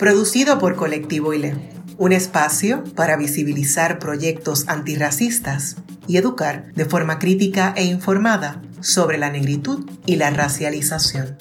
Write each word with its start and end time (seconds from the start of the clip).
producido 0.00 0.58
por 0.58 0.76
Colectivo 0.76 1.34
ILE, 1.34 1.52
un 1.98 2.12
espacio 2.12 2.82
para 2.96 3.18
visibilizar 3.18 3.98
proyectos 3.98 4.66
antirracistas 4.66 5.76
y 6.08 6.16
educar 6.16 6.72
de 6.72 6.86
forma 6.86 7.18
crítica 7.18 7.74
e 7.76 7.84
informada 7.84 8.62
sobre 8.80 9.18
la 9.18 9.28
negritud 9.28 9.86
y 10.06 10.16
la 10.16 10.30
racialización. 10.30 11.36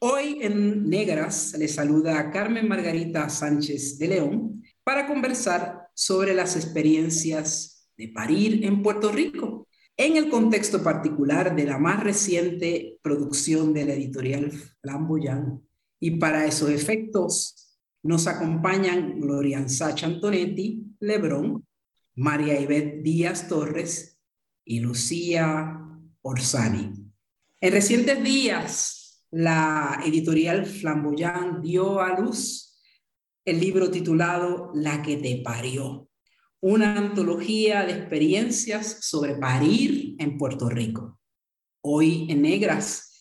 Hoy 0.00 0.38
en 0.40 0.90
Negras 0.90 1.54
le 1.56 1.68
saluda 1.68 2.18
a 2.18 2.32
Carmen 2.32 2.66
Margarita 2.66 3.28
Sánchez 3.28 4.00
de 4.00 4.08
León 4.08 4.64
para 4.82 5.06
conversar 5.06 5.90
sobre 5.94 6.34
las 6.34 6.56
experiencias 6.56 7.88
de 7.96 8.08
parir 8.08 8.64
en 8.64 8.82
Puerto 8.82 9.12
Rico 9.12 9.68
en 9.96 10.16
el 10.16 10.30
contexto 10.30 10.82
particular 10.82 11.54
de 11.54 11.64
la 11.64 11.78
más 11.78 12.02
reciente 12.02 12.98
producción 13.02 13.72
de 13.72 13.84
la 13.84 13.94
editorial 13.94 14.50
Flamboyant. 14.80 15.62
Y 16.00 16.12
para 16.12 16.46
esos 16.46 16.70
efectos 16.70 17.78
nos 18.02 18.26
acompañan 18.26 19.20
Gloria 19.20 19.68
Sacha 19.68 20.06
Antonetti, 20.06 20.96
Lebrón, 21.00 21.66
María 22.16 22.60
Ivette 22.60 23.02
Díaz 23.02 23.48
Torres 23.48 24.18
y 24.64 24.80
Lucía 24.80 25.80
Orsani. 26.22 26.92
En 27.60 27.72
recientes 27.72 28.22
días, 28.22 29.24
la 29.30 30.00
editorial 30.04 30.66
Flamboyant 30.66 31.62
dio 31.62 32.00
a 32.00 32.18
luz 32.18 32.80
el 33.44 33.60
libro 33.60 33.90
titulado 33.90 34.70
La 34.74 35.02
que 35.02 35.16
te 35.16 35.42
parió, 35.44 36.08
una 36.62 36.96
antología 36.96 37.84
de 37.84 37.92
experiencias 37.92 38.98
sobre 39.00 39.34
parir 39.34 40.14
en 40.20 40.38
Puerto 40.38 40.68
Rico. 40.68 41.18
Hoy 41.82 42.28
en 42.30 42.42
Negras 42.42 43.18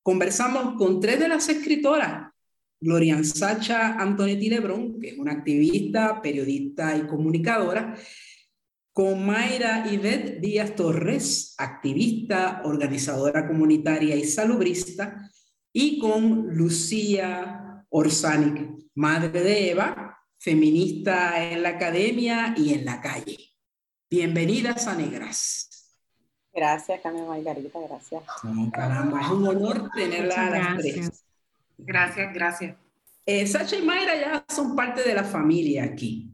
conversamos 0.00 0.76
con 0.78 1.00
tres 1.00 1.18
de 1.18 1.26
las 1.26 1.48
escritoras, 1.48 2.30
Glorian 2.80 3.24
Sacha 3.24 3.94
Antonetti 3.94 4.48
Lebrón, 4.48 5.00
que 5.00 5.08
es 5.08 5.18
una 5.18 5.32
activista, 5.32 6.22
periodista 6.22 6.96
y 6.96 7.08
comunicadora, 7.08 7.98
con 8.92 9.26
Mayra 9.26 9.90
Ivette 9.90 10.40
Díaz 10.40 10.76
Torres, 10.76 11.56
activista, 11.58 12.62
organizadora 12.64 13.48
comunitaria 13.48 14.14
y 14.14 14.24
salubrista, 14.24 15.28
y 15.72 15.98
con 15.98 16.54
Lucía 16.54 17.84
Orsanic, 17.88 18.70
madre 18.94 19.42
de 19.42 19.70
Eva, 19.70 20.13
feminista 20.38 21.50
en 21.50 21.62
la 21.62 21.70
academia 21.70 22.54
y 22.56 22.74
en 22.74 22.84
la 22.84 23.00
calle. 23.00 23.38
Bienvenidas 24.10 24.86
a 24.86 24.94
Negras. 24.94 25.68
Gracias, 26.52 27.00
Carmen 27.00 27.26
Margarita, 27.26 27.80
gracias. 27.88 28.22
caramba, 28.72 29.22
es 29.22 29.28
un 29.28 29.46
honor 29.48 29.90
tenerla 29.94 30.46
a 30.46 30.50
las 30.50 30.78
tres. 30.78 31.24
Gracias, 31.76 32.32
gracias. 32.32 32.76
Eh, 33.26 33.46
Sacha 33.46 33.76
y 33.76 33.82
Mayra 33.82 34.14
ya 34.20 34.44
son 34.54 34.76
parte 34.76 35.02
de 35.02 35.14
la 35.14 35.24
familia 35.24 35.84
aquí, 35.84 36.30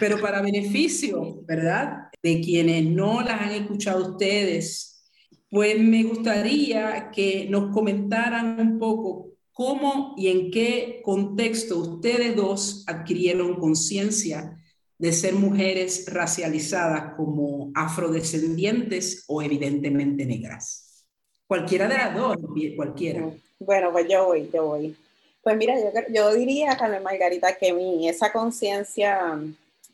pero 0.00 0.20
para 0.20 0.40
beneficio, 0.40 1.42
¿verdad? 1.44 2.08
De 2.22 2.40
quienes 2.40 2.86
no 2.86 3.20
las 3.20 3.40
han 3.40 3.50
escuchado 3.50 4.12
ustedes, 4.12 5.04
pues 5.48 5.78
me 5.78 6.02
gustaría 6.02 7.10
que 7.10 7.46
nos 7.48 7.72
comentaran 7.72 8.58
un 8.58 8.78
poco 8.78 9.25
¿Cómo 9.56 10.12
y 10.18 10.28
en 10.28 10.50
qué 10.50 11.00
contexto 11.02 11.78
ustedes 11.78 12.36
dos 12.36 12.84
adquirieron 12.86 13.58
conciencia 13.58 14.54
de 14.98 15.12
ser 15.14 15.32
mujeres 15.32 16.04
racializadas 16.12 17.14
como 17.16 17.72
afrodescendientes 17.74 19.24
o 19.28 19.40
evidentemente 19.40 20.26
negras? 20.26 21.06
Cualquiera 21.46 21.88
de 21.88 21.94
las 21.94 22.14
dos, 22.14 22.36
cualquiera. 22.76 23.30
Bueno, 23.58 23.92
pues 23.92 24.06
yo 24.06 24.26
voy, 24.26 24.50
yo 24.52 24.66
voy. 24.66 24.94
Pues 25.42 25.56
mira, 25.56 25.74
yo, 25.80 25.90
yo 26.12 26.34
diría, 26.34 26.76
Carmen 26.76 27.02
Margarita, 27.02 27.56
que 27.56 27.72
mi, 27.72 28.10
esa 28.10 28.30
conciencia 28.30 29.40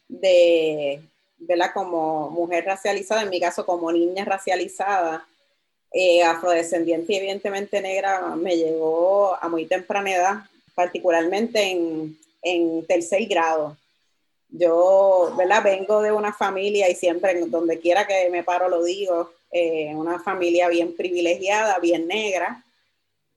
de, 0.09 1.01
verla 1.39 1.73
como 1.73 2.31
mujer 2.31 2.65
racializada, 2.65 3.23
en 3.23 3.31
mi 3.31 3.39
caso 3.39 3.65
como 3.65 3.93
niña 3.93 4.25
racializada, 4.25 5.25
eh, 5.93 6.23
afrodescendiente 6.23 7.13
y 7.13 7.17
evidentemente 7.17 7.81
negra 7.81 8.35
me 8.37 8.57
llegó 8.57 9.37
a 9.41 9.49
muy 9.49 9.67
temprana 9.67 10.15
edad, 10.15 10.37
particularmente 10.75 11.71
en, 11.71 12.19
en 12.43 12.87
tercer 12.87 13.27
grado. 13.27 13.77
Yo, 14.49 15.35
¿verdad? 15.37 15.63
Vengo 15.65 16.03
de 16.03 16.13
una 16.13 16.33
familia 16.33 16.91
y 16.91 16.95
siempre, 16.95 17.41
donde 17.47 17.79
quiera 17.79 18.07
que 18.07 18.29
me 18.31 18.43
paro, 18.43 18.69
lo 18.69 18.85
digo, 18.85 19.31
eh, 19.51 19.95
una 19.95 20.19
familia 20.19 20.69
bien 20.69 20.95
privilegiada, 20.95 21.79
bien 21.79 22.07
negra, 22.07 22.63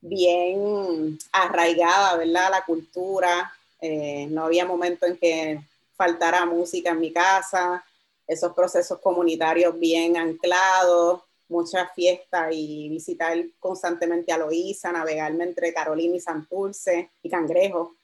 bien 0.01 1.17
arraigada, 1.31 2.17
¿verdad? 2.17 2.49
La 2.51 2.65
cultura. 2.65 3.51
Eh, 3.81 4.27
no 4.29 4.45
había 4.45 4.65
momento 4.65 5.05
en 5.05 5.17
que 5.17 5.59
faltara 5.95 6.45
música 6.45 6.91
en 6.91 6.99
mi 6.99 7.11
casa, 7.11 7.83
esos 8.27 8.53
procesos 8.53 8.99
comunitarios 8.99 9.77
bien 9.79 10.17
anclados, 10.17 11.21
muchas 11.55 11.93
fiestas 11.93 12.49
y 12.51 12.89
visitar 12.89 13.37
constantemente 13.59 14.31
a 14.31 14.37
Loíza, 14.37 14.91
navegarme 14.91 15.45
entre 15.45 15.73
Carolina 15.73 16.17
y 16.17 16.19
Santurce 16.19 17.11
y 17.23 17.29
Cangrejo. 17.29 17.95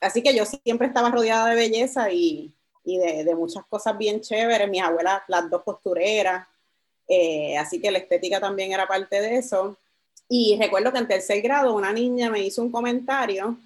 Así 0.00 0.22
que 0.22 0.34
yo 0.34 0.44
siempre 0.44 0.88
estaba 0.88 1.10
rodeada 1.10 1.50
de 1.50 1.56
belleza 1.56 2.10
y, 2.10 2.52
y 2.84 2.98
de, 2.98 3.24
de, 3.24 3.34
muchas 3.34 3.64
cosas 3.66 3.96
bien 3.96 4.20
chéveres. 4.20 4.68
Mis 4.68 4.82
abuelas, 4.82 5.22
las 5.28 5.48
dos 5.48 5.62
costureras, 5.62 6.46
eh, 7.08 7.56
así 7.56 7.80
que 7.80 7.90
la 7.90 7.98
estética 7.98 8.40
también 8.40 8.72
era 8.72 8.86
parte 8.86 9.20
de 9.20 9.36
eso. 9.36 9.76
Y 10.28 10.58
recuerdo 10.60 10.92
que 10.92 10.98
en 10.98 11.08
tercer 11.08 11.40
grado 11.40 11.74
una 11.74 11.92
niña 11.92 12.30
me 12.30 12.42
hizo 12.42 12.62
un 12.62 12.70
comentario, 12.70 13.56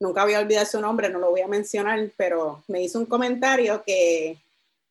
nunca 0.00 0.24
voy 0.24 0.34
a 0.34 0.40
olvidar 0.40 0.66
su 0.66 0.80
nombre, 0.80 1.08
no 1.08 1.18
lo 1.18 1.30
voy 1.30 1.42
a 1.42 1.48
mencionar, 1.48 2.10
pero 2.16 2.64
me 2.66 2.82
hizo 2.82 2.98
un 2.98 3.06
comentario 3.06 3.82
que 3.84 4.38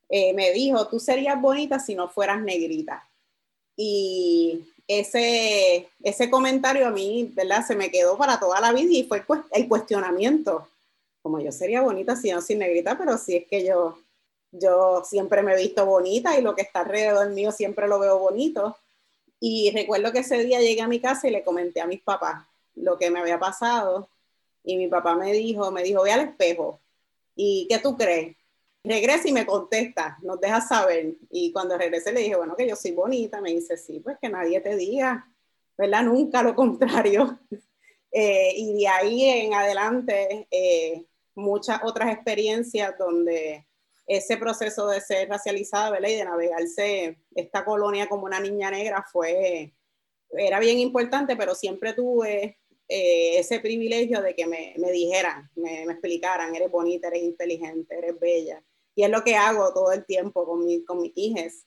eh, 0.09 0.33
me 0.33 0.51
dijo, 0.51 0.87
tú 0.87 0.99
serías 0.99 1.39
bonita 1.39 1.79
si 1.79 1.95
no 1.95 2.07
fueras 2.07 2.41
negrita. 2.41 3.07
Y 3.75 4.65
ese, 4.87 5.87
ese 6.03 6.29
comentario 6.29 6.87
a 6.87 6.91
mí, 6.91 7.31
¿verdad? 7.33 7.65
Se 7.65 7.75
me 7.75 7.91
quedó 7.91 8.17
para 8.17 8.39
toda 8.39 8.59
la 8.61 8.71
vida 8.71 8.91
y 8.91 9.03
fue 9.03 9.23
el 9.51 9.67
cuestionamiento. 9.67 10.67
Como 11.21 11.39
yo 11.39 11.51
sería 11.51 11.81
bonita 11.81 12.15
si 12.15 12.31
no 12.31 12.41
sin 12.41 12.59
negrita, 12.59 12.97
pero 12.97 13.17
si 13.17 13.35
es 13.37 13.47
que 13.47 13.65
yo, 13.65 13.97
yo 14.51 15.03
siempre 15.03 15.41
me 15.41 15.53
he 15.53 15.57
visto 15.57 15.85
bonita 15.85 16.37
y 16.37 16.41
lo 16.41 16.55
que 16.55 16.61
está 16.61 16.81
alrededor 16.81 17.29
mío 17.31 17.51
siempre 17.51 17.87
lo 17.87 17.99
veo 17.99 18.19
bonito. 18.19 18.77
Y 19.39 19.71
recuerdo 19.71 20.11
que 20.11 20.19
ese 20.19 20.43
día 20.43 20.61
llegué 20.61 20.81
a 20.81 20.87
mi 20.87 20.99
casa 20.99 21.27
y 21.27 21.31
le 21.31 21.43
comenté 21.43 21.81
a 21.81 21.87
mis 21.87 22.01
papás 22.01 22.45
lo 22.75 22.97
que 22.97 23.09
me 23.09 23.19
había 23.19 23.39
pasado. 23.39 24.07
Y 24.63 24.77
mi 24.77 24.87
papá 24.87 25.15
me 25.15 25.31
dijo, 25.33 25.71
me 25.71 25.83
dijo, 25.83 26.03
ve 26.03 26.11
al 26.11 26.21
espejo. 26.21 26.79
¿Y 27.35 27.67
qué 27.69 27.79
tú 27.79 27.97
crees? 27.97 28.35
Regresa 28.85 29.27
y 29.27 29.33
me 29.33 29.45
contesta, 29.45 30.17
nos 30.21 30.39
deja 30.39 30.61
saber. 30.61 31.15
Y 31.29 31.51
cuando 31.51 31.77
regresé 31.77 32.13
le 32.13 32.21
dije, 32.21 32.35
bueno, 32.35 32.55
que 32.55 32.67
yo 32.67 32.75
soy 32.75 32.91
bonita. 32.91 33.41
Me 33.41 33.51
dice, 33.51 33.77
sí, 33.77 33.99
pues 33.99 34.17
que 34.21 34.29
nadie 34.29 34.61
te 34.61 34.75
diga, 34.75 35.29
¿verdad? 35.77 36.03
Nunca 36.03 36.43
lo 36.43 36.55
contrario. 36.55 37.39
Eh, 38.11 38.53
y 38.55 38.73
de 38.79 38.87
ahí 38.87 39.25
en 39.25 39.53
adelante, 39.53 40.47
eh, 40.49 41.05
muchas 41.35 41.81
otras 41.83 42.13
experiencias 42.13 42.97
donde 42.97 43.67
ese 44.07 44.37
proceso 44.37 44.87
de 44.87 45.01
ser 45.01 45.27
racializada, 45.27 45.91
¿verdad? 45.91 46.09
Y 46.09 46.15
de 46.15 46.25
navegarse 46.25 47.17
esta 47.33 47.65
colonia 47.65 48.07
como 48.07 48.25
una 48.25 48.39
niña 48.39 48.71
negra 48.71 49.05
fue, 49.11 49.73
era 50.31 50.59
bien 50.59 50.79
importante, 50.79 51.35
pero 51.35 51.55
siempre 51.55 51.93
tuve 51.93 52.59
eh, 52.87 53.39
ese 53.39 53.59
privilegio 53.59 54.21
de 54.21 54.35
que 54.35 54.45
me, 54.45 54.75
me 54.77 54.91
dijeran, 54.91 55.49
me, 55.55 55.85
me, 55.85 55.93
explicaran, 55.93 56.55
eres 56.55 56.69
bonita, 56.69 57.07
eres 57.07 57.23
inteligente, 57.23 57.97
eres 57.97 58.19
bella 58.19 58.63
y 58.95 59.03
es 59.03 59.09
lo 59.09 59.23
que 59.23 59.35
hago 59.35 59.73
todo 59.73 59.91
el 59.91 60.05
tiempo 60.05 60.45
con, 60.45 60.65
mi, 60.65 60.83
con 60.83 61.01
mis 61.01 61.11
hijas. 61.15 61.65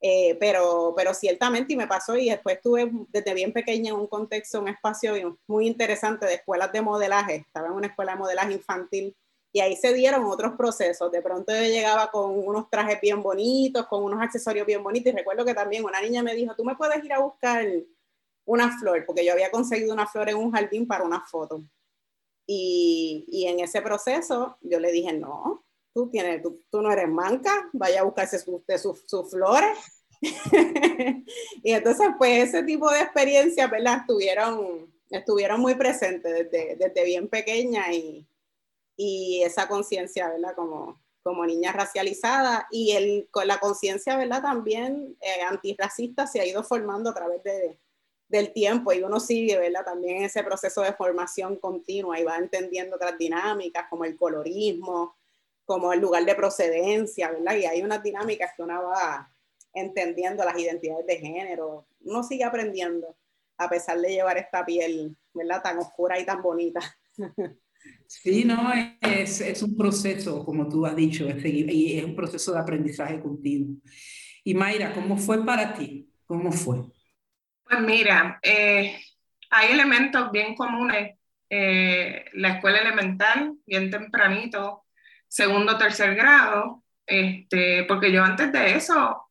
Eh, 0.00 0.36
pero, 0.38 0.92
pero 0.94 1.14
ciertamente 1.14 1.72
y 1.72 1.76
me 1.76 1.86
pasó 1.86 2.16
y 2.16 2.28
después 2.28 2.56
estuve 2.56 2.90
desde 3.08 3.32
bien 3.32 3.52
pequeña 3.52 3.90
en 3.90 3.96
un 3.96 4.06
contexto, 4.06 4.60
un 4.60 4.68
espacio 4.68 5.38
muy 5.46 5.66
interesante 5.66 6.26
de 6.26 6.34
escuelas 6.34 6.72
de 6.72 6.82
modelaje. 6.82 7.36
Estaba 7.36 7.68
en 7.68 7.74
una 7.74 7.86
escuela 7.86 8.12
de 8.12 8.18
modelaje 8.18 8.52
infantil 8.52 9.16
Y 9.52 9.60
ahí 9.60 9.76
se 9.76 9.94
dieron 9.94 10.24
otros 10.24 10.54
procesos. 10.56 11.10
De 11.10 11.22
pronto 11.22 11.52
yo 11.54 11.62
llegaba 11.62 12.10
con 12.10 12.46
unos 12.46 12.68
trajes 12.70 13.00
bien 13.00 13.22
bonitos, 13.22 13.86
con 13.86 14.02
unos 14.04 14.20
accesorios 14.20 14.66
bien 14.66 14.82
bonitos. 14.82 15.12
Y 15.12 15.16
recuerdo 15.16 15.44
que 15.44 15.54
también 15.54 15.84
una 15.84 16.00
niña 16.02 16.22
me 16.22 16.34
dijo, 16.34 16.54
tú 16.54 16.64
me 16.64 16.76
puedes 16.76 17.02
ir 17.04 17.12
a 17.12 17.20
buscar 17.20 17.64
una 18.44 18.78
flor, 18.78 19.04
porque 19.06 19.24
yo 19.24 19.32
había 19.32 19.50
conseguido 19.50 19.92
una 19.94 20.06
flor 20.06 20.28
en 20.28 20.36
un 20.36 20.52
jardín 20.52 20.86
para 20.86 21.04
una 21.04 21.24
foto. 21.26 21.62
Y, 22.46 23.24
y 23.28 23.46
en 23.46 23.60
ese 23.60 23.82
proceso 23.82 24.58
yo 24.60 24.78
le 24.78 24.92
dije, 24.92 25.12
no, 25.12 25.65
tú, 25.96 26.10
tienes, 26.10 26.42
tú, 26.42 26.62
tú 26.70 26.82
no 26.82 26.92
eres 26.92 27.08
manca, 27.08 27.70
vaya 27.72 28.00
a 28.00 28.04
buscarse 28.04 28.38
sus 28.38 28.60
sus 29.06 29.30
flores. 29.30 29.78
y 30.20 31.72
entonces, 31.72 32.08
pues 32.18 32.48
ese 32.50 32.62
tipo 32.64 32.90
de 32.90 33.00
experiencias, 33.00 33.70
¿verdad? 33.70 34.00
Estuvieron, 34.00 34.92
estuvieron 35.08 35.58
muy 35.58 35.74
presentes 35.74 36.50
desde, 36.50 36.76
desde 36.76 37.04
bien 37.04 37.28
pequeña 37.28 37.90
y, 37.94 38.28
y 38.94 39.42
esa 39.42 39.68
conciencia, 39.68 40.28
¿verdad? 40.28 40.54
Como, 40.54 41.00
como 41.22 41.46
niña 41.46 41.72
racializada 41.72 42.68
y 42.70 42.92
el, 42.92 43.28
con 43.30 43.46
la 43.46 43.58
conciencia, 43.58 44.18
¿verdad? 44.18 44.42
También 44.42 45.16
eh, 45.22 45.40
antirracista 45.48 46.26
se 46.26 46.40
ha 46.40 46.46
ido 46.46 46.62
formando 46.62 47.08
a 47.08 47.14
través 47.14 47.42
de, 47.42 47.80
del 48.28 48.52
tiempo 48.52 48.92
y 48.92 49.02
uno 49.02 49.18
sigue, 49.18 49.58
¿verdad? 49.58 49.86
También 49.86 50.24
ese 50.24 50.44
proceso 50.44 50.82
de 50.82 50.92
formación 50.92 51.56
continua 51.56 52.20
y 52.20 52.24
va 52.24 52.36
entendiendo 52.36 52.96
otras 52.96 53.16
dinámicas 53.16 53.86
como 53.88 54.04
el 54.04 54.14
colorismo, 54.14 55.15
como 55.66 55.92
el 55.92 56.00
lugar 56.00 56.24
de 56.24 56.34
procedencia, 56.34 57.30
¿verdad? 57.30 57.56
Y 57.56 57.66
hay 57.66 57.82
unas 57.82 58.02
dinámicas 58.02 58.52
que 58.56 58.62
uno 58.62 58.84
va 58.84 59.30
entendiendo 59.74 60.44
las 60.44 60.58
identidades 60.58 61.06
de 61.06 61.18
género, 61.18 61.86
uno 62.00 62.22
sigue 62.22 62.44
aprendiendo 62.44 63.16
a 63.58 63.68
pesar 63.68 63.98
de 64.00 64.10
llevar 64.10 64.38
esta 64.38 64.64
piel, 64.64 65.16
¿verdad? 65.34 65.62
Tan 65.62 65.78
oscura 65.78 66.18
y 66.18 66.24
tan 66.24 66.40
bonita. 66.40 66.80
Sí, 68.08 68.44
no, 68.44 68.72
es, 69.00 69.40
es 69.40 69.62
un 69.62 69.76
proceso, 69.76 70.44
como 70.44 70.68
tú 70.68 70.84
has 70.86 70.96
dicho, 70.96 71.24
y 71.28 71.98
es 71.98 72.04
un 72.04 72.16
proceso 72.16 72.52
de 72.52 72.58
aprendizaje 72.58 73.20
continuo. 73.20 73.76
Y 74.42 74.54
Mayra, 74.54 74.92
¿cómo 74.92 75.16
fue 75.16 75.44
para 75.44 75.74
ti? 75.74 76.10
¿Cómo 76.24 76.50
fue? 76.50 76.78
Pues 77.64 77.80
mira, 77.80 78.38
eh, 78.42 78.98
hay 79.50 79.72
elementos 79.72 80.30
bien 80.32 80.54
comunes. 80.54 81.16
Eh, 81.48 82.24
la 82.32 82.54
escuela 82.54 82.78
elemental, 82.78 83.56
bien 83.66 83.90
tempranito, 83.90 84.85
segundo, 85.28 85.78
tercer 85.78 86.14
grado, 86.14 86.84
este, 87.06 87.84
porque 87.84 88.12
yo 88.12 88.24
antes 88.24 88.52
de 88.52 88.74
eso, 88.74 89.28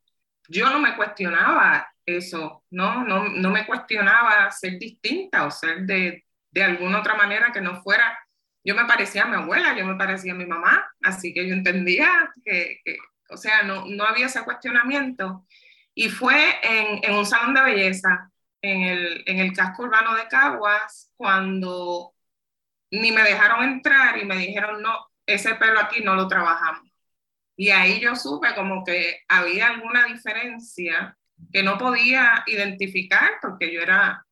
yo 0.47 0.69
no 0.69 0.79
me 0.79 0.95
cuestionaba 0.95 1.87
eso, 2.05 2.63
¿no? 2.69 3.03
No, 3.03 3.29
no 3.29 3.49
me 3.49 3.65
cuestionaba 3.65 4.51
ser 4.51 4.77
distinta 4.79 5.45
o 5.45 5.51
ser 5.51 5.81
de, 5.81 6.25
de 6.51 6.63
alguna 6.63 6.99
otra 6.99 7.15
manera 7.15 7.51
que 7.51 7.61
no 7.61 7.81
fuera. 7.81 8.17
Yo 8.63 8.75
me 8.75 8.85
parecía 8.85 9.23
a 9.23 9.27
mi 9.27 9.35
abuela, 9.35 9.75
yo 9.75 9.85
me 9.85 9.95
parecía 9.95 10.33
a 10.33 10.35
mi 10.35 10.45
mamá, 10.45 10.87
así 11.03 11.33
que 11.33 11.47
yo 11.47 11.53
entendía 11.53 12.31
que, 12.43 12.79
que 12.83 12.97
o 13.29 13.37
sea, 13.37 13.63
no, 13.63 13.85
no 13.85 14.05
había 14.05 14.27
ese 14.27 14.43
cuestionamiento. 14.43 15.45
Y 15.93 16.09
fue 16.09 16.55
en, 16.63 16.99
en 17.03 17.15
un 17.15 17.25
salón 17.25 17.53
de 17.53 17.61
belleza, 17.61 18.31
en 18.61 18.81
el, 18.83 19.23
en 19.25 19.39
el 19.39 19.53
casco 19.53 19.83
urbano 19.83 20.15
de 20.15 20.27
Caguas, 20.27 21.11
cuando 21.15 22.13
ni 22.91 23.11
me 23.11 23.23
dejaron 23.23 23.63
entrar 23.63 24.17
y 24.17 24.25
me 24.25 24.37
dijeron, 24.37 24.81
no, 24.81 25.07
ese 25.25 25.55
pelo 25.55 25.79
aquí 25.79 26.01
no 26.03 26.15
lo 26.15 26.27
trabajamos. 26.27 26.91
Y 27.57 27.69
ahí 27.71 27.99
yo 28.01 28.15
supe 28.15 28.53
como 28.55 28.83
que 28.83 29.21
había 29.29 29.67
alguna 29.67 30.05
diferencia 30.05 31.17
que 31.53 31.63
no 31.63 31.77
podía 31.77 32.43
identificar 32.47 33.31
porque 33.41 33.73
yo 33.73 33.81
era 33.81 34.25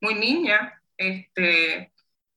muy 0.00 0.14
niña, 0.14 0.82
este, 0.96 1.92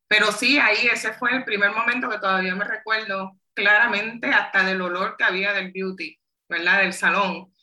pero 0.08 0.32
sí, 0.32 0.60
ahí 0.60 0.88
ese 0.92 1.14
fue 1.14 1.32
el 1.36 1.46
primer 1.46 1.72
momento 1.72 2.10
que 2.10 2.20
todavía 2.20 2.56
me 2.56 2.66
recuerdo 2.66 3.40
claramente 3.54 4.28
hasta 4.30 4.64
del 4.66 4.82
olor 4.82 5.16
que 5.18 5.24
había 5.26 5.54
del 5.54 5.72
beauty, 5.72 6.20
¿verdad? 6.50 6.82
Del 6.82 6.94
salón. 6.94 7.54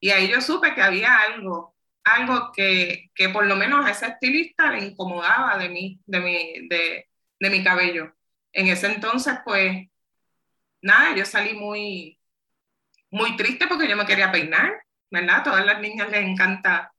Y 0.00 0.10
ahí 0.10 0.28
yo 0.28 0.40
supe 0.40 0.74
que 0.74 0.82
había 0.82 1.18
algo, 1.22 1.76
algo 2.04 2.52
que, 2.52 3.10
que 3.14 3.28
por 3.30 3.46
lo 3.46 3.56
menos 3.56 3.86
a 3.86 3.90
ese 3.92 4.06
estilista 4.08 4.72
le 4.72 4.86
incomodaba 4.86 5.58
de 5.58 5.68
mí, 5.70 6.00
de 6.06 6.20
mi, 6.20 6.68
de, 6.68 7.08
de 7.40 7.50
mi 7.50 7.64
cabello. 7.64 8.15
En 8.56 8.68
ese 8.68 8.86
entonces, 8.86 9.34
pues, 9.44 9.86
nada, 10.80 11.14
yo 11.14 11.26
salí 11.26 11.52
muy, 11.52 12.18
muy 13.10 13.36
triste 13.36 13.66
porque 13.68 13.86
yo 13.86 13.96
me 13.96 14.06
quería 14.06 14.32
peinar, 14.32 14.72
¿verdad? 15.10 15.40
A 15.40 15.42
todas 15.42 15.66
las 15.66 15.78
niñas 15.80 16.10
les 16.10 16.22
encanta 16.26 16.90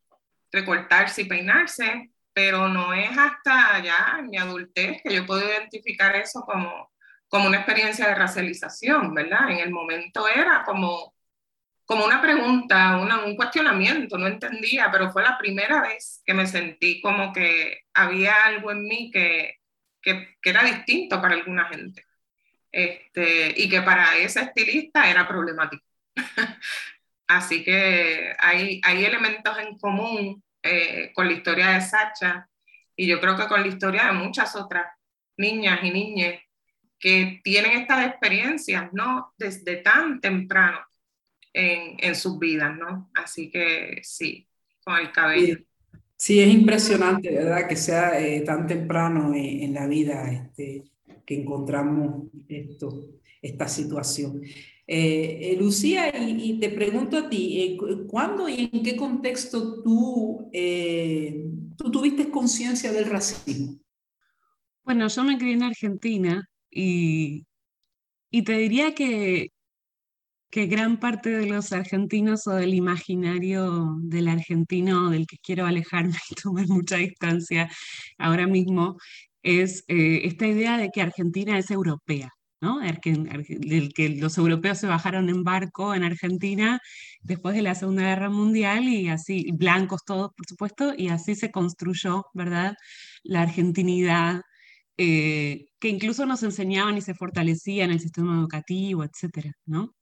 recortarse 0.51 1.23
y 1.23 1.25
peinarse, 1.25 2.11
pero 2.31 2.67
no 2.69 2.93
es 2.93 3.09
hasta 3.17 3.79
ya 3.83 4.21
mi 4.21 4.37
adultez 4.37 5.01
que 5.03 5.15
yo 5.15 5.25
puedo 5.25 5.43
identificar 5.47 6.15
eso 6.15 6.41
como, 6.41 6.91
como 7.27 7.47
una 7.47 7.57
experiencia 7.57 8.07
de 8.07 8.15
racialización, 8.15 9.15
¿verdad? 9.15 9.49
En 9.49 9.57
el 9.57 9.71
momento 9.71 10.27
era 10.27 10.63
como 10.63 11.15
como 11.85 12.03
una 12.05 12.21
pregunta, 12.21 12.97
un 12.97 13.35
cuestionamiento, 13.37 14.17
no 14.17 14.27
entendía, 14.27 14.89
pero 14.91 15.09
fue 15.09 15.23
la 15.23 15.37
primera 15.37 15.81
vez 15.81 16.21
que 16.25 16.33
me 16.33 16.45
sentí 16.45 16.99
como 17.01 17.31
que 17.31 17.83
había 17.93 18.35
algo 18.43 18.71
en 18.71 18.83
mí 18.83 19.09
que, 19.09 19.56
que, 20.41 20.49
era 20.49 20.63
distinto 20.63 21.21
para 21.21 21.35
alguna 21.35 21.65
gente. 21.65 22.05
Este, 22.71 23.53
y 23.55 23.69
que 23.69 23.81
para 23.81 24.17
ese 24.17 24.41
estilista 24.41 25.09
era 25.09 25.27
problemático. 25.27 25.83
Así 27.27 27.63
que 27.63 28.35
hay, 28.39 28.79
hay 28.83 29.05
elementos 29.05 29.57
en 29.59 29.77
común 29.77 30.43
eh, 30.63 31.11
con 31.13 31.27
la 31.27 31.33
historia 31.33 31.69
de 31.69 31.81
Sacha 31.81 32.49
y 32.95 33.07
yo 33.07 33.19
creo 33.19 33.35
que 33.35 33.47
con 33.47 33.61
la 33.61 33.67
historia 33.67 34.05
de 34.05 34.13
muchas 34.13 34.55
otras 34.55 34.85
niñas 35.35 35.79
y 35.83 35.91
niñas 35.91 36.41
que 36.99 37.41
tienen 37.43 37.81
estas 37.81 38.07
experiencias, 38.07 38.91
¿no? 38.93 39.33
Desde 39.37 39.77
tan 39.77 40.19
temprano 40.19 40.79
en, 41.53 42.15
sus 42.15 42.39
vidas, 42.39 42.75
¿no? 42.75 43.09
Así 43.13 43.51
que 43.51 43.99
sí, 44.03 44.47
con 44.83 44.95
el 44.97 45.11
cabello. 45.11 45.57
Es 46.17 46.53
impresionante, 46.53 47.31
¿verdad? 47.31 47.67
Que 47.67 47.75
sea 47.75 48.19
eh, 48.19 48.41
tan 48.41 48.65
temprano 48.65 49.33
en, 49.35 49.73
la 49.73 49.85
vida 49.87 50.31
este, 50.31 50.83
que 51.25 51.41
encontramos 51.41 52.25
esto, 52.47 53.09
esta 53.41 53.67
situación. 53.67 54.41
Eh, 54.87 55.39
eh, 55.41 55.57
Lucía, 55.59 56.11
y, 56.17 56.59
te 56.59 56.69
pregunto 56.69 57.17
a 57.17 57.29
ti, 57.29 57.77
¿cuándo 58.07 58.49
y 58.49 58.69
en 58.71 58.83
qué 58.83 58.95
contexto 58.95 59.83
tú, 59.83 60.49
tú 61.77 61.91
tuviste 61.91 62.29
conciencia 62.29 62.91
del 62.91 63.05
racismo? 63.05 63.77
Bueno, 64.83 65.07
yo 65.07 65.23
me 65.23 65.37
crié 65.37 65.53
en 65.53 65.63
Argentina 65.63 66.49
y, 66.71 67.45
y 68.31 68.41
te 68.41 68.57
diría 68.57 68.95
que 68.95 69.51
que 70.49 70.67
gran 70.67 70.99
parte 70.99 71.29
de 71.29 71.45
los 71.47 71.73
argentinos 71.73 72.47
o 72.47 72.53
del 72.55 72.73
imaginario 72.73 73.95
del 74.01 74.27
argentino 74.29 75.09
del 75.09 75.27
que 75.27 75.37
quiero 75.43 75.65
alejarme 75.65 76.13
y 76.31 76.35
tomar 76.35 76.67
mucha 76.67 76.97
distancia 76.97 77.69
ahora 78.17 78.47
mismo 78.47 78.97
es 79.43 79.83
eh, 79.87 80.21
esta 80.25 80.47
idea 80.47 80.77
de 80.77 80.89
que 80.91 81.01
Argentina 81.01 81.57
es 81.57 81.71
europea. 81.71 82.29
¿no? 82.61 82.79
Del 82.79 83.93
que 83.93 84.09
los 84.09 84.37
europeos 84.37 84.79
se 84.79 84.87
bajaron 84.87 85.29
en 85.29 85.43
barco 85.43 85.93
en 85.93 86.03
Argentina 86.03 86.79
después 87.21 87.55
de 87.55 87.61
la 87.61 87.75
Segunda 87.75 88.03
Guerra 88.03 88.29
Mundial 88.29 88.85
y 88.85 89.09
así, 89.09 89.51
blancos 89.53 90.01
todos, 90.05 90.31
por 90.35 90.47
supuesto, 90.47 90.93
y 90.97 91.09
así 91.09 91.35
se 91.35 91.51
construyó, 91.51 92.25
¿verdad? 92.33 92.75
La 93.23 93.43
argentinidad, 93.43 94.41
eh, 94.97 95.67
que 95.79 95.89
incluso 95.89 96.25
nos 96.25 96.43
enseñaban 96.43 96.97
y 96.97 97.01
se 97.01 97.13
fortalecía 97.15 97.85
en 97.85 97.91
el 97.91 97.99
sistema 97.99 98.35
educativo, 98.39 99.03
etcétera, 99.03 99.51
¿no? 99.65 99.93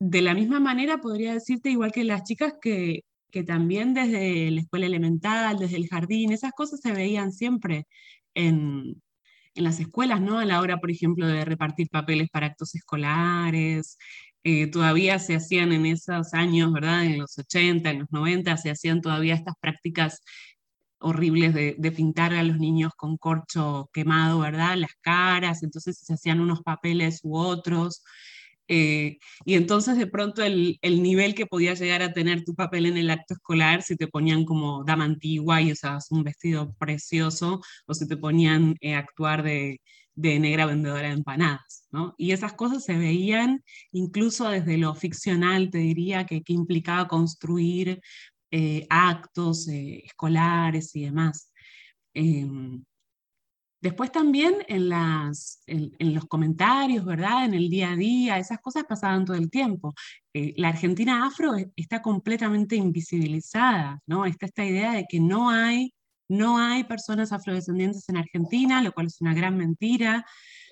De 0.00 0.22
la 0.22 0.34
misma 0.34 0.60
manera 0.60 0.98
podría 0.98 1.34
decirte, 1.34 1.70
igual 1.70 1.92
que 1.92 2.04
las 2.04 2.24
chicas, 2.24 2.54
que, 2.60 3.04
que 3.30 3.44
también 3.44 3.94
desde 3.94 4.50
la 4.50 4.62
escuela 4.62 4.86
elemental, 4.86 5.58
desde 5.58 5.76
el 5.76 5.88
jardín, 5.88 6.32
esas 6.32 6.52
cosas 6.52 6.80
se 6.80 6.92
veían 6.92 7.32
siempre 7.32 7.86
en, 8.34 9.02
en 9.54 9.64
las 9.64 9.78
escuelas, 9.80 10.20
¿no? 10.20 10.38
A 10.38 10.46
la 10.46 10.60
hora, 10.60 10.78
por 10.78 10.90
ejemplo, 10.90 11.26
de 11.26 11.44
repartir 11.44 11.88
papeles 11.90 12.28
para 12.30 12.46
actos 12.46 12.74
escolares, 12.74 13.98
eh, 14.42 14.68
todavía 14.68 15.18
se 15.18 15.36
hacían 15.36 15.72
en 15.72 15.84
esos 15.86 16.32
años, 16.34 16.72
¿verdad? 16.72 17.04
En 17.04 17.18
los 17.18 17.36
80, 17.38 17.90
en 17.90 18.00
los 18.00 18.08
90, 18.10 18.56
se 18.56 18.70
hacían 18.70 19.02
todavía 19.02 19.34
estas 19.34 19.54
prácticas 19.60 20.22
horribles 20.98 21.54
de, 21.54 21.76
de, 21.78 21.92
pintar 21.92 22.32
a 22.34 22.42
los 22.42 22.58
niños 22.58 22.92
con 22.96 23.16
corcho 23.18 23.90
quemado, 23.92 24.40
¿verdad? 24.40 24.76
Las 24.76 24.92
caras, 25.02 25.62
entonces 25.62 25.98
se 25.98 26.14
hacían 26.14 26.40
unos 26.40 26.62
papeles 26.62 27.20
u 27.22 27.36
otros. 27.36 28.02
Eh, 28.72 29.18
y 29.44 29.54
entonces 29.54 29.98
de 29.98 30.06
pronto 30.06 30.44
el, 30.44 30.78
el, 30.82 31.02
nivel 31.02 31.34
que 31.34 31.44
podía 31.46 31.74
llegar 31.74 32.02
a 32.02 32.12
tener 32.12 32.44
tu 32.44 32.54
papel 32.54 32.86
en 32.86 32.96
el 32.96 33.10
acto 33.10 33.34
escolar, 33.34 33.82
si 33.82 33.96
te 33.96 34.06
ponían 34.06 34.44
como 34.44 34.84
dama 34.84 35.04
antigua 35.06 35.60
y 35.60 35.72
usabas 35.72 36.12
un 36.12 36.22
vestido 36.22 36.72
precioso, 36.78 37.60
o 37.86 37.94
si 37.94 38.06
te 38.06 38.16
ponían 38.16 38.76
eh, 38.80 38.94
actuar 38.94 39.42
de, 39.42 39.80
de, 40.14 40.38
negra 40.38 40.66
vendedora 40.66 41.08
de 41.08 41.14
empanadas, 41.14 41.88
¿no? 41.90 42.14
Y 42.16 42.30
esas 42.30 42.52
cosas 42.52 42.84
se 42.84 42.96
veían 42.96 43.64
incluso 43.90 44.48
desde 44.48 44.78
lo 44.78 44.94
ficcional, 44.94 45.70
te 45.70 45.78
diría, 45.78 46.24
que, 46.24 46.42
que 46.42 46.52
implicaba 46.52 47.08
construir 47.08 48.00
eh, 48.52 48.86
actos 48.88 49.66
escolares 49.68 50.94
y 50.94 51.04
demás. 51.06 51.52
Em, 52.14 52.84
Después 53.80 54.12
también 54.12 54.56
en, 54.68 54.90
los 56.14 56.26
comentarios, 56.26 57.04
¿verdad? 57.04 57.46
En 57.46 57.54
el 57.54 57.70
día 57.70 57.92
a 57.92 57.96
día, 57.96 58.38
esas 58.38 58.60
cosas 58.60 58.84
pasaban 58.86 59.24
todo 59.24 59.36
el 59.36 59.50
tiempo. 59.50 59.94
Eh, 60.34 60.52
la 60.56 60.68
Argentina 60.68 61.26
afro 61.26 61.52
está 61.76 62.02
completamente 62.02 62.76
invisibilizada, 62.76 64.00
¿no? 64.06 64.26
Está 64.26 64.46
esta 64.46 64.64
idea 64.64 64.92
de 64.92 65.06
que 65.08 65.18
no 65.18 65.48
hay, 65.48 65.94
no 66.28 66.58
hay 66.58 66.84
personas 66.84 67.32
afrodescendientes 67.32 68.08
en 68.10 68.18
Argentina, 68.18 68.82
lo 68.82 68.92
cual 68.92 69.06
es 69.06 69.20
una 69.22 69.34
gran 69.34 69.56
mentira 69.56 70.26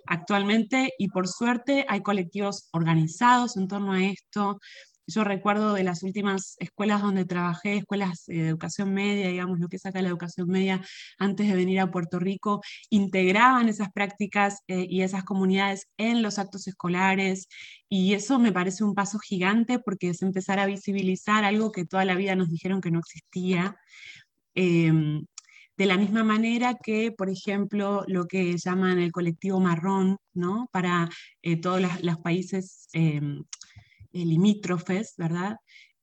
actualmente, 0.07 0.93
y 0.99 1.09
por 1.09 1.29
suerte 1.29 1.87
hay 1.89 2.03
colectivos 2.03 2.69
organizados 2.73 3.57
en 3.57 3.69
torno 3.69 3.93
a 3.93 4.05
esto, 4.05 4.59
yo 5.09 5.25
recuerdo 5.25 5.73
de 5.73 5.85
las 5.85 6.03
últimas 6.03 6.55
escuelas 6.59 7.01
donde 7.01 7.25
trabajé, 7.25 7.79
escuelas 7.79 8.25
de 8.27 8.49
educación 8.49 8.93
media, 8.93 9.29
digamos, 9.29 9.59
lo 9.59 9.69
que 9.69 9.79
saca 9.79 10.03
la 10.03 10.09
educación 10.09 10.49
media 10.49 10.83
antes 11.19 11.49
de 11.49 11.55
venir 11.55 11.81
a 11.81 11.91
Puerto 11.91 12.19
Rico, 12.19 12.61
integraban 12.91 13.69
esas 13.71 13.91
prácticas 13.91 14.63
eh, 14.69 14.87
y 14.89 15.01
esas 15.01 15.25
comunidades 15.25 15.89
en 15.97 16.23
los 16.23 16.39
actos 16.39 16.69
escolares 16.69 17.49
y 17.89 18.13
eso 18.13 18.39
me 18.39 18.53
parece 18.53 18.85
un 18.85 18.95
paso 18.95 19.19
gigante 19.19 19.79
porque 19.79 20.11
es 20.11 20.21
empezar 20.21 20.59
a 20.59 20.67
visibilizar 20.67 21.45
algo 21.45 21.73
que 21.73 21.87
toda 21.87 22.05
la 22.05 22.15
vida 22.15 22.37
nos 22.37 22.51
dijeron 22.51 22.83
que 22.83 22.91
no 22.91 22.99
existía. 22.99 23.77
Em, 24.55 25.25
de 25.79 25.87
la 25.87 25.97
misma 25.97 26.25
manera 26.25 26.75
que, 26.83 27.13
por 27.13 27.31
ejemplo, 27.31 28.05
lo 28.09 28.27
que 28.27 28.57
llaman 28.59 28.99
el 28.99 29.13
colectivo 29.13 29.61
marrón, 29.61 30.19
¿no? 30.35 30.69
Para 30.73 31.09
eh, 31.41 31.57
todos 31.57 31.81
los 32.03 32.19
países 32.19 32.89
em, 32.93 33.39
eh, 33.41 33.45
limítrofes, 34.13 35.15
¿verdad? 35.17 35.57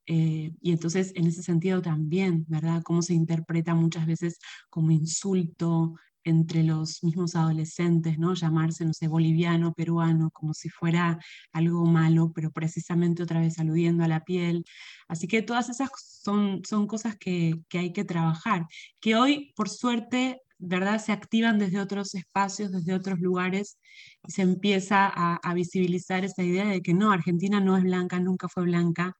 Eh, 0.06 0.52
y 0.60 0.72
entonces, 0.72 1.12
en 1.16 1.26
ese 1.26 1.42
sentido 1.42 1.82
también, 1.82 2.44
¿verdad? 2.48 2.82
Cómo 2.84 3.02
se 3.02 3.14
interpreta 3.14 3.74
muchas 3.74 4.06
veces 4.06 4.38
como 4.70 4.92
insulto 4.92 5.94
entre 6.26 6.64
los 6.64 7.04
mismos 7.04 7.36
adolescentes, 7.36 8.18
¿no? 8.18 8.34
Llamarse, 8.34 8.84
no 8.84 8.92
sé, 8.92 9.06
boliviano, 9.06 9.72
peruano, 9.74 10.30
como 10.32 10.54
si 10.54 10.68
fuera 10.68 11.18
algo 11.52 11.86
malo, 11.86 12.32
pero 12.34 12.50
precisamente 12.50 13.22
otra 13.22 13.40
vez 13.40 13.58
aludiendo 13.60 14.02
a 14.04 14.08
la 14.08 14.24
piel. 14.24 14.64
Así 15.08 15.28
que 15.28 15.42
todas 15.42 15.68
esas 15.68 15.88
son, 15.96 16.62
son 16.66 16.88
cosas 16.88 17.16
que, 17.16 17.60
que 17.68 17.78
hay 17.78 17.92
que 17.92 18.04
trabajar, 18.04 18.66
que 19.00 19.14
hoy, 19.14 19.52
por 19.54 19.68
suerte, 19.68 20.40
¿verdad? 20.58 21.00
Se 21.00 21.12
activan 21.12 21.58
desde 21.58 21.80
otros 21.80 22.14
espacios, 22.14 22.72
desde 22.72 22.94
otros 22.94 23.20
lugares, 23.20 23.78
y 24.26 24.32
se 24.32 24.42
empieza 24.42 25.06
a, 25.14 25.54
visibilizar 25.54 26.24
esa 26.24 26.42
idea 26.42 26.66
de 26.66 26.82
que 26.82 26.94
no, 26.94 27.12
Argentina 27.12 27.60
no 27.60 27.76
es 27.76 27.84
blanca, 27.84 28.18
nunca 28.20 28.48
fue 28.48 28.64
blanca. 28.64 29.14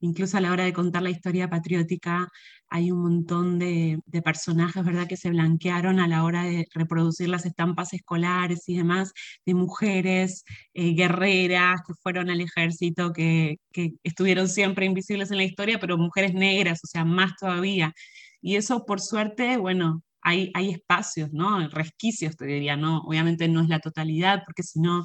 Incluso 0.00 0.36
a 0.36 0.40
la 0.40 0.52
hora 0.52 0.64
de 0.64 0.72
contar 0.74 1.02
la 1.02 1.10
historia 1.10 1.48
patriótica 1.48 2.28
hay 2.68 2.90
un 2.90 3.02
montón 3.02 3.58
de, 3.58 3.98
personajes, 4.24 4.84
¿verdad?, 4.84 5.06
que 5.08 5.16
se 5.16 5.30
blanquearon 5.30 6.00
a 6.00 6.08
la 6.08 6.24
hora 6.24 6.44
de 6.44 6.66
reproducir 6.74 7.28
las 7.28 7.46
estampas 7.46 7.92
escolares 7.94 8.68
y 8.68 8.76
demás, 8.76 9.12
de 9.46 9.54
mujeres 9.54 10.44
eh, 10.74 10.94
guerreras 10.94 11.80
que 11.86 11.94
fueron 12.02 12.30
al 12.30 12.40
ejército, 12.40 13.12
que, 13.12 13.58
que 13.72 13.92
estuvieron 14.02 14.48
siempre 14.48 14.86
invisibles 14.86 15.30
en 15.30 15.38
la 15.38 15.44
historia, 15.44 15.78
pero 15.80 15.96
mujeres 15.98 16.34
negras, 16.34 16.80
o 16.84 16.86
sea, 16.88 17.04
más 17.04 17.32
todavía. 17.38 17.92
Y 18.40 18.56
eso, 18.56 18.84
por 18.86 19.00
suerte, 19.00 19.56
bueno, 19.56 20.02
hay, 20.26 20.70
espacios, 20.70 21.32
¿no? 21.32 21.68
Resquicios, 21.68 22.36
te 22.36 22.46
diría, 22.46 22.76
¿no? 22.76 22.98
Obviamente 23.02 23.48
no 23.48 23.62
es 23.62 23.68
la 23.68 23.78
totalidad, 23.80 24.42
porque 24.44 24.62
si 24.64 24.80
no 24.80 25.04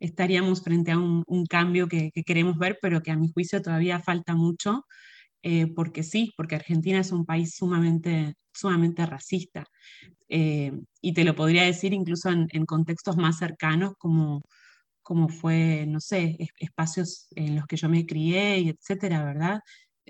estaríamos 0.00 0.62
frente 0.62 0.92
a 0.92 0.98
un, 0.98 1.46
cambio 1.48 1.88
que, 1.88 2.10
queremos 2.26 2.58
ver, 2.58 2.78
pero 2.82 3.02
que 3.02 3.10
a 3.10 3.16
mi 3.16 3.30
juicio 3.32 3.62
todavía 3.62 4.00
falta 4.00 4.34
mucho, 4.34 4.84
eh, 5.42 5.66
porque 5.74 6.02
sí, 6.02 6.32
porque 6.36 6.56
Argentina 6.56 7.00
es 7.00 7.12
un 7.12 7.26
país 7.26 7.54
sumamente, 7.56 8.34
sumamente 8.54 9.06
racista. 9.06 9.64
Eh, 10.28 10.72
y 11.02 11.14
te 11.14 11.24
lo 11.24 11.34
podría 11.34 11.64
decir 11.64 11.92
incluso 11.94 12.30
en, 12.30 12.66
contextos 12.66 13.16
más 13.16 13.38
cercanos, 13.38 13.94
como, 13.98 14.42
como 15.02 15.28
fue, 15.28 15.86
no 15.88 16.00
sé, 16.00 16.36
espacios 16.58 17.28
en 17.36 17.56
los 17.56 17.66
que 17.66 17.76
yo 17.76 17.88
me 17.88 18.06
crié, 18.06 18.60
y 18.60 18.68
etcétera, 18.70 19.24
¿verdad? 19.24 19.60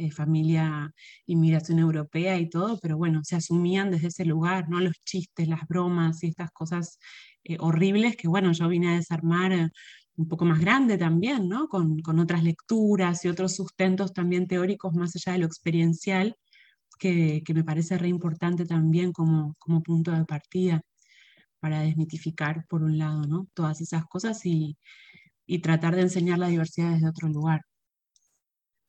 Eh, 0.00 0.10
familia, 0.10 0.90
inmigración 1.26 1.78
europea 1.78 2.38
y 2.38 2.48
todo, 2.48 2.78
pero 2.80 2.96
bueno, 2.96 3.20
se 3.22 3.36
asumían 3.36 3.90
desde 3.90 4.08
ese 4.08 4.24
lugar, 4.24 4.66
¿no? 4.70 4.80
Los 4.80 4.94
chistes, 5.04 5.46
las 5.46 5.68
bromas 5.68 6.22
y 6.22 6.28
estas 6.28 6.50
cosas 6.52 6.98
eh, 7.44 7.58
horribles 7.60 8.16
que, 8.16 8.26
bueno, 8.26 8.52
yo 8.52 8.66
vine 8.68 8.88
a 8.88 8.96
desarmar 8.96 9.52
eh, 9.52 9.68
un 10.16 10.26
poco 10.28 10.46
más 10.46 10.58
grande 10.60 10.96
también, 10.96 11.48
¿no? 11.50 11.68
Con, 11.68 12.00
con, 12.00 12.18
otras 12.18 12.42
lecturas 12.42 13.22
y 13.26 13.28
otros 13.28 13.54
sustentos 13.54 14.14
también 14.14 14.46
teóricos 14.48 14.94
más 14.94 15.14
allá 15.16 15.34
de 15.34 15.40
lo 15.40 15.46
experiencial, 15.46 16.34
que, 16.98 17.42
que 17.44 17.54
me 17.54 17.64
parece 17.64 17.98
re 17.98 18.08
importante 18.08 18.64
también 18.66 19.12
como, 19.12 19.54
como 19.58 19.82
punto 19.82 20.12
de 20.12 20.24
partida 20.24 20.82
para 21.60 21.82
desmitificar, 21.82 22.66
por 22.68 22.82
un 22.82 22.98
lado, 22.98 23.22
¿no? 23.24 23.48
Todas 23.54 23.80
esas 23.82 24.06
cosas 24.06 24.46
y, 24.46 24.78
y 25.46 25.60
tratar 25.60 25.96
de 25.96 26.02
enseñar 26.02 26.38
la 26.38 26.48
diversidad 26.48 26.92
desde 26.94 27.08
otro 27.08 27.28
lugar. 27.28 27.62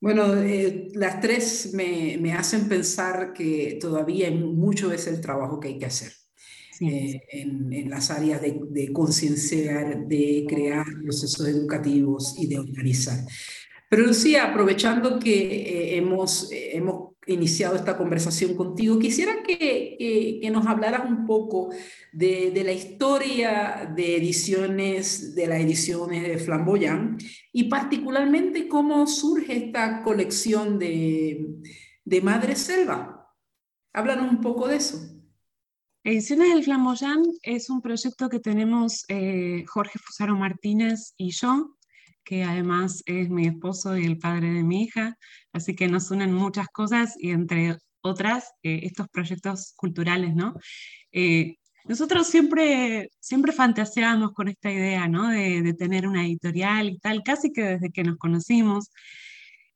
Bueno, 0.01 0.36
eh, 0.36 0.88
las 0.96 1.22
tres 1.22 1.74
me, 1.75 2.17
me, 2.20 2.34
hacen 2.34 2.67
pensar 2.67 3.34
que 3.34 3.77
todavía 3.79 4.31
mucho 4.31 4.91
es 4.91 5.05
el 5.05 5.22
trabajo 5.22 5.60
que 5.60 5.70
hay 5.70 5.79
que 5.79 5.86
hacer. 5.86 6.12
Eh, 6.79 7.22
en, 7.31 7.72
en, 7.72 7.89
las 7.91 8.10
áreas 8.10 8.41
de, 8.41 8.60
de 8.72 8.91
concienciar, 8.91 10.08
de 10.08 10.46
crear 10.50 10.84
procesos 11.03 11.48
educativos 11.48 12.34
y 12.39 12.48
de 12.48 12.58
organizar. 12.58 13.20
Pero 13.92 14.06
Lucía, 14.06 14.46
aprovechando 14.46 15.20
que 15.20 15.34
eh, 15.34 15.98
hemos, 15.98 16.50
hemos 16.50 17.16
iniciado 17.28 17.76
esta 17.76 17.98
conversación 17.98 18.56
contigo, 18.56 18.98
quisiera 18.98 19.44
que, 19.44 20.40
que, 20.42 20.50
nos 20.50 20.66
hablaras 20.66 21.10
un 21.10 21.26
poco 21.26 21.74
de, 22.14 22.52
de, 22.52 22.64
la 22.64 22.72
historia 22.72 23.92
de 23.94 24.16
ediciones, 24.16 25.36
de 25.36 25.46
las 25.46 25.60
ediciones 25.60 26.24
de 26.24 26.38
Flamboyant 26.38 27.22
y 27.52 27.66
particularmente 27.66 28.70
cómo 28.70 29.06
surge 29.08 29.58
esta 29.58 30.04
colección 30.04 30.80
de, 30.80 31.58
de 32.06 32.22
Madre 32.22 32.56
Selva. 32.56 33.30
Háblanos 33.92 34.32
un 34.32 34.40
poco 34.40 34.70
de 34.70 34.78
eso. 34.78 35.02
Ediciones 36.06 36.54
del 36.54 36.64
Flamboyant 36.64 37.28
es 37.44 37.70
un 37.70 37.82
proyecto 37.82 38.30
que 38.30 38.40
tenemos 38.40 39.04
eh, 39.10 39.66
Jorge 39.68 40.00
Fusaro 40.00 40.38
Martínez 40.38 41.14
y 41.18 41.32
yo, 41.32 41.76
que 42.24 42.44
además 42.44 43.04
es 43.06 43.30
mi 43.30 43.48
esposo 43.48 43.98
y 43.98 44.06
el 44.06 44.18
padre 44.18 44.51
de 44.51 44.63
mi 44.63 44.84
hija, 44.84 45.18
así 45.54 45.75
que 45.75 45.88
nos 45.88 46.12
unen 46.12 46.34
muchas 46.34 46.68
cosas 46.70 47.16
y 47.18 47.32
entre 47.32 47.78
otras 48.01 48.51
eh, 48.63 48.82
estos 48.84 49.08
proyectos 49.10 49.74
culturales, 49.75 50.36
¿no? 50.36 50.56
Eh, 51.12 51.56
nosotros 51.86 52.28
siempre, 52.28 53.10
siempre 53.20 53.51
fantaseamos 53.51 54.34
con 54.34 54.48
esta 54.48 54.72
idea, 54.72 55.08
¿no? 55.08 55.30
De, 55.30 55.74
tener 55.74 56.08
una 56.08 56.25
editorial 56.25 56.90
y 56.90 57.00
tal, 57.00 57.24
casi 57.24 57.51
que 57.51 57.63
desde 57.63 57.92
que 57.92 58.04
nos 58.04 58.18
conocimos. 58.18 58.92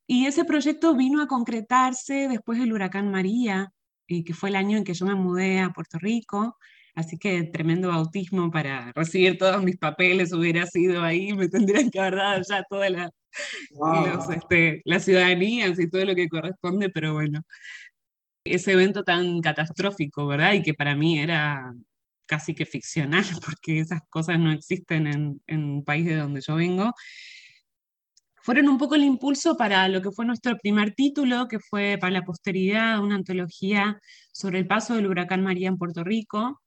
Y 0.08 0.28
ese 0.28 0.46
proyecto 0.46 0.96
vino 0.96 1.22
a 1.22 1.28
concretarse 1.28 2.28
después 2.28 2.60
del 2.60 2.74
huracán 2.74 3.10
María, 3.12 3.72
y 4.08 4.24
que 4.24 4.36
fue 4.36 4.50
el 4.50 4.56
año 4.56 4.78
en 4.78 4.84
que 4.84 4.94
yo 4.94 5.06
me 5.06 5.16
mudé 5.16 5.60
a 5.60 5.72
Puerto 5.72 5.98
Rico. 5.98 6.58
Así 6.96 7.18
que 7.18 7.44
tremendo 7.44 7.90
bautismo 7.90 8.50
para 8.50 8.92
recibir 8.94 9.38
todos 9.38 9.62
mis 9.62 9.78
papeles 9.78 10.32
hubiera 10.32 10.66
sido 10.66 11.04
ahí, 11.04 11.34
me 11.34 11.50
tendrían 11.50 11.92
que 11.92 12.00
haber 12.00 12.16
dado 12.16 12.42
ya 12.48 12.64
todas 12.70 12.90
la, 12.90 13.12
este, 14.34 14.82
las 14.86 15.04
ciudadanías 15.04 15.78
y 15.78 15.90
todo 15.90 16.06
lo 16.06 16.16
que 16.16 16.30
corresponde, 16.30 16.90
pero 16.90 17.14
bueno, 17.14 17.42
ese 18.46 18.74
evento 18.74 19.04
tan 19.04 19.42
catastrófico, 19.42 20.26
¿verdad? 20.28 20.54
Y 20.54 20.64
que 20.64 20.74
para 20.74 20.96
mí 20.96 21.20
era 21.20 21.74
casi 22.26 22.56
que 22.56 22.66
ficcional, 22.66 23.26
porque 23.46 23.80
esas 23.80 24.02
cosas 24.10 24.40
no 24.40 24.52
existen 24.52 25.08
en, 25.08 25.42
en 25.48 25.64
un 25.66 25.84
país 25.84 26.06
de 26.06 26.16
donde 26.16 26.42
yo 26.42 26.56
vengo, 26.56 26.94
fueron 28.42 28.70
un 28.70 28.78
poco 28.78 28.96
el 28.96 29.04
impulso 29.04 29.58
para 29.58 29.88
lo 29.90 30.02
que 30.04 30.12
fue 30.12 30.24
nuestro 30.24 30.56
primer 30.58 30.94
título, 30.94 31.48
que 31.48 31.60
fue 31.60 31.98
para 32.00 32.14
la 32.14 32.24
posteridad, 32.24 33.00
una 33.00 33.16
antología 33.16 34.00
sobre 34.32 34.60
el 34.60 34.68
paso 34.68 34.96
del 34.96 35.08
huracán 35.08 35.42
María 35.44 35.68
en 35.68 35.80
Puerto 35.80 36.04
Rico, 36.04 36.62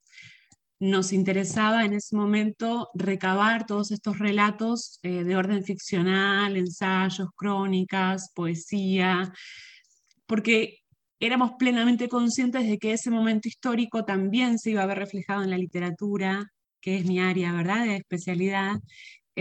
nos 0.80 1.12
interesaba 1.12 1.84
en 1.84 1.94
ese 1.94 2.14
momento 2.14 2.90
recabar 2.94 3.66
todos 3.66 3.90
estos 3.90 4.18
relatos 4.18 5.00
eh, 5.02 5.24
de 5.24 5.36
orden 5.36 5.64
ficcional, 5.64 6.56
ensayos, 6.56 7.28
crónicas, 7.34 8.30
poesía, 8.34 9.32
porque 10.26 10.78
éramos 11.20 11.52
plenamente 11.58 12.08
conscientes 12.08 12.68
de 12.68 12.78
que 12.78 12.92
ese 12.92 13.10
momento 13.10 13.48
histórico 13.48 14.04
también 14.04 14.58
se 14.58 14.70
iba 14.70 14.82
a 14.82 14.86
ver 14.86 14.98
reflejado 14.98 15.42
en 15.42 15.50
la 15.50 15.58
literatura, 15.58 16.52
que 16.80 16.98
es 16.98 17.04
mi 17.06 17.20
área, 17.20 17.52
¿verdad?, 17.52 17.84
de 17.86 17.96
especialidad, 17.96 18.76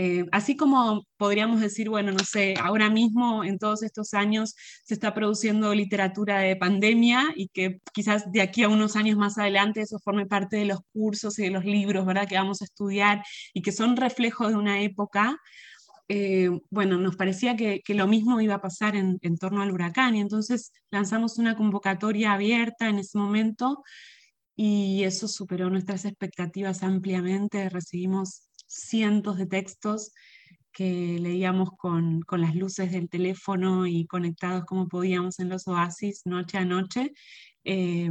eh, 0.00 0.26
así 0.30 0.56
como 0.56 1.04
podríamos 1.16 1.60
decir, 1.60 1.88
bueno, 1.88 2.12
no 2.12 2.20
sé, 2.20 2.54
ahora 2.62 2.88
mismo 2.88 3.42
en 3.42 3.58
todos 3.58 3.82
estos 3.82 4.14
años 4.14 4.54
se 4.84 4.94
está 4.94 5.12
produciendo 5.12 5.74
literatura 5.74 6.38
de 6.38 6.54
pandemia 6.54 7.32
y 7.34 7.48
que 7.48 7.80
quizás 7.92 8.30
de 8.30 8.40
aquí 8.40 8.62
a 8.62 8.68
unos 8.68 8.94
años 8.94 9.18
más 9.18 9.38
adelante 9.38 9.80
eso 9.80 9.98
forme 9.98 10.24
parte 10.26 10.56
de 10.56 10.66
los 10.66 10.78
cursos 10.92 11.36
y 11.40 11.42
de 11.42 11.50
los 11.50 11.64
libros, 11.64 12.06
¿verdad? 12.06 12.28
Que 12.28 12.36
vamos 12.36 12.62
a 12.62 12.66
estudiar 12.66 13.24
y 13.52 13.60
que 13.60 13.72
son 13.72 13.96
reflejos 13.96 14.50
de 14.50 14.54
una 14.54 14.82
época. 14.82 15.36
Eh, 16.06 16.50
bueno, 16.70 16.96
nos 16.98 17.16
parecía 17.16 17.56
que, 17.56 17.82
lo 17.88 18.06
mismo 18.06 18.40
iba 18.40 18.54
a 18.54 18.60
pasar 18.60 18.94
en, 18.94 19.18
en 19.22 19.36
torno 19.36 19.62
al 19.62 19.72
huracán 19.72 20.14
y 20.14 20.20
entonces 20.20 20.72
lanzamos 20.92 21.38
una 21.38 21.56
convocatoria 21.56 22.34
abierta 22.34 22.88
en 22.88 23.00
ese 23.00 23.18
momento 23.18 23.82
y 24.54 25.02
eso 25.02 25.26
superó 25.26 25.70
nuestras 25.70 26.04
expectativas 26.04 26.84
ampliamente. 26.84 27.68
Recibimos 27.68 28.47
cientos 28.68 29.36
de 29.38 29.46
textos 29.46 30.12
que 30.72 31.18
leíamos 31.18 31.70
con, 31.76 32.20
con, 32.22 32.40
las 32.40 32.54
luces 32.54 32.92
del 32.92 33.08
teléfono 33.08 33.86
y 33.86 34.06
conectados 34.06 34.64
como 34.64 34.86
podíamos 34.86 35.40
en 35.40 35.48
los 35.48 35.66
oasis 35.66 36.22
noche 36.24 36.58
a 36.58 36.64
noche. 36.64 37.12
Eh, 37.64 38.10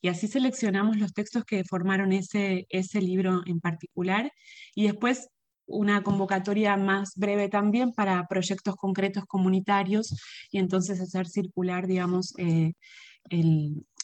y 0.00 0.08
así 0.08 0.28
seleccionamos 0.28 0.96
los 0.98 1.12
textos 1.12 1.44
que 1.44 1.64
formaron 1.64 2.12
ese, 2.12 2.66
ese 2.70 3.02
libro 3.02 3.42
en 3.46 3.60
particular. 3.60 4.30
Y 4.74 4.84
después 4.84 5.28
una 5.68 6.02
convocatoria 6.02 6.76
más 6.76 7.12
breve 7.14 7.48
también 7.48 7.92
para 7.92 8.26
proyectos 8.26 8.74
concretos 8.76 9.24
comunitarios 9.26 10.16
y 10.50 10.58
entonces 10.58 11.00
hacer 11.00 11.28
circular, 11.28 11.86
digamos, 11.86 12.34
eh, 12.38 12.72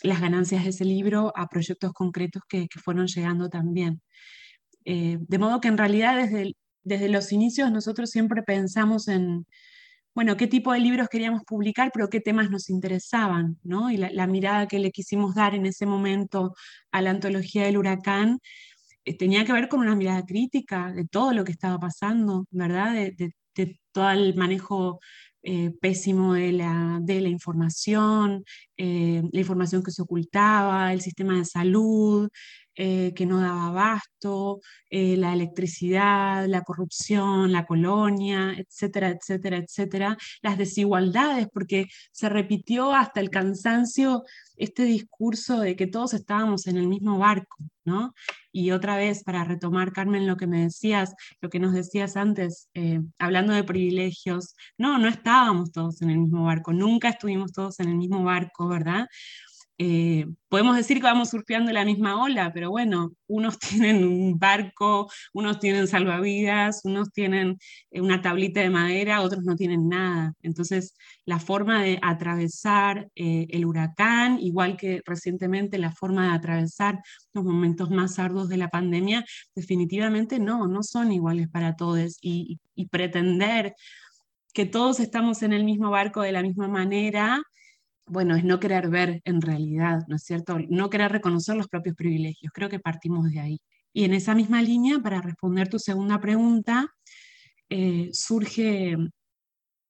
las 0.03 0.21
ganancias 0.21 0.65
de 0.65 0.71
ese 0.71 0.85
libro 0.85 1.33
a 1.35 1.49
proyectos 1.49 1.93
concretos 1.93 2.43
que, 2.49 2.69
fueron 2.83 3.07
llegando 3.07 3.49
también. 3.49 4.03
Eh, 4.85 5.19
de 5.21 5.39
modo 5.39 5.61
que 5.61 5.69
en 5.69 5.79
realidad 5.79 6.17
desde, 6.17 6.57
desde 6.83 7.09
los 7.09 7.33
inicios 7.33 7.73
nosotros 7.73 8.11
siempre 8.11 8.43
pensamos 8.43 9.09
en, 9.09 9.47
bueno, 10.15 10.37
qué 10.37 10.47
tipo 10.47 10.73
de 10.73 10.81
libros 10.81 11.09
queríamos 11.09 11.43
publicar, 11.45 11.91
pero 11.93 12.09
qué 12.11 12.21
temas 12.21 12.51
nos 12.51 12.71
interesaban, 12.71 13.59
¿no? 13.63 13.91
Y 13.91 13.97
la, 13.97 14.27
mirada 14.27 14.69
que 14.69 14.79
le 14.79 14.93
quisimos 14.93 15.35
dar 15.35 15.55
en 15.55 15.67
ese 15.67 15.87
momento 15.87 16.55
a 16.93 17.03
la 17.03 17.11
antología 17.11 17.65
del 17.65 17.79
huracán 17.79 18.39
eh, 19.05 19.17
tenía 19.17 19.45
que 19.45 19.53
ver 19.53 19.69
con 19.69 19.81
una 19.81 19.97
mirada 19.97 20.25
crítica 20.25 20.93
de 20.93 21.07
todo 21.07 21.33
lo 21.33 21.45
que 21.45 21.53
estaba 21.53 21.79
pasando, 21.79 22.47
¿verdad? 22.51 22.95
De, 22.95 23.35
todo 23.93 24.11
el 24.11 24.35
manejo 24.35 24.99
eh, 25.43 25.71
pésimo 25.81 26.35
de 26.35 26.53
la, 26.53 26.99
de 27.01 27.21
la 27.21 27.29
información, 27.29 28.45
la 28.77 29.41
información 29.41 29.85
que 29.85 29.93
se 29.93 30.03
ocultaba, 30.03 30.93
el 30.93 31.01
sistema 31.01 31.39
de 31.39 31.45
salud, 31.45 32.29
eh, 32.77 33.13
que 33.15 33.27
no 33.27 33.41
daba 33.41 33.69
abasto, 33.69 34.61
eh, 34.91 35.17
la 35.17 35.33
electricidad, 35.33 36.47
la 36.47 36.63
corrupción, 36.63 37.53
la 37.53 37.67
colonia, 37.67 38.55
etcétera, 38.57 39.11
etcétera, 39.11 39.59
etcétera, 39.59 40.17
las 40.43 40.59
desigualdades, 40.59 41.49
porque 41.53 41.87
se 42.13 42.29
repitió 42.29 42.93
hasta 42.95 43.21
el 43.21 43.31
cansancio 43.31 44.25
este 44.57 44.85
discurso 44.85 45.61
de 45.61 45.77
que 45.77 45.87
todos 45.87 46.15
estábamos 46.15 46.67
en 46.67 46.77
el 46.77 46.87
mismo 46.89 47.19
barco, 47.19 47.57
¿no? 47.85 48.15
Y 48.53 48.71
otra 48.71 48.97
vez, 48.97 49.25
para 49.25 49.45
retomar, 49.45 49.93
Carmen, 49.93 50.27
lo 50.27 50.37
que 50.37 50.47
me 50.47 50.63
decías, 50.63 51.15
lo 51.41 51.51
que 51.51 51.59
nos 51.59 51.73
decías 51.73 52.17
antes, 52.17 52.69
eh, 52.75 53.01
hablando 53.19 53.53
de 53.53 53.65
privilegios, 53.65 54.55
no, 54.79 54.99
no 54.99 55.09
estábamos 55.09 55.73
todos 55.73 56.03
en 56.03 56.11
el 56.11 56.19
mismo 56.19 56.45
barco, 56.45 56.73
nunca 56.73 57.09
estuvimos 57.09 57.53
todos 57.53 57.81
en 57.81 57.89
el 57.89 57.97
mismo 57.97 58.23
barco, 58.23 58.69
¿verdad? 58.69 59.07
Eh, 59.77 60.27
podemos 60.49 60.77
decir 60.77 60.99
que 60.99 61.03
vamos 61.03 61.31
surfeando 61.31 61.73
la 61.73 61.85
misma 61.85 62.23
ola, 62.23 62.53
pero 62.53 62.71
bueno, 62.71 63.13
unos 63.27 63.59
tienen 63.83 64.05
un 64.07 64.39
barco, 64.39 65.11
unos 65.33 65.59
tienen 65.59 65.89
salvavidas, 65.89 66.83
unos 66.85 67.13
tienen 67.13 67.59
eh, 67.91 68.01
una 68.01 68.23
tablita 68.23 68.61
de 68.61 68.71
madera, 68.71 69.21
otros 69.21 69.43
no 69.45 69.57
tienen 69.57 69.89
nada. 69.89 70.35
Entonces, 70.43 70.97
la 71.25 71.41
forma 71.41 71.83
de 71.83 71.99
atravesar 72.03 73.09
eh, 73.17 73.47
el 73.51 73.67
huracán, 73.67 74.39
igual 74.41 74.77
que 74.77 75.03
recientemente 75.05 75.79
la 75.79 75.91
forma 75.93 76.29
de 76.29 76.35
atravesar 76.35 77.01
los 77.33 77.45
momentos 77.45 77.91
más 77.91 78.19
arduos 78.19 78.49
de 78.49 78.59
la 78.59 78.69
pandemia, 78.69 79.25
definitivamente 79.57 80.39
no, 80.39 80.69
no 80.69 80.83
son 80.83 81.13
iguales 81.13 81.49
para 81.49 81.77
todos. 81.77 82.19
y 82.23 82.59
pretender 82.91 83.75
que 84.53 84.67
todos 84.67 85.01
estamos 85.01 85.43
en 85.43 85.53
el 85.53 85.65
mismo 85.65 85.91
barco 85.91 86.23
de 86.23 86.33
la 86.33 86.43
misma 86.43 86.69
manera, 86.69 87.43
bueno, 88.07 88.37
es 88.37 88.45
no 88.45 88.61
querer 88.61 88.89
ver 88.89 89.21
en 89.25 89.41
realidad, 89.41 90.01
¿no 90.09 90.17
es 90.17 90.25
cierto? 90.25 90.59
No 90.69 90.91
querer 90.91 91.13
reconocer 91.13 91.57
los 91.57 91.69
propios 91.69 91.97
privilegios. 91.97 92.53
Creo 92.53 92.69
que 92.69 92.79
partimos 92.79 93.31
de 93.31 93.41
ahí. 93.41 93.61
Y 93.93 94.05
en 94.05 94.15
esa 94.15 94.35
misma 94.35 94.63
línea, 94.63 94.99
para 95.01 95.21
responder 95.21 95.69
tu 95.69 95.79
segunda 95.79 96.21
pregunta, 96.21 96.89
eh, 97.71 98.11
surge 98.13 98.97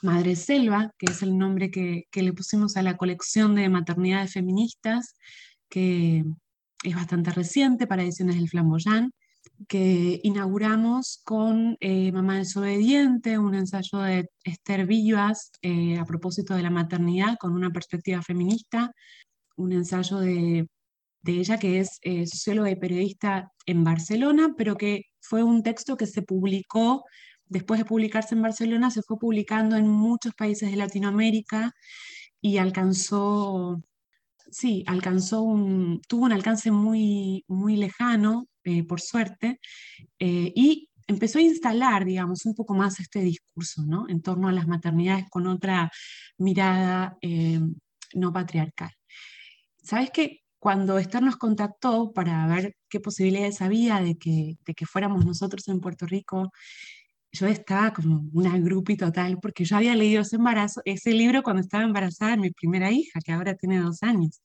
Madre 0.02 0.36
Selva, 0.36 0.92
que 0.98 1.06
es 1.10 1.22
el 1.22 1.36
nombre 1.38 1.70
que, 1.70 2.06
le 2.12 2.32
pusimos 2.32 2.76
a 2.76 2.82
la 2.82 2.96
colección 2.96 3.54
de 3.54 3.68
maternidades 3.68 4.34
feministas, 4.34 5.16
que 5.68 6.24
es 6.84 6.94
bastante 6.94 7.30
reciente 7.30 7.86
para 7.86 8.02
ediciones 8.02 8.36
del 8.36 8.48
Flamboyán 8.48 9.12
que 9.68 10.20
inauguramos 10.22 11.20
con 11.24 11.76
eh, 11.80 12.12
Mamá 12.12 12.38
Desobediente, 12.38 13.38
un 13.38 13.54
ensayo 13.54 13.98
de 13.98 14.28
Esther 14.44 14.86
Vivas 14.86 15.52
eh, 15.62 15.98
a 15.98 16.04
propósito 16.04 16.54
de 16.54 16.62
la 16.62 16.70
maternidad 16.70 17.36
con 17.38 17.52
una 17.52 17.70
perspectiva 17.70 18.22
feminista, 18.22 18.92
un 19.56 19.72
ensayo 19.72 20.18
de, 20.18 20.66
ella 21.26 21.58
que 21.58 21.80
es 21.80 21.98
eh, 22.02 22.26
socióloga 22.26 22.70
y 22.70 22.76
periodista 22.76 23.50
en 23.66 23.84
Barcelona, 23.84 24.54
pero 24.56 24.76
que 24.76 25.04
fue 25.20 25.42
un 25.42 25.62
texto 25.62 25.96
que 25.96 26.06
se 26.06 26.22
publicó, 26.22 27.04
después 27.46 27.78
de 27.80 27.86
publicarse 27.86 28.34
en 28.34 28.42
Barcelona, 28.42 28.90
se 28.90 29.02
fue 29.02 29.18
publicando 29.18 29.76
en 29.76 29.88
muchos 29.88 30.34
países 30.34 30.70
de 30.70 30.76
Latinoamérica 30.76 31.72
y 32.40 32.58
alcanzó 32.58 33.80
sí, 34.50 34.84
alcanzó 34.86 35.42
un, 35.42 36.00
tuvo 36.08 36.24
un 36.24 36.32
alcance 36.32 36.70
muy, 36.70 37.44
muy 37.48 37.76
lejano, 37.76 38.46
eh, 38.64 38.84
por 38.84 39.00
suerte, 39.00 39.60
eh, 40.18 40.52
y 40.54 40.88
empezó 41.06 41.38
a 41.38 41.42
instalar, 41.42 42.04
digamos, 42.04 42.46
un 42.46 42.54
poco 42.54 42.74
más 42.74 43.00
este 43.00 43.20
discurso, 43.20 43.82
¿no? 43.86 44.08
En 44.08 44.22
torno 44.22 44.48
a 44.48 44.52
las 44.52 44.66
maternidades 44.66 45.26
con 45.30 45.46
otra 45.46 45.90
mirada 46.38 47.16
eh, 47.20 47.60
no 48.14 48.32
patriarcal. 48.32 48.90
¿Sabes 49.82 50.10
qué? 50.10 50.40
Cuando 50.58 50.98
Esther 50.98 51.22
nos 51.22 51.36
contactó 51.36 52.12
para 52.12 52.46
ver 52.46 52.74
qué 52.88 53.00
posibilidades 53.00 53.60
había 53.60 54.00
de 54.00 54.16
que, 54.16 54.56
de 54.64 54.74
que 54.74 54.86
fuéramos 54.86 55.26
nosotros 55.26 55.68
en 55.68 55.80
Puerto 55.80 56.06
Rico 56.06 56.50
yo 57.34 57.46
estaba 57.48 57.92
como 57.92 58.24
una 58.32 58.56
grupi 58.58 58.96
total, 58.96 59.38
porque 59.40 59.64
yo 59.64 59.76
había 59.76 59.94
leído 59.96 60.22
ese 60.22 60.36
embarazo, 60.36 60.82
ese 60.84 61.12
libro 61.12 61.42
cuando 61.42 61.62
estaba 61.62 61.84
embarazada 61.84 62.32
de 62.32 62.36
mi 62.38 62.50
primera 62.52 62.90
hija, 62.92 63.20
que 63.24 63.32
ahora 63.32 63.54
tiene 63.56 63.80
dos 63.80 64.02
años. 64.02 64.40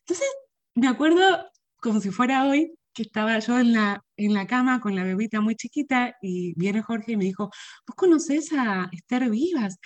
Entonces, 0.00 0.28
me 0.74 0.88
acuerdo 0.88 1.20
como 1.80 2.00
si 2.00 2.10
fuera 2.10 2.46
hoy, 2.46 2.72
que 2.94 3.02
estaba 3.02 3.36
yo 3.40 3.58
en 3.58 3.72
la, 3.72 4.04
en 4.16 4.32
la 4.32 4.46
cama 4.46 4.80
con 4.80 4.94
la 4.94 5.02
bebita 5.02 5.40
muy 5.40 5.56
chiquita 5.56 6.14
y 6.22 6.54
viene 6.56 6.82
Jorge 6.82 7.12
y 7.12 7.16
me 7.16 7.24
dijo, 7.24 7.50
¿vos 7.86 7.96
conocés 7.96 8.52
a 8.52 8.88
Esther 8.92 9.28
Vivas? 9.30 9.78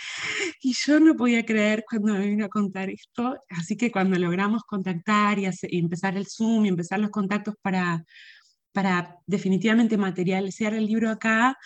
Y 0.60 0.74
yo 0.74 1.00
no 1.00 1.16
podía 1.16 1.46
creer 1.46 1.84
cuando 1.88 2.12
me 2.12 2.28
vino 2.28 2.44
a 2.44 2.48
contar 2.50 2.90
esto, 2.90 3.38
así 3.48 3.76
que 3.78 3.90
cuando 3.90 4.18
logramos 4.18 4.62
contactar 4.64 5.38
y, 5.38 5.48
y 5.70 5.78
empezar 5.78 6.18
el 6.18 6.26
Zoom 6.26 6.66
y 6.66 6.68
empezar 6.68 7.00
los 7.00 7.10
contactos 7.10 7.54
para, 7.62 8.04
para 8.72 9.16
definitivamente 9.26 9.96
materializar 9.96 10.74
el 10.74 10.86
libro 10.86 11.10
acá, 11.10 11.56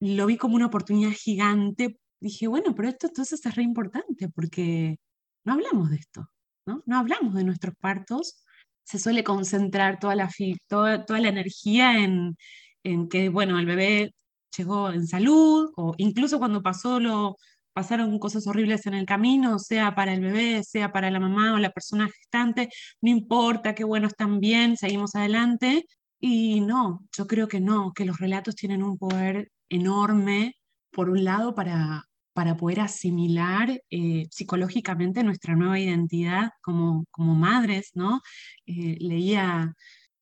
lo 0.00 0.26
vi 0.26 0.36
como 0.36 0.56
una 0.56 0.66
oportunidad 0.66 1.10
gigante. 1.12 1.98
Dije, 2.20 2.46
bueno, 2.48 2.74
pero 2.74 2.88
esto 2.88 3.08
entonces 3.08 3.44
es 3.44 3.54
re 3.54 3.62
importante 3.62 4.28
porque 4.28 4.98
no 5.44 5.54
hablamos 5.54 5.90
de 5.90 5.96
esto, 5.96 6.28
¿no? 6.66 6.82
No 6.86 6.98
hablamos 6.98 7.34
de 7.34 7.44
nuestros 7.44 7.74
partos. 7.76 8.44
Se 8.84 8.98
suele 8.98 9.24
concentrar 9.24 9.98
toda 9.98 10.14
la, 10.14 10.30
toda, 10.68 11.04
toda 11.04 11.20
la 11.20 11.28
energía 11.28 11.98
en, 11.98 12.36
en 12.84 13.08
que, 13.08 13.28
bueno, 13.28 13.58
el 13.58 13.66
bebé 13.66 14.14
llegó 14.56 14.90
en 14.90 15.06
salud, 15.06 15.70
o 15.76 15.94
incluso 15.98 16.38
cuando 16.38 16.62
pasó 16.62 16.98
lo, 17.00 17.36
pasaron 17.78 18.18
cosas 18.18 18.46
horribles 18.48 18.86
en 18.86 18.94
el 18.94 19.06
camino, 19.06 19.58
sea 19.60 19.94
para 19.94 20.12
el 20.12 20.20
bebé, 20.20 20.64
sea 20.64 20.90
para 20.92 21.12
la 21.12 21.20
mamá 21.20 21.54
o 21.54 21.58
la 21.58 21.70
persona 21.70 22.08
gestante, 22.08 22.70
no 23.00 23.10
importa, 23.10 23.74
qué 23.74 23.84
bueno, 23.84 24.08
están 24.08 24.40
bien, 24.40 24.76
seguimos 24.76 25.14
adelante. 25.14 25.86
Y 26.20 26.60
no, 26.60 27.06
yo 27.16 27.28
creo 27.28 27.46
que 27.46 27.60
no, 27.60 27.92
que 27.92 28.04
los 28.04 28.18
relatos 28.18 28.56
tienen 28.56 28.82
un 28.82 28.98
poder 28.98 29.52
enorme, 29.68 30.54
por 30.90 31.10
un 31.10 31.24
lado, 31.24 31.54
para, 31.54 32.04
para 32.32 32.56
poder 32.56 32.80
asimilar 32.80 33.82
eh, 33.90 34.26
psicológicamente 34.30 35.24
nuestra 35.24 35.56
nueva 35.56 35.78
identidad 35.78 36.50
como, 36.62 37.04
como 37.10 37.34
madres, 37.34 37.90
¿no? 37.94 38.20
Eh, 38.66 38.96
leía 39.00 39.74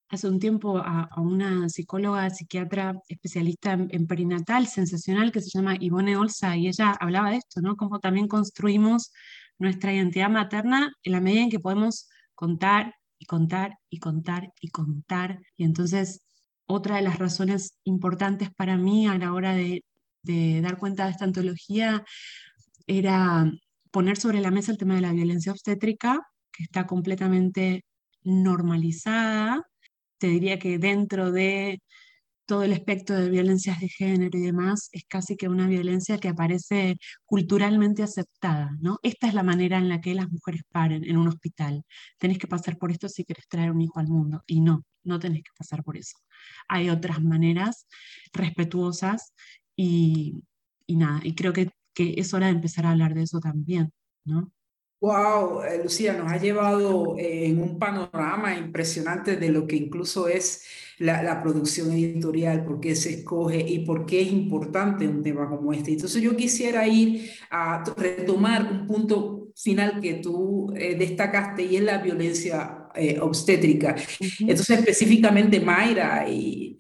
hace 0.09 0.29
un 0.29 0.39
tiempo 0.39 0.79
a, 0.79 1.09
una 1.21 1.69
psicóloga, 1.69 2.31
psiquiatra 2.31 2.95
especialista 3.09 3.73
en, 3.73 4.07
perinatal, 4.07 4.67
sensacional, 4.67 5.33
que 5.33 5.41
se 5.41 5.51
llama 5.51 5.77
Ivone 5.81 6.17
Olsa, 6.17 6.57
y 6.57 6.69
ella 6.69 6.93
hablaba 7.01 7.31
de 7.31 7.37
esto, 7.37 7.61
¿no? 7.61 7.77
Cómo 7.77 7.99
también 8.01 8.29
construimos 8.29 9.13
nuestra 9.59 9.93
identidad 9.93 10.31
materna 10.31 10.93
en 11.03 11.13
la 11.13 11.21
medida 11.21 11.43
en 11.43 11.51
que 11.51 11.61
podemos 11.61 12.09
contar 12.35 12.95
y 13.19 13.27
contar 13.27 13.79
y 13.91 13.99
contar 13.99 14.53
y 14.61 14.69
contar. 14.69 15.41
Y 15.57 15.65
entonces 15.65 16.23
otra 16.67 16.97
de 16.97 17.03
las 17.03 17.19
razones 17.19 17.79
importantes 17.85 18.51
para 18.55 18.77
mí 18.77 19.07
a 19.07 19.19
la 19.19 19.33
hora 19.33 19.55
de, 19.55 19.83
dar 20.63 20.79
cuenta 20.79 21.05
de 21.05 21.13
esta 21.13 21.25
antología 21.25 22.05
era 22.87 23.51
poner 23.93 24.17
sobre 24.17 24.41
la 24.41 24.51
mesa 24.51 24.73
el 24.73 24.79
tema 24.79 24.97
de 24.97 25.01
la 25.03 25.13
violencia 25.13 25.53
obstétrica, 25.53 26.21
que 26.53 26.65
está 26.65 26.87
completamente 26.87 27.85
normalizada. 28.23 29.63
Te 30.19 30.29
diría 30.29 30.59
que 30.59 30.79
dentro 30.79 31.31
de 31.33 31.81
todo 32.47 32.63
el 32.63 32.73
espectro 32.73 33.17
de 33.17 33.29
violencias 33.31 33.81
de 33.81 33.89
género 33.89 34.39
y 34.39 34.43
demás 34.43 34.89
es 34.93 35.05
casi 35.09 35.37
que 35.37 35.49
una 35.49 35.67
violencia 35.69 36.19
que 36.19 36.29
aparece 36.29 36.97
culturalmente 37.25 38.03
aceptada, 38.03 38.71
¿no? 38.81 38.99
Esta 39.03 39.29
es 39.29 39.35
la 39.35 39.43
manera 39.43 39.79
en 39.79 39.89
la 39.89 40.01
que 40.01 40.15
las 40.15 40.31
mujeres 40.31 40.63
paren 40.71 41.05
en 41.05 41.17
un 41.17 41.29
hospital. 41.29 41.83
Tenés 42.19 42.39
que 42.39 42.47
pasar 42.47 42.79
por 42.79 42.93
esto 42.93 43.09
si 43.09 43.25
querés 43.25 43.49
traer 43.49 43.73
un 43.73 43.83
hijo 43.83 43.99
al 44.01 44.09
mundo. 44.09 44.43
Y 44.47 44.61
no, 44.61 44.85
no 45.05 45.19
tenés 45.19 45.43
que 45.43 45.51
pasar 45.59 45.83
por 45.83 45.97
eso. 45.97 46.17
Hay 46.69 46.91
otras 46.91 47.23
maneras 47.23 47.87
respetuosas 48.33 49.33
y, 49.77 50.43
nada, 50.89 51.21
y 51.23 51.35
creo 51.35 51.53
que, 51.53 51.71
que 51.95 52.15
es 52.17 52.33
hora 52.35 52.47
de 52.47 52.53
empezar 52.53 52.87
a 52.87 52.91
hablar 52.91 53.15
de 53.15 53.23
eso 53.23 53.41
también, 53.41 53.93
¿no? 54.25 54.53
Wow, 54.99 55.63
eh, 55.63 55.81
Lucía, 55.83 56.15
nos 56.15 56.33
ha 56.33 56.39
llevado 56.39 57.17
eh, 57.19 57.47
en 57.47 57.61
un 57.61 57.79
panorama 57.79 58.57
impresionante 58.57 59.37
de 59.37 59.51
lo 59.51 59.67
que 59.67 59.77
incluso 59.77 60.27
es 60.27 60.65
la, 60.99 61.23
la, 61.23 61.43
producción 61.43 61.93
editorial, 61.93 62.65
por 62.65 62.81
qué 62.81 62.97
se 62.97 63.11
escoge 63.11 63.61
y 63.61 63.81
por 63.81 64.07
qué 64.07 64.23
es 64.23 64.33
importante 64.33 65.07
un 65.07 65.23
tema 65.23 65.51
como 65.51 65.75
este. 65.75 65.93
Entonces 65.93 66.23
yo 66.23 66.35
quisiera 66.35 66.89
ir 66.89 67.31
a 67.51 67.85
retomar 67.97 68.73
un 68.73 68.87
punto 68.87 69.49
final 69.55 70.01
que 70.01 70.15
tú 70.15 70.73
eh, 70.77 70.97
destacaste 70.97 71.65
y 71.65 71.77
es 71.77 71.83
la 71.83 71.99
violencia 71.99 72.86
obstétrica. 73.21 73.97
Entonces 74.41 74.79
específicamente 74.79 75.61
Mayra 75.61 76.29
y 76.29 76.77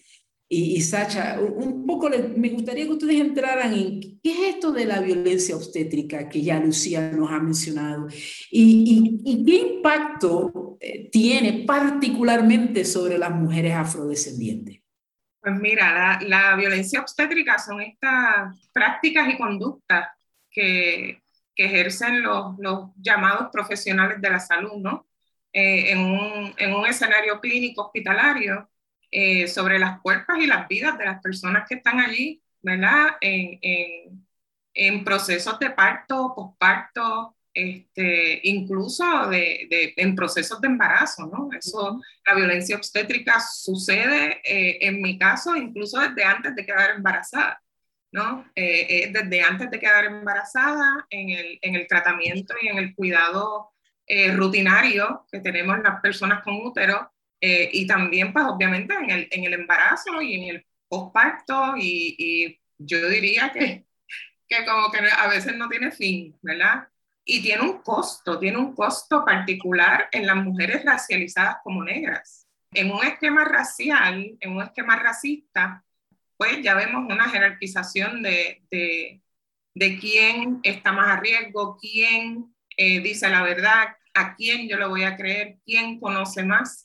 y, 0.49 0.81
Sacha, 0.81 1.41
un 1.41 1.85
poco 1.87 2.09
me 2.37 2.51
gustaría 2.51 2.85
que 2.85 2.93
ustedes 2.93 3.21
entraran 3.21 3.75
en 3.75 4.01
qué 4.23 4.31
es 4.31 4.55
esto 4.55 4.71
de 4.71 4.85
la 4.85 5.01
violencia 5.01 5.57
obstétrica 5.57 6.29
que 6.29 6.41
ya 6.41 6.61
Lucía 6.61 7.11
nos 7.11 7.33
ha 7.33 7.41
mencionado 7.41 8.07
y, 8.51 9.21
y, 9.25 9.45
qué 9.45 9.57
impacto 9.57 10.77
eh, 10.81 11.11
tiene 11.11 11.65
particularmente 11.67 12.85
sobre 12.85 13.19
las 13.19 13.33
mujeres 13.33 13.75
afrodescendientes. 13.75 14.81
Pues 15.41 15.55
mira, 15.59 15.93
la, 15.93 16.29
la 16.29 16.57
violencia 16.57 17.01
obstétrica 17.01 17.59
son 17.59 17.81
estas 17.81 18.71
prácticas 18.73 19.29
y 19.29 19.37
conductas 19.37 20.11
que, 20.49 21.23
que 21.57 21.65
ejercen 21.65 22.23
los, 22.23 22.57
los, 22.59 22.91
llamados 22.97 23.49
profesionales 23.51 24.21
de 24.21 24.31
la 24.31 24.39
salud, 24.39 24.77
¿no? 24.77 25.09
Eh, 25.59 25.90
en, 25.90 26.01
un, 26.01 26.55
en 26.59 26.75
un 26.75 26.85
escenario 26.87 27.40
clínico 27.40 27.87
hospitalario 27.87 28.69
eh, 29.11 29.49
sobre 29.49 29.79
las 29.79 30.03
cuerpos 30.03 30.37
y 30.38 30.47
las 30.47 30.69
vidas 30.69 30.99
de 30.99 31.07
las 31.07 31.23
personas 31.23 31.66
que 31.66 31.77
están 31.77 31.99
allí, 31.99 32.42
¿verdad? 32.61 33.16
En, 33.23 33.59
en, 33.62 34.27
en 34.75 35.03
procesos 35.03 35.59
de 35.59 35.71
parto, 35.71 36.35
posparto, 36.37 37.38
este, 37.55 38.38
incluso 38.45 39.29
de, 39.31 39.66
de, 39.71 39.95
en 39.97 40.14
procesos 40.14 40.61
de 40.61 40.69
embarazo, 40.69 41.27
¿no? 41.27 41.49
Eso, 41.59 42.03
la 42.27 42.35
violencia 42.35 42.77
obstétrica 42.77 43.40
sucede, 43.40 44.42
eh, 44.45 44.77
en 44.83 45.01
mi 45.01 45.19
caso, 45.19 45.57
incluso 45.57 45.99
desde 46.01 46.23
antes 46.23 46.55
de 46.55 46.66
quedar 46.66 46.90
embarazada, 46.97 47.62
¿no? 48.12 48.45
Eh, 48.55 49.11
desde 49.11 49.40
antes 49.40 49.71
de 49.71 49.81
quedar 49.81 50.05
embarazada, 50.05 51.07
en 51.09 51.31
el, 51.31 51.59
en 51.62 51.77
el 51.77 51.87
tratamiento 51.87 52.55
y 52.61 52.69
en 52.69 52.77
el 52.77 52.95
cuidado 52.95 53.73
rutinario 54.35 55.27
que 55.31 55.40
tenemos 55.40 55.79
las 55.81 56.01
personas 56.01 56.42
con 56.42 56.57
útero, 56.57 57.11
eh, 57.40 57.69
y 57.73 57.87
también, 57.87 58.33
pues 58.33 58.45
obviamente, 58.47 58.95
en 58.95 59.11
el, 59.11 59.29
en 59.31 59.45
el 59.45 59.55
embarazo 59.55 60.23
y 60.23 60.35
en 60.35 60.57
el 60.57 60.66
postparto, 60.88 61.75
y, 61.77 62.14
y 62.19 62.61
yo 62.79 63.09
diría 63.09 63.51
que, 63.53 63.87
que 64.49 64.64
como 64.64 64.90
que 64.90 64.99
a 64.99 65.29
veces 65.29 65.57
no 65.57 65.69
tiene 65.69 65.90
fin, 65.90 66.37
¿verdad? 66.42 66.88
Y 67.25 67.42
tiene 67.42 67.62
un 67.62 67.83
costo, 67.83 68.38
tiene 68.38 68.59
un 68.59 68.75
costo 68.75 69.25
particular 69.25 70.09
en 70.12 70.27
las 70.27 70.37
mujeres 70.37 70.85
racializadas 70.85 71.57
como 71.64 71.83
negras. 71.83 72.47
En 72.73 72.90
un 72.92 73.05
esquema 73.05 73.45
racial, 73.45 74.37
en 74.38 74.53
un 74.53 74.62
esquema 74.62 74.97
racista, 74.97 75.85
pues 76.37 76.62
ya 76.62 76.75
vemos 76.75 77.11
una 77.11 77.29
jerarquización 77.29 78.23
de, 78.23 78.62
de, 78.71 79.21
de 79.75 79.99
quién 79.99 80.61
está 80.62 80.92
más 80.92 81.09
a 81.09 81.21
riesgo, 81.21 81.77
quién 81.81 82.55
eh, 82.77 83.01
dice 83.01 83.29
la 83.29 83.42
verdad, 83.42 83.96
a 84.17 84.35
quién 84.35 84.67
yo 84.69 84.79
le 84.79 84.87
voy 84.87 85.05
a 85.05 85.17
creer, 85.17 85.59
quién 85.65 86.01
conoce 86.01 86.43
más. 86.43 86.85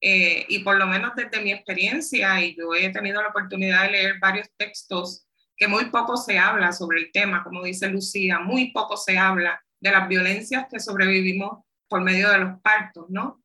Eh, 0.00 0.44
y 0.48 0.58
por 0.60 0.76
lo 0.76 0.86
menos 0.86 1.12
desde 1.14 1.40
mi 1.40 1.52
experiencia, 1.52 2.40
y 2.44 2.56
yo 2.56 2.74
he 2.74 2.90
tenido 2.90 3.22
la 3.22 3.28
oportunidad 3.28 3.84
de 3.84 3.92
leer 3.92 4.18
varios 4.18 4.48
textos 4.56 5.28
que 5.56 5.68
muy 5.68 5.90
poco 5.90 6.16
se 6.16 6.38
habla 6.38 6.72
sobre 6.72 6.98
el 6.98 7.12
tema, 7.12 7.44
como 7.44 7.62
dice 7.62 7.88
Lucía, 7.88 8.40
muy 8.40 8.72
poco 8.72 8.96
se 8.96 9.16
habla 9.16 9.62
de 9.78 9.92
las 9.92 10.08
violencias 10.08 10.66
que 10.68 10.80
sobrevivimos 10.80 11.64
por 11.88 12.00
medio 12.00 12.30
de 12.30 12.38
los 12.38 12.60
partos, 12.62 13.06
¿no? 13.10 13.44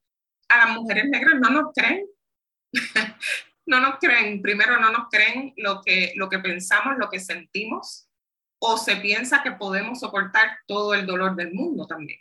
A 0.50 0.65
las 0.65 0.76
mujeres 0.76 1.06
negras 1.10 1.36
no 1.39 1.52
nos 1.52 1.73
creen, 1.76 2.08
no 3.67 3.80
nos 3.80 4.00
creen, 4.00 4.41
primero 4.41 4.80
no 4.80 4.91
nos 4.91 5.10
creen 5.12 5.54
lo 5.58 5.82
que, 5.84 6.13
lo 6.15 6.28
que 6.28 6.39
pensamos, 6.39 6.97
lo 6.97 7.10
que 7.10 7.19
sentimos, 7.19 8.10
o 8.60 8.78
se 8.78 8.95
piensa 8.95 9.43
que 9.43 9.52
podemos 9.52 10.00
soportar 10.00 10.58
todo 10.65 10.95
el 10.95 11.06
dolor 11.06 11.36
del 11.36 11.54
mundo 11.54 11.86
también. 11.86 12.19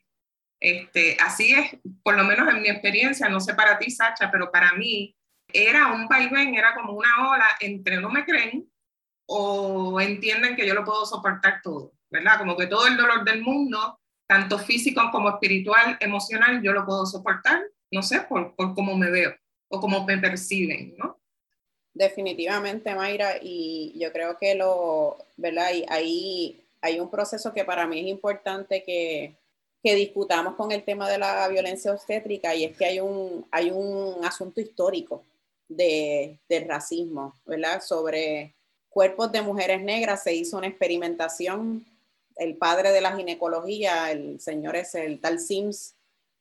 Este, 0.60 1.16
así 1.20 1.52
es, 1.52 1.76
por 2.02 2.16
lo 2.16 2.24
menos 2.24 2.48
en 2.48 2.62
mi 2.62 2.68
experiencia, 2.68 3.28
no 3.28 3.40
sé 3.40 3.54
para 3.54 3.78
ti, 3.78 3.90
Sacha, 3.90 4.30
pero 4.30 4.50
para 4.50 4.72
mí 4.72 5.14
era 5.52 5.92
un 5.92 6.08
vaivén, 6.08 6.54
era 6.54 6.74
como 6.74 6.92
una 6.94 7.30
ola 7.30 7.46
entre 7.60 8.00
no 8.00 8.10
me 8.10 8.24
creen 8.24 8.68
o 9.26 10.00
entienden 10.00 10.56
que 10.56 10.66
yo 10.66 10.74
lo 10.74 10.84
puedo 10.84 11.04
soportar 11.04 11.60
todo, 11.62 11.92
¿verdad? 12.10 12.38
Como 12.38 12.56
que 12.56 12.66
todo 12.66 12.86
el 12.86 12.96
dolor 12.96 13.24
del 13.24 13.42
mundo, 13.42 13.98
tanto 14.26 14.58
físico 14.58 15.02
como 15.12 15.28
espiritual, 15.28 15.96
emocional, 16.00 16.62
yo 16.62 16.72
lo 16.72 16.86
puedo 16.86 17.06
soportar, 17.06 17.62
no 17.90 18.02
sé, 18.02 18.20
por, 18.22 18.54
por 18.54 18.74
cómo 18.74 18.96
me 18.96 19.10
veo 19.10 19.34
o 19.68 19.80
cómo 19.80 20.04
me 20.04 20.18
perciben, 20.18 20.94
¿no? 20.96 21.18
Definitivamente, 21.92 22.94
Mayra, 22.94 23.36
y 23.40 23.94
yo 23.98 24.12
creo 24.12 24.36
que 24.36 24.54
lo, 24.54 25.16
¿verdad? 25.36 25.72
Y 25.72 25.84
ahí 25.88 26.62
hay 26.82 27.00
un 27.00 27.10
proceso 27.10 27.52
que 27.54 27.64
para 27.64 27.86
mí 27.86 28.00
es 28.00 28.06
importante 28.06 28.82
que, 28.82 29.34
que 29.86 29.94
discutamos 29.94 30.56
con 30.56 30.72
el 30.72 30.82
tema 30.82 31.08
de 31.08 31.16
la 31.16 31.46
violencia 31.46 31.92
obstétrica 31.92 32.52
y 32.56 32.64
es 32.64 32.76
que 32.76 32.86
hay 32.86 32.98
un, 32.98 33.46
hay 33.52 33.70
un 33.70 34.16
asunto 34.24 34.60
histórico 34.60 35.22
de, 35.68 36.40
del 36.48 36.66
racismo, 36.66 37.36
¿verdad? 37.46 37.80
Sobre 37.80 38.52
cuerpos 38.88 39.30
de 39.30 39.42
mujeres 39.42 39.80
negras 39.80 40.24
se 40.24 40.34
hizo 40.34 40.58
una 40.58 40.66
experimentación. 40.66 41.86
El 42.34 42.56
padre 42.56 42.90
de 42.90 43.00
la 43.00 43.16
ginecología, 43.16 44.10
el 44.10 44.40
señor 44.40 44.74
es 44.74 44.96
el 44.96 45.20
tal 45.20 45.38
Sims, 45.38 45.94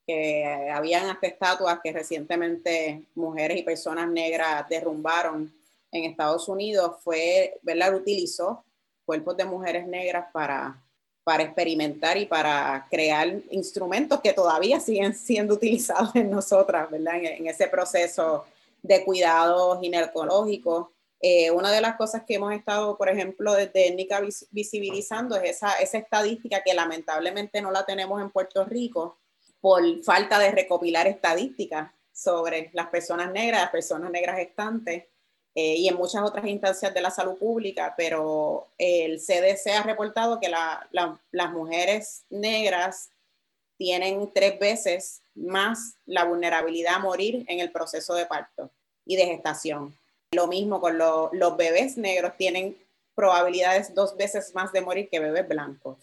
que 0.08 0.44
habían 0.74 1.08
hasta 1.12 1.28
estatuas 1.28 1.82
que 1.84 1.94
recientemente 1.94 3.04
mujeres 3.14 3.60
y 3.60 3.62
personas 3.62 4.10
negras 4.10 4.68
derrumbaron 4.70 5.54
en 5.92 6.06
Estados 6.06 6.50
Unidos, 6.50 6.96
fue, 7.04 7.60
¿verdad? 7.62 7.94
Utilizó 7.94 8.66
cuerpos 9.06 9.38
de 9.38 9.46
mujeres 9.46 9.86
negras 9.86 10.32
para 10.34 10.82
para 11.26 11.42
experimentar 11.42 12.18
y 12.18 12.28
para 12.28 12.88
crear 12.88 13.28
instrumentos 13.50 14.22
que 14.22 14.32
todavía 14.32 14.80
siguen 14.80 15.16
siendo 15.16 15.56
utilizados 15.56 16.16
en 16.16 16.30
nosotras, 16.30 16.90
¿verdad? 16.92 17.16
En, 17.16 17.48
ese 17.48 17.68
proceso 17.68 18.46
de 18.84 19.04
cuidado 19.04 19.82
ginecológico. 19.82 20.92
Eh, 21.20 21.50
una 21.50 21.72
de 21.72 21.82
las 21.82 21.96
cosas 21.96 22.24
que 22.28 22.36
hemos 22.36 22.54
estado, 22.54 22.96
por 22.96 23.10
ejemplo, 23.10 23.56
desde 23.56 23.88
étnica 23.88 24.22
visibilizando 24.52 25.36
es 25.36 25.58
esa, 25.58 25.74
esa 25.80 25.98
estadística 25.98 26.62
que 26.64 26.76
lamentablemente 26.76 27.60
no 27.60 27.72
la 27.72 27.84
tenemos 27.88 28.22
en 28.22 28.30
Puerto 28.30 28.64
Rico 28.64 29.18
por 29.60 29.82
falta 30.04 30.38
de 30.38 30.52
recopilar 30.52 31.08
estadísticas 31.08 31.90
sobre 32.14 32.70
las 32.74 32.88
personas 32.90 33.32
negras, 33.32 33.62
las 33.62 33.72
personas 33.72 34.12
negras 34.12 34.38
gestantes. 34.38 35.06
Eh, 35.58 35.76
y 35.78 35.88
en 35.88 35.96
muchas 35.96 36.22
otras 36.22 36.46
instancias 36.46 36.94
de 36.94 37.02
la 37.02 37.10
salud 37.10 37.38
pública, 37.38 37.94
pero 37.96 38.68
el 38.78 39.20
CDC 39.20 39.68
ha 39.78 39.84
reportado 39.84 40.40
que 40.42 40.50
las 40.50 41.52
mujeres 41.54 42.26
negras 42.30 43.10
tienen 43.78 44.30
tres 44.34 44.60
veces 44.60 45.22
más 45.34 45.96
la 46.06 46.26
vulnerabilidad 46.26 46.96
a 46.96 47.00
morir 47.00 47.46
en 47.48 47.62
el 47.62 47.72
proceso 47.72 48.14
de 48.16 48.26
parto 48.26 48.70
y 49.06 49.16
de 49.16 49.28
gestación. 49.28 49.98
Lo 50.32 50.48
mismo 50.48 50.82
con 50.82 50.98
los 50.98 51.58
bebés 51.58 51.98
negros, 51.98 52.34
tienen 52.38 52.78
probabilidades 53.16 53.96
dos 53.96 54.18
veces 54.18 54.54
más 54.54 54.74
de 54.74 54.82
morir 54.82 55.10
que 55.10 55.20
bebés 55.20 55.48
blancos. 55.48 55.98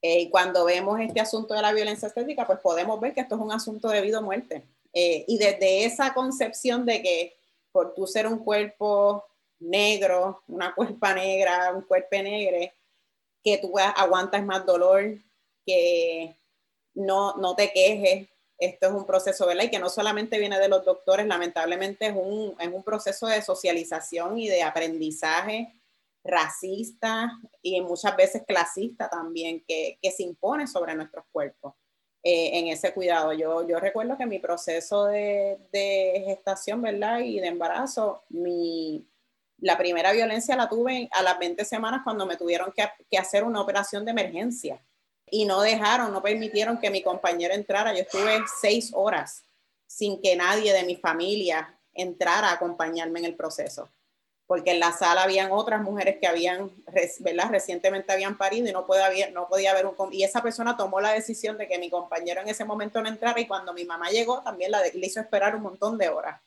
Eh, 0.00 0.20
y 0.20 0.30
cuando 0.30 0.64
vemos 0.64 1.00
este 1.00 1.20
asunto 1.20 1.54
de 1.54 1.62
la 1.62 1.72
violencia 1.72 2.08
estética, 2.08 2.46
pues 2.46 2.60
podemos 2.60 2.98
ver 3.00 3.12
que 3.12 3.20
esto 3.20 3.34
es 3.34 3.40
un 3.40 3.52
asunto 3.52 3.88
de 3.88 4.00
vida 4.00 4.20
o 4.20 4.22
muerte. 4.22 4.62
Eh, 4.94 5.24
y 5.28 5.38
desde 5.38 5.84
esa 5.84 6.14
concepción 6.14 6.86
de 6.86 7.02
que 7.02 7.37
por 7.78 7.94
tú 7.94 8.08
ser 8.08 8.26
un 8.26 8.40
cuerpo 8.40 9.24
negro, 9.60 10.42
una 10.48 10.74
cuerpa 10.74 11.14
negra, 11.14 11.72
un 11.72 11.82
cuerpo 11.82 12.16
negro, 12.16 12.72
que 13.40 13.58
tú 13.58 13.72
aguantas 13.78 14.44
más 14.44 14.66
dolor, 14.66 15.16
que 15.64 16.36
no, 16.94 17.36
no 17.36 17.54
te 17.54 17.70
quejes. 17.70 18.26
Esto 18.58 18.88
es 18.88 18.92
un 18.92 19.06
proceso, 19.06 19.46
¿verdad? 19.46 19.62
Y 19.62 19.70
que 19.70 19.78
no 19.78 19.88
solamente 19.88 20.40
viene 20.40 20.58
de 20.58 20.68
los 20.68 20.84
doctores, 20.84 21.24
lamentablemente 21.28 22.06
es 22.06 22.14
un, 22.16 22.56
es 22.58 22.66
un 22.66 22.82
proceso 22.82 23.28
de 23.28 23.42
socialización 23.42 24.36
y 24.40 24.48
de 24.48 24.64
aprendizaje 24.64 25.72
racista 26.24 27.30
y 27.62 27.80
muchas 27.80 28.16
veces 28.16 28.42
clasista 28.44 29.08
también, 29.08 29.62
que, 29.68 30.00
que 30.02 30.10
se 30.10 30.24
impone 30.24 30.66
sobre 30.66 30.96
nuestros 30.96 31.24
cuerpos. 31.30 31.74
Eh, 32.22 32.58
en 32.58 32.66
ese 32.66 32.92
cuidado. 32.92 33.32
Yo, 33.32 33.66
yo 33.66 33.78
recuerdo 33.78 34.16
que 34.18 34.26
mi 34.26 34.40
proceso 34.40 35.06
de, 35.06 35.56
gestación, 36.26 36.82
¿verdad? 36.82 37.20
Y 37.20 37.38
de 37.38 37.46
embarazo, 37.46 38.24
mi, 38.30 39.06
La 39.60 39.78
primera 39.78 40.12
violencia 40.12 40.56
la 40.56 40.68
tuve 40.68 41.08
a 41.12 41.22
las 41.22 41.38
20 41.38 41.64
semanas 41.64 42.00
cuando 42.02 42.26
me 42.26 42.36
tuvieron 42.36 42.72
que, 42.72 42.88
que 43.08 43.18
hacer 43.18 43.44
una 43.44 43.60
operación 43.60 44.04
de 44.04 44.10
emergencia 44.10 44.80
y 45.30 45.44
no 45.44 45.60
dejaron, 45.60 46.12
no 46.12 46.22
permitieron 46.22 46.78
que 46.78 46.90
mi 46.90 47.02
compañero 47.02 47.54
entrara. 47.54 47.92
Yo 47.92 48.00
estuve 48.00 48.40
seis 48.60 48.90
horas 48.94 49.44
sin 49.86 50.20
que 50.20 50.36
nadie 50.36 50.72
de 50.72 50.84
mi 50.84 50.96
familia 50.96 51.78
entrara 51.94 52.48
a 52.48 52.54
acompañarme 52.54 53.20
en 53.20 53.26
el 53.26 53.36
proceso, 53.36 53.88
porque 54.48 54.70
en 54.70 54.80
la 54.80 54.92
sala 54.92 55.24
habían 55.24 55.52
otras 55.52 55.82
mujeres 55.82 56.16
que 56.18 56.26
habían, 56.26 56.72
¿verdad? 57.20 57.50
Recientemente 57.50 58.14
habían 58.14 58.38
parido 58.38 58.66
y 58.66 58.72
no 58.72 58.86
podía 58.86 59.04
haber, 59.04 59.30
no 59.34 59.46
podía 59.46 59.72
haber 59.72 59.84
un... 59.84 59.94
Y 60.10 60.24
esa 60.24 60.42
persona 60.42 60.74
tomó 60.74 61.02
la 61.02 61.12
decisión 61.12 61.58
de 61.58 61.68
que 61.68 61.78
mi 61.78 61.90
compañero 61.90 62.40
en 62.40 62.48
ese 62.48 62.64
momento 62.64 63.02
no 63.02 63.10
entrara 63.10 63.38
y 63.38 63.46
cuando 63.46 63.74
mi 63.74 63.84
mamá 63.84 64.08
llegó 64.08 64.40
también 64.42 64.70
la, 64.70 64.80
le 64.82 65.06
hizo 65.06 65.20
esperar 65.20 65.54
un 65.54 65.62
montón 65.64 65.98
de 65.98 66.08
horas. 66.08 66.40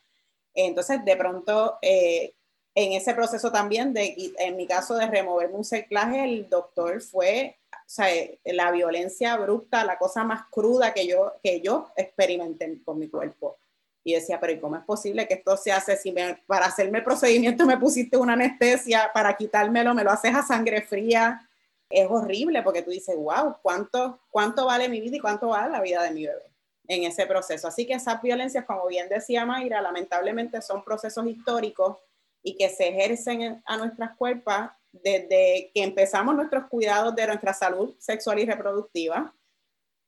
Entonces, 0.55 1.05
de 1.05 1.15
pronto, 1.15 1.77
eh, 1.83 2.33
en 2.73 2.93
ese 2.93 3.13
proceso 3.13 3.51
también, 3.51 3.93
de, 3.93 4.33
en 4.39 4.57
mi 4.57 4.65
caso 4.65 4.95
de 4.95 5.05
removerme 5.05 5.57
un 5.57 5.63
cerclaje, 5.63 6.23
el 6.23 6.49
doctor 6.49 7.01
fue 7.01 7.59
o 7.71 7.77
sea, 7.85 8.11
eh, 8.11 8.39
la 8.45 8.71
violencia 8.71 9.33
abrupta, 9.33 9.85
la 9.85 9.99
cosa 9.99 10.23
más 10.23 10.45
cruda 10.49 10.91
que 10.91 11.05
yo, 11.05 11.33
que 11.43 11.61
yo 11.61 11.91
experimenté 11.95 12.79
con 12.83 12.97
mi 12.97 13.09
cuerpo. 13.09 13.57
Y 14.03 14.13
decía, 14.13 14.39
pero 14.39 14.53
¿y 14.53 14.59
cómo 14.59 14.75
es 14.75 14.83
posible 14.83 15.27
que 15.27 15.35
esto 15.35 15.55
se 15.57 15.71
hace 15.71 15.95
si 15.95 16.13
para 16.47 16.65
hacerme 16.65 16.99
el 16.99 17.03
procedimiento 17.03 17.65
me 17.65 17.77
pusiste 17.77 18.17
una 18.17 18.33
anestesia, 18.33 19.11
para 19.13 19.35
quitármelo 19.37 19.93
me 19.93 20.03
lo 20.03 20.11
haces 20.11 20.33
a 20.33 20.41
sangre 20.41 20.81
fría? 20.81 21.47
Es 21.89 22.07
horrible 22.09 22.63
porque 22.63 22.81
tú 22.81 22.89
dices, 22.89 23.15
wow, 23.15 23.57
¿cuánto, 23.61 24.19
cuánto 24.29 24.65
vale 24.65 24.89
mi 24.89 25.01
vida 25.01 25.17
y 25.17 25.19
cuánto 25.19 25.49
vale 25.49 25.71
la 25.71 25.81
vida 25.81 26.01
de 26.03 26.11
mi 26.11 26.25
bebé 26.25 26.45
en 26.87 27.03
ese 27.03 27.25
proceso? 27.27 27.67
Así 27.67 27.85
que 27.85 27.93
esas 27.93 28.21
violencias, 28.21 28.65
como 28.65 28.87
bien 28.87 29.07
decía 29.09 29.45
Mayra, 29.45 29.81
lamentablemente 29.81 30.61
son 30.61 30.83
procesos 30.83 31.27
históricos 31.27 31.97
y 32.41 32.55
que 32.55 32.69
se 32.69 32.87
ejercen 32.87 33.61
a 33.65 33.77
nuestras 33.77 34.15
cuerpos 34.15 34.55
desde 34.91 35.71
que 35.73 35.83
empezamos 35.83 36.35
nuestros 36.35 36.65
cuidados 36.67 37.15
de 37.15 37.27
nuestra 37.27 37.53
salud 37.53 37.93
sexual 37.99 38.39
y 38.39 38.45
reproductiva 38.45 39.33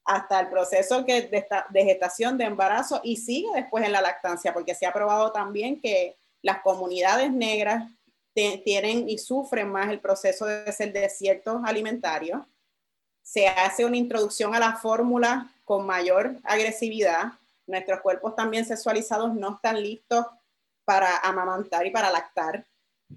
hasta 0.06 0.40
el 0.40 0.50
proceso 0.50 1.06
que 1.06 1.22
de, 1.24 1.84
gestación, 1.84 2.38
de 2.38 2.46
embarazo 2.46 3.00
y 3.04 3.18
sigue 3.18 3.50
después 3.56 3.86
en 3.86 3.92
la 3.92 4.02
lactancia, 4.02 4.54
porque 4.54 4.76
se 4.76 4.86
ha 4.86 4.94
probado 4.94 5.32
también 5.32 5.80
que 5.80 6.18
las 6.42 6.62
comunidades 6.62 7.32
negras 7.32 7.90
tienen 8.34 9.08
y 9.08 9.18
sufren 9.18 9.70
más 9.70 9.90
el 9.90 10.00
proceso 10.00 10.46
de 10.46 10.72
ser 10.72 10.92
desiertos 10.92 11.62
alimentarios. 11.64 12.42
Se 13.22 13.48
hace 13.48 13.86
una 13.86 13.96
introducción 13.96 14.54
a 14.54 14.60
la 14.60 14.76
fórmula 14.76 15.54
con 15.64 15.86
mayor 15.86 16.38
agresividad. 16.44 17.34
Nuestros 17.66 18.02
cuerpos 18.02 18.36
también 18.36 18.66
sexualizados 18.66 19.34
no 19.34 19.56
están 19.56 19.82
listos 19.82 20.26
para 20.84 21.20
amamantar 21.20 21.86
y 21.86 21.92
para 21.92 22.12
lactar, 22.12 22.66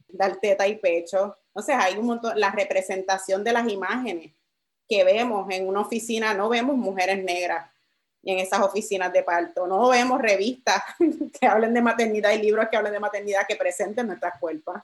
dar 0.06 0.36
teta 0.36 0.68
y 0.68 0.76
pecho. 0.76 1.36
Entonces 1.48 1.74
hay 1.76 1.96
un 1.96 2.06
montón, 2.06 2.38
la 2.38 2.52
representación 2.52 3.42
de 3.42 3.52
las 3.52 3.68
imágenes 3.68 4.32
que 4.88 5.04
vemos 5.04 5.46
en 5.50 5.68
una 5.68 5.80
oficina, 5.80 6.34
no 6.34 6.48
vemos 6.48 6.76
mujeres 6.76 7.22
negras 7.22 7.70
en 8.22 8.38
esas 8.38 8.60
oficinas 8.60 9.12
de 9.12 9.22
parto, 9.22 9.66
no 9.66 9.88
vemos 9.88 10.20
revistas 10.20 10.82
que 11.40 11.46
hablen 11.46 11.74
de 11.74 11.82
maternidad 11.82 12.32
y 12.32 12.38
libros 12.38 12.66
que 12.70 12.76
hablen 12.76 12.92
de 12.92 13.00
maternidad 13.00 13.46
que 13.46 13.56
presenten 13.56 14.06
nuestras 14.06 14.38
cuerpos. 14.38 14.76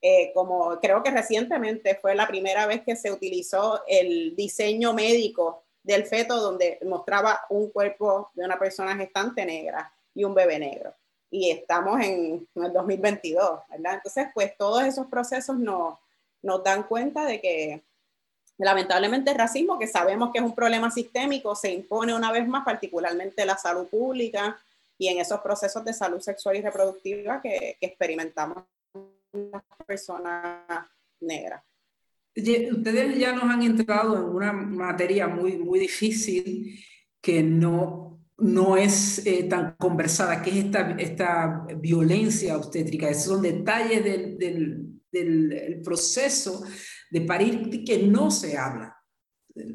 Eh, 0.00 0.32
como 0.34 0.78
creo 0.80 1.02
que 1.02 1.10
recientemente 1.10 1.94
fue 1.94 2.14
la 2.14 2.28
primera 2.28 2.66
vez 2.66 2.82
que 2.82 2.94
se 2.94 3.10
utilizó 3.10 3.82
el 3.88 4.36
diseño 4.36 4.92
médico 4.92 5.64
del 5.82 6.04
feto 6.04 6.40
donde 6.40 6.78
mostraba 6.84 7.40
un 7.48 7.70
cuerpo 7.70 8.30
de 8.34 8.44
una 8.44 8.58
persona 8.58 8.96
gestante 8.96 9.46
negra 9.46 9.92
y 10.14 10.24
un 10.24 10.34
bebé 10.34 10.58
negro 10.58 10.94
y 11.34 11.50
estamos 11.50 12.00
en, 12.00 12.46
el 12.54 12.72
2022, 12.72 13.60
¿verdad? 13.68 13.94
Entonces, 13.94 14.28
pues 14.32 14.56
todos 14.56 14.84
esos 14.84 15.06
procesos 15.08 15.58
nos, 15.58 15.98
nos 16.42 16.62
dan 16.62 16.84
cuenta 16.84 17.24
de 17.24 17.40
que 17.40 17.82
lamentablemente 18.58 19.30
el 19.30 19.38
racismo, 19.38 19.78
que 19.78 19.86
sabemos 19.86 20.30
que 20.32 20.38
es 20.38 20.44
un 20.44 20.54
problema 20.54 20.90
sistémico, 20.90 21.54
se 21.54 21.72
impone 21.72 22.14
una 22.14 22.32
vez 22.32 22.46
más, 22.46 22.64
particularmente 22.64 23.44
la 23.44 23.56
salud 23.56 23.86
pública 23.86 24.58
y 24.98 25.08
en 25.08 25.18
esos 25.18 25.40
procesos 25.40 25.84
de 25.84 25.92
salud 25.92 26.20
sexual 26.20 26.56
y 26.56 26.62
reproductiva 26.62 27.40
que, 27.42 27.76
que 27.80 27.86
experimentamos 27.86 28.64
las 29.32 29.62
personas 29.86 30.86
negras. 31.20 31.62
Ustedes 32.36 33.18
ya 33.18 33.32
nos 33.32 33.44
han 33.44 33.62
entrado 33.62 34.16
en 34.16 34.24
una 34.24 34.52
materia 34.52 35.28
muy, 35.28 35.56
muy 35.56 35.78
difícil 35.78 36.78
que 37.20 37.42
no 37.42 38.04
no 38.36 38.76
es 38.76 39.24
eh, 39.26 39.44
tan 39.44 39.76
conversada, 39.76 40.42
que 40.42 40.50
es 40.50 40.56
esta, 40.64 40.96
esta 40.98 41.66
violencia 41.76 42.56
obstétrica. 42.56 43.08
Esos 43.08 43.34
son 43.34 43.42
detalles 43.42 44.02
del, 44.02 44.38
del, 44.38 45.00
del 45.10 45.80
proceso 45.82 46.64
de 47.14 47.20
parir 47.20 47.84
que 47.84 48.02
no 48.02 48.28
se 48.32 48.58
habla. 48.58 48.96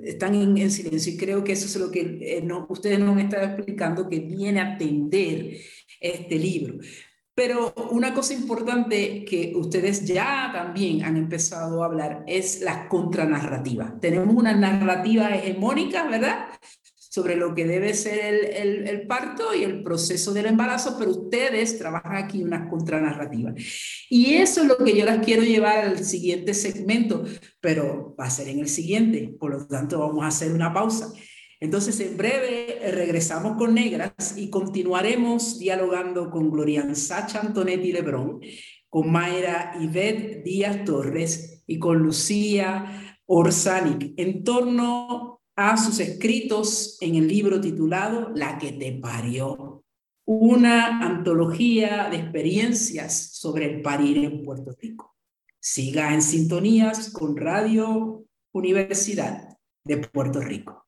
Están 0.04 0.36
en, 0.36 0.70
silencio 0.70 1.14
y 1.14 1.18
creo 1.18 1.42
que 1.42 1.54
eso 1.54 1.68
es 1.68 1.76
lo 1.78 1.90
que 1.90 2.20
eh, 2.22 2.42
no, 2.44 2.68
ustedes 2.70 3.00
nos 3.00 3.18
están 3.18 3.52
explicando 3.52 4.10
que 4.10 4.20
viene 4.20 4.60
a 4.60 4.74
atender 4.74 5.56
este 6.02 6.36
libro. 6.36 6.80
Pero 7.34 7.74
una 7.92 8.14
cosa 8.14 8.34
importante 8.34 9.24
que 9.24 9.54
ustedes 9.56 10.04
ya 10.04 10.50
también 10.52 11.06
han 11.06 11.16
empezado 11.16 11.82
a 11.82 11.86
hablar 11.86 12.26
es 12.28 12.60
la 12.60 12.90
contranarrativa. 12.90 13.98
Tenemos 14.02 14.36
una 14.36 14.54
narrativa 14.54 15.34
hegemónica, 15.34 16.10
¿verdad? 16.10 16.48
Sobre 17.10 17.36
lo 17.36 17.56
que 17.56 17.66
debe 17.66 17.94
ser 17.96 18.54
el, 18.54 18.88
el, 18.88 19.08
parto 19.08 19.54
y 19.56 19.64
el 19.64 19.84
proceso 19.84 20.32
del 20.32 20.46
embarazo, 20.46 20.96
pero 20.98 21.12
ustedes 21.12 21.78
trabajan 21.80 22.16
aquí 22.16 22.44
una 22.44 22.70
contranarrativa. 22.70 23.54
Y 24.10 24.36
eso 24.36 24.62
es 24.62 24.68
lo 24.68 24.78
que 24.78 24.96
yo 24.96 25.06
las 25.06 25.26
quiero 25.26 25.44
llevar 25.44 25.80
al 25.80 26.06
siguiente 26.06 26.54
segmento, 26.54 27.24
pero 27.60 28.16
va 28.18 28.26
a 28.26 28.30
ser 28.30 28.48
en 28.50 28.60
el 28.60 28.70
siguiente, 28.70 29.36
por 29.40 29.52
lo 29.52 29.68
tanto 29.68 30.00
vamos 30.00 30.24
a 30.24 30.28
hacer 30.28 30.52
una 30.52 30.72
pausa. 30.72 31.12
Entonces, 31.60 32.00
en 32.00 32.16
breve 32.16 32.78
eh, 32.88 32.92
regresamos 32.92 33.58
con 33.58 33.74
Negras 33.74 34.36
y 34.38 34.50
continuaremos 34.50 35.60
dialogando 35.60 36.30
con 36.30 36.52
Glorian 36.52 36.96
Sacha 36.96 37.42
Antonetti 37.42 37.92
Lebrón, 37.92 38.40
con 38.88 39.12
Mayra 39.12 39.74
Yvette 39.80 40.44
Díaz 40.44 40.86
Torres 40.86 41.64
y 41.68 41.80
con 41.80 41.98
Lucía 41.98 43.20
Orsanic 43.26 44.14
en 44.18 44.44
torno 44.44 45.39
a 45.62 45.76
sus 45.76 46.00
escritos 46.00 46.98
en 47.02 47.16
el 47.16 47.28
libro 47.28 47.60
titulado 47.60 48.32
La 48.34 48.58
que 48.58 48.72
te 48.72 48.94
parió, 48.94 49.84
una 50.26 51.06
antología 51.06 52.08
de 52.10 52.16
experiencias 52.16 53.32
sobre 53.34 53.66
el 53.66 53.82
parir 53.82 54.20
en 54.20 54.42
Puerto 54.42 54.72
Rico. 54.80 55.18
Siga 55.60 56.14
en 56.14 56.22
sintonías 56.22 57.12
con 57.12 57.36
Radio 57.36 58.24
Universidad 58.54 59.58
de 59.84 59.98
Puerto 59.98 60.40
Rico. 60.40 60.88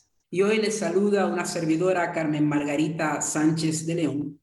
y 0.33 0.41
hoy 0.43 0.59
les 0.59 0.79
saluda 0.79 1.27
una 1.27 1.45
servidora 1.45 2.13
Carmen 2.13 2.47
Margarita 2.47 3.21
Sánchez 3.21 3.85
de 3.85 3.95
León 3.95 4.39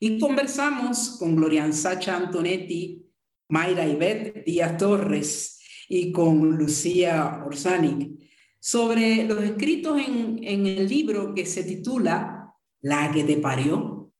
y 0.00 0.18
conversamos 0.18 1.16
con 1.20 1.36
Glorian 1.36 1.72
Sacha 1.72 2.16
Antonetti, 2.16 3.06
Mayra 3.48 3.86
Ivette 3.86 4.44
Díaz 4.44 4.76
Torres 4.76 5.60
y 5.88 6.10
con 6.10 6.56
Lucía 6.56 7.44
Orsanic 7.46 8.18
sobre 8.58 9.24
los 9.24 9.40
escritos 9.44 10.00
en, 10.00 10.40
en 10.42 10.66
el 10.66 10.88
libro 10.88 11.32
que 11.32 11.46
se 11.46 11.62
titula 11.62 12.52
La 12.80 13.12
que 13.12 13.22
te 13.22 13.36
parió, 13.36 14.12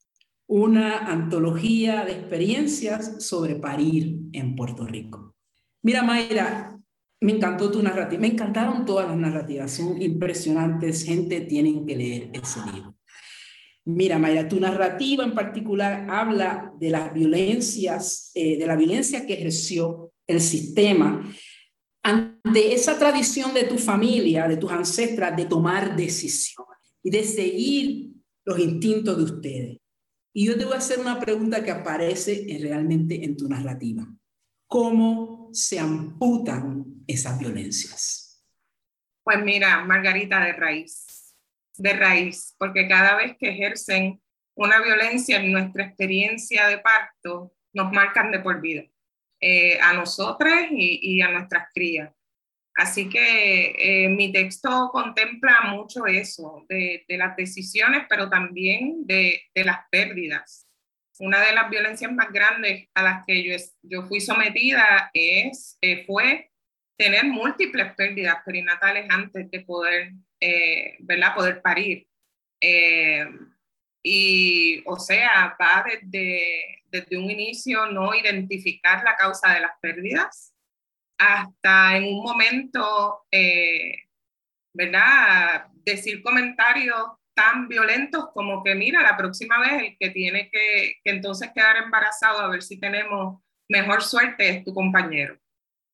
una 0.47 0.99
antología 0.99 2.05
de 2.05 2.13
experiencias 2.13 3.27
sobre 3.27 3.57
parir 3.57 4.21
en 4.33 4.55
Puerto 4.55 4.87
Rico. 4.87 5.35
Mira, 5.83 6.05
Mayra, 6.05 6.78
me 7.21 7.33
encantó 7.33 7.71
tu 7.71 7.83
narrativa, 7.83 8.21
me 8.21 8.29
encantaron 8.29 8.85
todas 8.85 9.09
las 9.09 9.17
narrativas, 9.17 9.73
son 9.73 10.01
impresionantes, 10.01 11.05
gente, 11.05 11.41
tienen 11.43 11.85
que 11.85 11.97
leer 11.97 12.31
ese 12.33 12.61
libro. 12.73 12.95
Mira, 13.85 14.19
Mayra, 14.19 14.47
tu 14.47 14.61
narrativa 14.61 15.25
en 15.25 15.35
particular 15.35 16.07
habla 16.11 16.73
de 16.79 16.91
las 16.91 17.13
violencias, 17.13 18.31
eh, 18.35 18.59
de 18.59 18.67
la 18.67 18.77
violencia 18.77 19.27
que 19.27 19.33
ejerció 19.33 20.13
el 20.27 20.41
sistema 20.41 21.25
ante 22.03 22.75
esa 22.75 22.99
tradición 22.99 23.55
de 23.55 23.65
tu 23.65 23.79
familia, 23.79 24.47
de 24.47 24.59
tus 24.59 24.71
ancestras, 24.71 25.37
de 25.37 25.47
tomar 25.47 25.97
decisiones 25.97 26.79
y 27.03 27.11
de 27.11 27.25
seguir 27.25 28.11
los 28.45 28.59
instintos 28.59 29.17
de 29.17 29.25
ustedes. 29.25 29.79
Y 30.35 30.47
yo 30.47 30.57
te 30.57 30.65
voy 30.65 30.75
a 30.75 30.79
hacer 30.79 31.01
una 31.01 31.19
pregunta 31.19 31.65
que 31.65 31.71
aparece 31.71 32.47
realmente 32.61 33.25
en 33.25 33.37
tu 33.37 33.49
narrativa. 33.49 34.07
¿Cómo 34.67 35.49
se 35.53 35.79
amputan 35.79 36.98
esas 37.09 37.39
violencias? 37.39 38.45
Pues 39.25 39.43
mira, 39.43 39.85
Margarita, 39.85 40.41
de 40.41 40.53
raíz, 40.53 41.35
de 41.77 41.93
raíz, 41.95 42.55
porque 42.59 42.87
cada 42.87 43.17
vez 43.17 43.37
que 43.39 43.49
ejercen 43.49 44.21
una 44.55 44.81
violencia 44.81 45.39
en 45.39 45.53
nuestra 45.53 45.85
experiencia 45.85 46.67
de 46.69 46.79
parto, 46.79 47.55
nos 47.73 47.93
marcan 47.93 48.31
de 48.31 48.41
por 48.41 48.61
vida, 48.61 48.85
eh, 49.41 49.79
a 49.81 49.93
nosotras 49.93 50.69
y, 50.71 51.21
a 51.21 51.31
nuestras 51.31 51.69
crías. 51.75 52.13
Así 52.75 53.09
que 53.09 53.75
eh, 53.79 54.09
mi 54.09 54.33
texto 54.33 54.91
contempla 54.93 55.63
mucho 55.73 56.07
eso, 56.07 56.65
de, 56.69 57.05
las 57.09 57.37
decisiones, 57.37 58.05
pero 58.09 58.29
también 58.29 59.07
de, 59.07 59.43
las 59.55 59.81
pérdidas. 59.91 60.67
Una 61.21 61.41
de 61.41 61.53
las 61.53 61.69
violencias 61.69 62.13
más 62.13 62.33
grandes 62.33 62.89
a 62.95 63.03
las 63.03 63.27
que 63.27 63.43
yo, 63.43 63.55
yo 63.83 64.07
fui 64.07 64.21
sometida 64.21 65.11
es, 65.13 65.77
eh, 65.83 66.05
fue 66.07 66.51
tener 66.99 67.25
múltiples 67.25 67.95
pérdidas 67.95 68.39
perinatales 68.45 69.07
antes 69.09 69.51
de 69.51 69.61
poder, 69.61 70.13
¿verdad? 71.01 71.35
poder 71.35 71.63
parir. 71.63 72.07
y, 74.03 74.83
o 74.87 74.99
sea, 74.99 75.57
va 75.61 75.85
desde, 75.85 76.83
desde 76.91 77.17
un 77.17 77.31
inicio 77.31 77.87
no 77.87 78.15
identificar 78.15 79.05
la 79.05 79.17
causa 79.17 79.55
de 79.55 79.61
las 79.61 79.73
pérdidas, 79.81 80.55
hasta 81.19 81.97
en 81.97 82.05
un 82.05 82.23
momento, 82.23 83.27
eh, 83.31 84.05
¿verdad? 84.73 85.67
Decir 85.85 86.23
comentarios 86.23 86.97
tan 87.35 87.69
violentos 87.69 88.31
como 88.33 88.63
que, 88.63 88.75
mira, 88.75 89.03
la 89.03 89.17
próxima 89.17 89.61
vez 89.61 89.83
el 89.83 89.97
que 89.99 90.11
tiene 90.11 90.51
que, 90.51 90.97
que 91.05 91.11
entonces 91.11 91.51
quedar 91.55 91.77
embarazado 91.77 92.41
a 92.41 92.49
ver 92.49 92.63
si 92.63 92.79
tenemos 92.79 93.43
mejor 93.69 94.03
suerte 94.03 94.49
es 94.49 94.65
tu 94.65 94.73
compañero. 94.73 95.39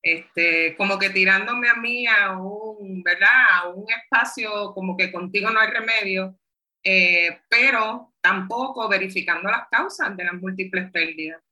Este, 0.05 0.77
como 0.77 0.99
que 0.99 1.11
tirándome 1.11 1.69
a 1.71 1.77
mí 1.77 2.07
a 2.07 2.39
un, 2.39 3.03
¿verdad? 3.03 3.31
A 3.55 3.69
un 3.71 3.87
espacio 3.91 4.75
como 4.75 4.97
que 4.99 5.11
contigo 5.11 5.51
no 5.51 5.61
hay 5.61 5.71
remedio, 5.71 6.39
eh, 6.83 7.41
pero 7.49 8.15
tampoco 8.21 8.89
verificando 8.89 9.51
las 9.51 9.69
causas 9.71 10.17
de 10.17 10.25
las 10.25 10.35
múltiples 10.35 10.91
pérdidas. 10.93 11.43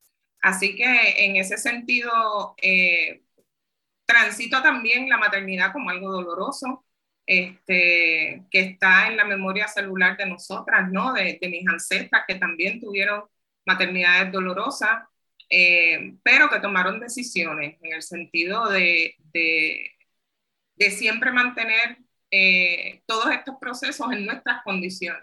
Así 0.43 0.77
que 0.77 1.25
en 1.25 1.37
ese 1.37 1.57
sentido, 1.59 2.55
eh, 2.63 3.23
transito 4.07 4.63
también 4.63 5.09
la 5.09 5.19
maternidad 5.19 5.73
como 5.73 5.91
algo 5.91 6.11
doloroso, 6.13 6.85
este, 7.27 8.45
que 8.51 8.61
está 8.61 9.09
en 9.09 9.17
la 9.17 9.25
memoria 9.25 9.69
celular 9.69 10.17
de 10.17 10.27
nosotras, 10.27 10.91
¿no? 10.91 11.13
De, 11.15 11.39
mis 11.43 11.67
ancestras 11.69 12.25
que 12.27 12.35
también 12.37 12.81
tuvieron 12.81 13.25
maternidades 13.67 14.33
dolorosas, 14.33 15.05
eh, 15.55 16.15
pero 16.23 16.49
que 16.49 16.61
tomaron 16.61 16.99
decisiones 16.99 17.77
en 17.83 17.93
el 17.93 18.03
sentido 18.03 18.71
de, 18.71 19.17
de, 19.35 19.91
de 20.77 20.91
siempre 20.91 21.31
mantener 21.31 21.99
eh, 22.31 23.03
todos 23.05 23.31
estos 23.35 23.57
procesos 23.61 24.11
en 24.13 24.25
nuestras 24.25 24.63
condiciones. 24.65 25.23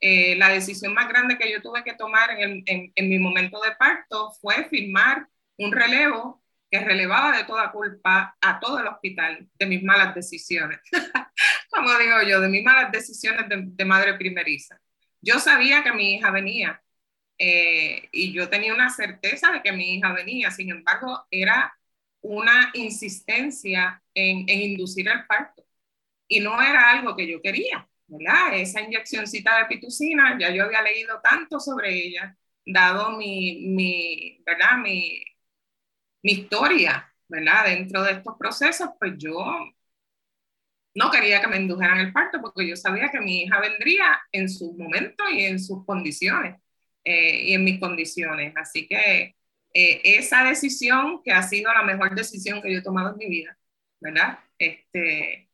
Eh, 0.00 0.36
la 0.36 0.48
decisión 0.48 0.94
más 0.94 1.08
grande 1.08 1.36
que 1.36 1.52
yo 1.52 1.60
tuve 1.60 1.84
que 1.84 1.92
tomar 1.92 2.30
en, 2.40 2.62
en, 2.64 2.92
en, 2.94 3.08
mi 3.10 3.18
momento 3.18 3.60
de 3.60 3.72
parto 3.76 4.30
fue 4.40 4.64
firmar 4.70 5.28
un 5.58 5.70
relevo 5.72 6.42
que 6.70 6.80
relevaba 6.80 7.36
de 7.36 7.44
toda 7.44 7.70
culpa 7.70 8.38
a 8.40 8.60
todo 8.60 8.78
el 8.78 8.86
hospital 8.86 9.48
de 9.58 9.66
mis 9.66 9.82
malas 9.82 10.14
decisiones. 10.14 10.80
Como 11.70 11.90
digo 11.98 12.22
yo, 12.26 12.40
de 12.40 12.48
mis 12.48 12.64
malas 12.64 12.90
decisiones 12.90 13.46
de, 13.50 13.64
de 13.66 13.84
madre 13.84 14.14
primeriza. 14.14 14.80
Yo 15.20 15.38
sabía 15.40 15.82
que 15.82 15.92
mi 15.92 16.14
hija 16.14 16.30
venía 16.30 16.82
eh, 17.38 18.08
y 18.12 18.32
yo 18.32 18.48
tenía 18.50 18.74
una 18.74 18.90
certeza 18.90 19.52
de 19.52 19.62
que 19.62 19.72
mi 19.72 19.94
hija 19.96 20.12
venía, 20.12 20.50
sin 20.50 20.70
embargo, 20.70 21.26
era 21.30 21.74
una 22.22 22.70
insistencia 22.74 24.02
en, 24.14 24.48
en 24.48 24.60
inducir 24.62 25.08
el 25.08 25.26
parto 25.26 25.64
y 26.28 26.40
no 26.40 26.60
era 26.62 26.90
algo 26.92 27.16
que 27.16 27.28
yo 27.28 27.42
quería, 27.42 27.88
¿verdad? 28.08 28.54
Esa 28.58 28.82
inyeccióncita 28.82 29.58
de 29.58 29.66
pitucina, 29.66 30.38
ya 30.38 30.50
yo 30.50 30.64
había 30.64 30.82
leído 30.82 31.20
tanto 31.22 31.60
sobre 31.60 31.94
ella, 31.94 32.36
dado 32.66 33.12
mi, 33.18 33.66
mi 33.68 34.42
¿verdad? 34.46 34.78
Mi, 34.82 35.22
mi 36.22 36.32
historia, 36.32 37.12
¿verdad? 37.28 37.64
Dentro 37.66 38.02
de 38.02 38.12
estos 38.12 38.36
procesos, 38.38 38.90
pues 38.98 39.14
yo 39.18 39.34
no 40.94 41.10
quería 41.10 41.40
que 41.40 41.46
me 41.48 41.56
indujeran 41.58 41.98
el 42.00 42.12
parto 42.12 42.40
porque 42.40 42.68
yo 42.68 42.76
sabía 42.76 43.10
que 43.10 43.20
mi 43.20 43.42
hija 43.42 43.60
vendría 43.60 44.20
en 44.32 44.48
su 44.48 44.72
momento 44.74 45.24
y 45.30 45.44
en 45.44 45.60
sus 45.60 45.84
condiciones 45.84 46.56
eh, 47.08 47.40
y 47.42 47.54
en 47.54 47.64
mis 47.64 47.80
condiciones. 47.80 48.52
Así 48.54 48.86
que 48.86 49.34
eh, 49.72 50.00
esa 50.04 50.44
decisión, 50.44 51.22
que 51.22 51.32
ha 51.32 51.42
sido 51.42 51.72
la 51.72 51.82
mejor 51.82 52.14
decisión 52.14 52.60
que 52.60 52.70
yo 52.70 52.80
he 52.80 52.82
tomado 52.82 53.12
en 53.12 53.16
mi 53.16 53.28
vida, 53.28 53.58
¿verdad? 53.98 54.40
Este, 54.58 55.48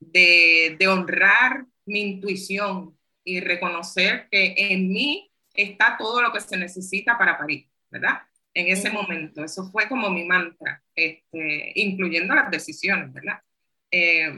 de, 0.00 0.76
de 0.76 0.88
honrar 0.88 1.66
mi 1.86 2.00
intuición 2.00 2.98
y 3.22 3.38
reconocer 3.38 4.26
que 4.28 4.54
en 4.56 4.88
mí 4.88 5.30
está 5.54 5.96
todo 5.96 6.20
lo 6.20 6.32
que 6.32 6.40
se 6.40 6.56
necesita 6.56 7.16
para 7.16 7.38
parir, 7.38 7.68
¿verdad? 7.90 8.22
En 8.52 8.66
ese 8.66 8.90
momento, 8.90 9.44
eso 9.44 9.70
fue 9.70 9.88
como 9.88 10.10
mi 10.10 10.24
mantra, 10.24 10.82
este, 10.96 11.72
incluyendo 11.76 12.34
las 12.34 12.50
decisiones, 12.50 13.12
¿verdad? 13.12 13.40
Eh, 13.92 14.32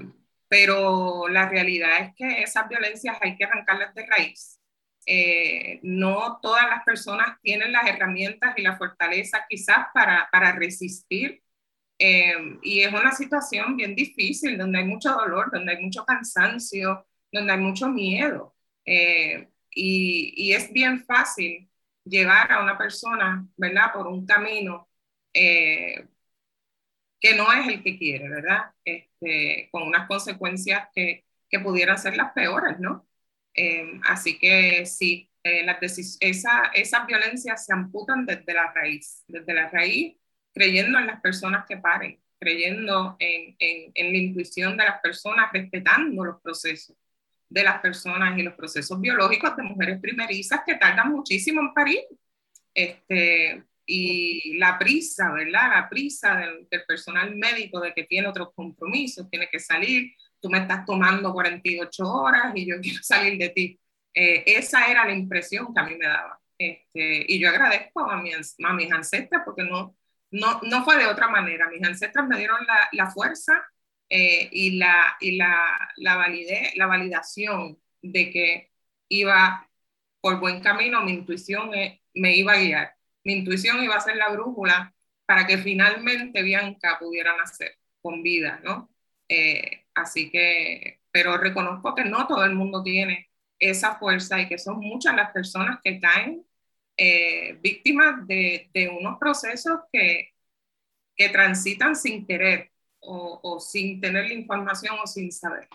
pero 0.47 1.27
la 1.29 1.49
realidad 1.49 2.03
es 2.03 2.15
que 2.17 2.43
esas 2.43 2.69
violencias 2.69 3.17
hay 3.23 3.35
que 3.37 3.45
arrancarlas 3.45 3.95
de 3.95 4.05
raíz. 4.05 4.60
Eh, 5.07 5.81
no 5.83 6.39
todas 6.43 6.69
las 6.69 6.85
personas 6.85 7.39
tienen 7.43 7.73
las 7.73 7.87
herramientas 7.89 8.55
y 8.57 8.63
la 8.63 8.77
fortaleza 8.77 9.45
quizás 9.49 9.87
para, 9.95 10.29
para 10.31 10.53
resistir 10.53 11.43
eh, 11.99 12.35
y 12.63 12.81
es 12.83 12.93
una 12.93 13.13
situación 13.13 13.77
bien 13.77 13.95
difícil, 13.95 14.59
donde 14.59 14.79
hay 14.81 14.85
mucho 14.87 15.13
dolor, 15.13 15.51
donde 15.53 15.73
hay 15.73 15.83
mucho 15.83 16.05
cansancio, 16.07 17.07
donde 17.33 17.53
hay 17.53 17.61
mucho 17.61 17.89
miedo. 17.89 18.57
Eh, 18.87 19.49
y, 19.71 20.35
y, 20.37 20.53
es 20.55 20.73
bien 20.73 21.05
fácil 21.05 21.71
llevar 22.05 22.53
a 22.53 22.63
una 22.63 22.79
persona, 22.79 23.47
¿verdad?, 23.57 23.93
por 23.93 24.07
un 24.07 24.27
camino 24.27 24.89
que 27.21 27.35
no 27.37 27.53
es 27.53 27.69
el 27.69 27.83
que 27.83 27.99
quiere, 27.99 28.29
¿verdad? 28.29 28.73
Este, 28.85 29.69
con 29.71 29.83
unas 29.83 30.07
consecuencias 30.09 30.89
que, 30.95 31.25
que, 31.49 31.61
pudieran 31.61 31.99
ser 31.99 32.17
las 32.17 32.33
peores, 32.33 32.79
¿no? 32.81 33.07
Eh, 33.55 34.01
así 34.05 34.39
que 34.39 34.87
sí, 34.87 35.31
esa, 35.43 36.65
esas 36.75 37.07
violencias 37.07 37.65
se 37.65 37.73
amputan 37.73 38.27
desde 38.27 38.55
la 38.55 38.73
raíz, 38.73 39.25
desde 39.27 39.55
la 39.55 39.69
raíz, 39.71 40.17
creyendo 40.53 40.99
en 40.99 41.07
las 41.07 41.21
personas 41.21 41.65
que 41.67 41.77
paren, 41.79 42.21
creyendo 42.39 43.17
en, 43.19 43.57
en, 43.59 43.93
en 43.95 44.13
la 44.13 44.19
intuición 44.19 44.77
de 44.77 44.85
las 44.85 45.01
personas, 45.01 45.51
respetando 45.53 46.25
los 46.25 46.41
procesos 46.41 46.97
de 47.51 47.65
las 47.65 47.81
personas 47.81 48.39
y 48.39 48.43
los 48.43 48.55
procesos 48.55 48.99
biológicos 49.01 49.57
de 49.57 49.65
mujeres 49.65 50.01
primerizas 50.01 50.61
que 50.65 50.77
tardan 50.77 51.11
muchísimo 51.11 51.61
en 51.61 51.75
parir. 51.75 52.01
Este, 52.73 53.65
y 53.85 54.57
la 54.59 54.79
prisa, 54.79 55.33
¿verdad? 55.33 55.71
La 55.71 55.89
prisa 55.89 56.37
del, 56.37 56.85
personal 56.87 57.35
médico 57.35 57.81
de 57.81 57.93
que 57.93 58.05
tiene 58.05 58.29
otros 58.29 58.51
compromisos, 58.55 59.29
tiene 59.29 59.49
que 59.51 59.59
salir, 59.59 60.15
tú 60.41 60.49
me 60.49 60.59
estás 60.59 60.85
tomando 60.85 61.33
48 61.33 62.05
horas 62.05 62.53
y 62.55 62.67
yo 62.67 62.77
quiero 62.83 63.03
salir 63.03 63.39
de 63.39 63.49
ti. 63.51 63.81
Eh, 64.15 64.45
esa 64.47 64.87
era 64.87 65.05
la 65.05 65.13
impresión 65.13 65.73
que 65.75 65.81
a 65.81 65.85
mí 65.85 65.97
me 65.97 66.07
daba. 66.07 66.41
Este, 66.59 67.25
y 67.29 67.39
yo 67.39 67.49
agradezco 67.49 68.01
a, 68.01 68.17
mi, 68.21 68.33
a 68.33 68.73
mis 68.75 68.93
ancestras 68.93 69.43
porque 69.45 69.63
no, 69.65 69.97
no, 70.31 70.61
no 70.63 70.85
fue 70.85 70.99
de 70.99 71.07
otra 71.07 71.29
manera. 71.29 71.69
Mis 71.71 71.83
ancestras 71.83 72.27
me 72.27 72.37
dieron 72.39 72.59
la, 72.67 72.89
la 72.93 73.11
fuerza 73.11 73.65
eh, 74.09 74.49
y, 74.53 74.79
la, 74.79 75.17
y 75.21 75.37
la, 75.37 75.93
la, 75.97 76.17
validez, 76.17 76.77
la 76.77 76.87
validación 76.87 77.79
de 78.03 78.31
que 78.31 78.71
iba 79.09 79.69
por 80.21 80.41
buen 80.41 80.61
camino, 80.61 81.03
mi 81.03 81.13
intuición 81.13 81.71
me 81.71 82.37
iba 82.37 82.53
a 82.53 82.59
guiar. 82.59 82.95
Mi 83.25 83.35
intuición 83.35 83.83
iba 83.83 83.97
a 83.97 84.01
ser 84.01 84.17
la 84.17 84.29
brújula 84.31 84.95
para 85.27 85.47
que 85.47 85.59
finalmente 85.59 86.43
Bianca 86.43 86.99
pudiera 86.99 87.37
nacer 87.37 87.79
con 88.03 88.23
vida, 88.23 88.61
¿no? 88.65 88.90
Eh, 89.31 89.87
así 89.95 90.29
que, 90.29 91.01
pero 91.13 91.39
reconozco 91.39 91.95
que 91.95 92.05
no 92.05 92.27
todo 92.27 92.45
el 92.45 92.55
mundo 92.55 92.83
tiene 92.83 93.31
esa 93.61 93.95
fuerza 93.95 94.41
y 94.41 94.49
que 94.49 94.59
son 94.59 94.81
muchas 94.81 95.15
las 95.15 95.31
personas 95.31 95.79
que 95.85 96.01
caen 96.01 96.45
eh, 96.97 97.57
víctimas 97.63 98.27
de, 98.27 98.71
de, 98.75 98.89
unos 98.89 99.19
procesos 99.21 99.79
que, 99.93 100.31
que 101.15 101.29
transitan 101.29 101.95
sin 101.95 102.27
querer 102.27 102.73
o, 102.99 103.59
sin 103.61 104.01
tener 104.01 104.27
la 104.27 104.35
información 104.35 104.97
o 105.03 105.07
sin 105.07 105.31
saber. 105.31 105.69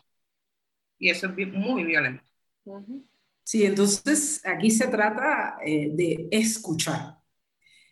Y 1.00 1.10
eso 1.10 1.28
es 1.28 1.48
muy 1.48 1.86
violento. 1.86 2.24
Sí, 3.44 3.66
entonces 3.66 4.46
aquí 4.46 4.70
se 4.70 4.88
trata 4.88 5.58
eh, 5.66 5.90
de 5.94 6.28
escuchar. 6.30 7.20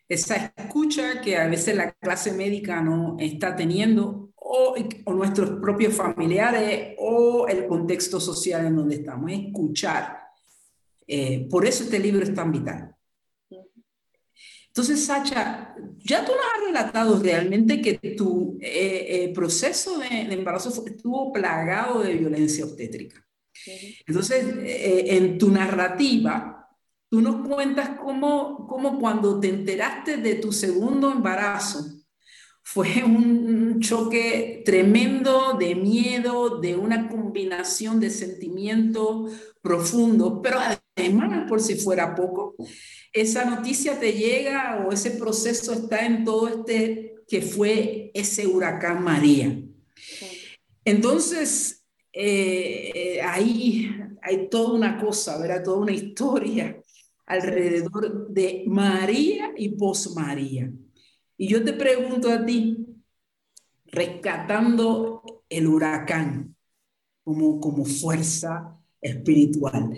Esa 0.09 0.53
escucha 0.55 1.21
que 1.21 1.37
a 1.37 1.47
veces 1.47 1.75
la 1.75 1.91
clase 1.93 2.33
médica 2.33 2.81
no 2.81 3.15
está 3.19 3.55
teniendo 3.55 4.22
o, 4.55 4.75
o 5.05 5.13
nuestros 5.13 5.59
propios 5.59 5.95
familiares 5.95 6.95
o 6.99 7.47
el 7.47 7.65
contexto 7.65 8.19
social 8.19 8.67
en 8.67 8.75
donde 8.75 8.95
estamos. 8.95 9.31
Escuchar. 9.31 10.19
Eh, 11.07 11.47
por 11.49 11.65
eso 11.65 11.83
este 11.83 11.99
libro 11.99 12.23
es 12.23 12.33
tan 12.33 12.51
vital. 12.51 12.95
Entonces, 14.67 15.05
Sacha, 15.05 15.75
ya 15.99 16.25
tú 16.25 16.31
nos 16.31 16.45
has 16.45 16.65
relatado 16.65 17.19
realmente 17.19 17.81
que 17.81 17.93
tu 18.15 18.57
eh, 18.59 19.05
eh, 19.09 19.33
proceso 19.33 19.99
de, 19.99 20.33
embarazo 20.33 20.83
estuvo 20.85 21.31
plagado 21.31 22.01
de 22.01 22.15
violencia 22.15 22.65
obstétrica. 22.65 23.23
Entonces, 24.07 24.45
eh, 24.63 25.15
en 25.15 25.37
tu 25.37 25.51
narrativa, 25.51 26.67
tú 27.07 27.21
nos 27.21 27.47
cuentas 27.47 27.99
cómo, 28.03 28.67
cómo 28.67 28.99
cuando 28.99 29.39
te 29.39 29.49
enteraste 29.49 30.17
de 30.17 30.35
tu 30.35 30.51
segundo 30.51 31.11
embarazo, 31.11 32.02
fue 32.63 33.03
un 33.05 33.79
choque 33.79 34.63
tremendo 34.65 35.55
de 35.59 35.75
miedo, 35.75 36.59
de 36.59 36.75
una 36.75 37.07
combinación 37.09 37.99
de 37.99 38.09
sentimientos 38.09 39.31
profundos, 39.61 40.39
pero 40.41 40.59
además, 40.95 41.45
por 41.47 41.61
si 41.61 41.75
fuera 41.75 42.15
poco, 42.15 42.55
esa 43.11 43.45
noticia 43.45 43.99
te 43.99 44.13
llega 44.13 44.85
o 44.85 44.91
ese 44.91 45.11
proceso 45.11 45.73
está 45.73 46.05
en 46.05 46.23
todo 46.23 46.47
este 46.47 47.15
que 47.27 47.41
fue 47.41 48.11
ese 48.13 48.47
huracán 48.47 49.03
María. 49.03 49.61
Entonces, 50.83 51.85
eh, 52.11 53.21
ahí 53.23 53.89
hay 54.21 54.49
toda 54.49 54.73
una 54.73 54.99
cosa, 54.99 55.37
¿verdad? 55.37 55.63
Toda 55.63 55.77
una 55.77 55.93
historia 55.93 56.77
alrededor 57.25 58.27
de 58.29 58.63
María 58.67 59.53
y 59.55 59.69
pos 59.69 60.13
María. 60.15 60.71
Y 61.43 61.47
yo 61.49 61.61
te 61.61 61.73
pregunto 61.73 62.31
a 62.31 62.45
ti, 62.45 62.87
rescatando 63.87 65.43
el 65.49 65.67
huracán 65.67 66.55
como, 67.21 67.59
como 67.59 67.83
fuerza 67.83 68.79
espiritual, 69.01 69.93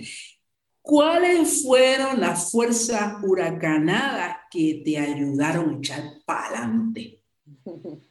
¿Cuáles 0.82 1.64
fueron 1.64 2.20
las 2.20 2.52
fuerzas 2.52 3.24
huracanadas 3.24 4.38
que 4.50 4.82
te 4.84 4.98
ayudaron 4.98 5.76
a 5.76 5.78
echar 5.78 6.04
para 6.26 6.48
adelante? 6.48 7.22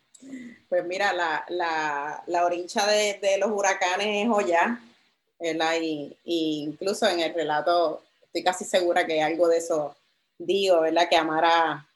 Pues 0.69 0.85
mira, 0.87 1.13
la, 1.13 1.45
la, 1.49 2.23
la 2.27 2.45
orincha 2.45 2.87
de, 2.87 3.19
de, 3.21 3.39
los 3.39 3.51
huracanes 3.51 4.25
es 4.25 4.29
Joya, 4.29 4.81
Y, 5.81 6.17
incluso 6.69 7.09
en 7.09 7.21
el 7.21 7.35
relato 7.35 8.03
estoy 8.23 8.43
casi 8.43 8.65
segura 8.65 9.07
que 9.07 9.23
algo 9.23 9.47
de 9.49 9.59
eso 9.59 9.95
digo, 10.39 10.81
¿verdad? 10.81 11.09
Que 11.09 11.17
Amara, 11.17 11.87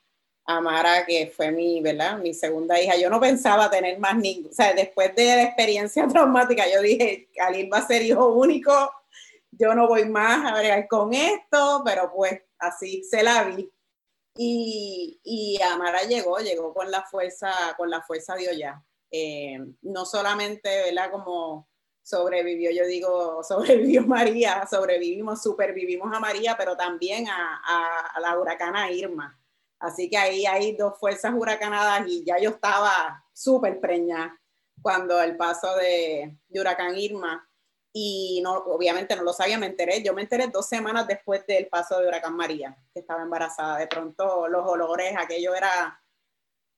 Amara, 0.51 1.05
que 1.05 1.27
fue 1.35 1.51
mi, 1.53 1.83
¿verdad? 1.83 2.19
Mi 2.19 2.33
segunda 2.33 2.81
hija, 2.81 2.97
yo 2.97 3.11
no 3.11 3.21
pensaba 3.21 3.71
tener 3.71 3.99
más 3.99 4.17
ningún, 4.17 4.51
o 4.51 4.55
sea, 4.55 4.73
después 4.73 5.15
de 5.15 5.27
la 5.27 5.43
experiencia 5.43 6.09
traumática, 6.09 6.65
yo 6.73 6.81
dije, 6.81 7.29
Khalil 7.35 7.71
va 7.71 7.79
a 7.79 7.87
ser 7.87 8.01
hijo 8.01 8.29
único, 8.29 8.91
yo 9.51 9.75
no 9.75 9.87
voy 9.87 10.07
más 10.07 10.51
a 10.51 10.59
bregar 10.59 10.89
con 10.89 11.13
esto, 11.13 11.83
pero 11.85 12.11
pues 12.15 12.41
así 12.59 13.05
se 13.05 13.23
la 13.23 13.45
vi. 13.45 13.71
Y, 14.37 15.21
y 15.23 15.61
Amara 15.63 16.03
llegó, 16.05 16.39
llegó 16.39 16.73
con 16.73 16.91
la 16.91 17.03
fuerza, 17.03 17.53
con 17.77 17.91
la 17.91 18.01
fuerza 18.01 18.35
de 18.35 18.57
ya. 18.57 18.83
Eh, 19.11 19.59
no 19.83 20.07
solamente, 20.07 20.69
¿verdad? 20.85 21.11
Como 21.11 21.69
sobrevivió, 22.03 22.71
yo 22.71 22.87
digo, 22.87 23.43
sobrevivió 23.47 24.07
María, 24.07 24.67
sobrevivimos, 24.67 25.43
supervivimos 25.43 26.11
a 26.17 26.21
María, 26.21 26.57
pero 26.57 26.75
también 26.75 27.29
a, 27.29 27.61
a, 28.15 28.21
la 28.21 28.39
huracana 28.39 28.91
Irma. 28.91 29.39
Así 29.79 30.11
que 30.11 30.17
ahí 30.17 30.47
hay 30.47 30.77
dos 30.77 30.99
fuerzas 30.99 31.33
huracanadas 31.35 32.07
y 32.09 32.25
ya 32.25 32.39
yo 32.39 32.51
estaba 32.51 33.25
súper 33.33 33.81
preñada 33.81 34.39
cuando 34.83 35.21
el 35.23 35.37
paso 35.37 35.75
de, 35.77 36.37
huracán 36.51 36.97
Irma 36.97 37.49
y 37.93 38.41
no, 38.43 38.55
obviamente 38.55 39.17
no 39.17 39.23
lo 39.23 39.33
sabía, 39.33 39.59
me 39.59 39.67
enteré, 39.67 40.03
yo 40.03 40.15
me 40.15 40.23
enteré 40.23 40.49
dos 40.49 40.69
semanas 40.69 41.07
después 41.07 41.47
del 41.47 41.67
paso 41.69 41.99
de 41.99 42.07
Huracán 42.07 42.37
María, 42.37 42.77
que 42.93 43.01
estaba 43.01 43.23
embarazada. 43.23 43.79
De 43.79 43.87
pronto 43.87 44.47
los 44.47 44.65
olores, 44.67 45.15
aquello 45.17 45.55
era 45.55 46.01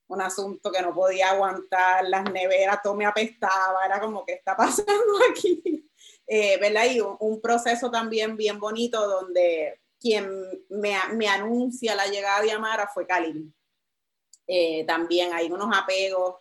un 0.09 0.21
asunto 0.21 0.73
que 0.73 0.83
no 0.83 0.95
podía 0.95 1.31
aguantar, 1.31 2.09
las 2.09 2.25
neveras, 2.33 2.83
todo 2.83 2.95
me 2.95 3.07
apestaba, 3.07 3.85
era 3.85 4.01
como, 4.01 4.25
¿qué 4.25 4.35
está 4.35 4.57
pasando 4.57 5.13
aquí? 5.31 5.87
Eh, 6.33 6.59
¿Verdad? 6.61 6.85
Y 6.89 7.01
un, 7.01 7.41
proceso 7.41 7.91
también 7.91 8.37
bien 8.37 8.61
bonito 8.61 9.05
donde 9.05 9.81
quien 10.01 10.29
me, 10.71 11.29
anuncia 11.29 11.95
la 11.95 12.07
llegada 12.07 12.43
de 12.43 12.53
Amara 12.53 12.89
fue 12.93 13.07
Cali. 13.07 13.53
Eh, 14.47 14.85
también 14.87 15.33
hay 15.33 15.51
unos 15.51 15.69
apegos 15.77 16.37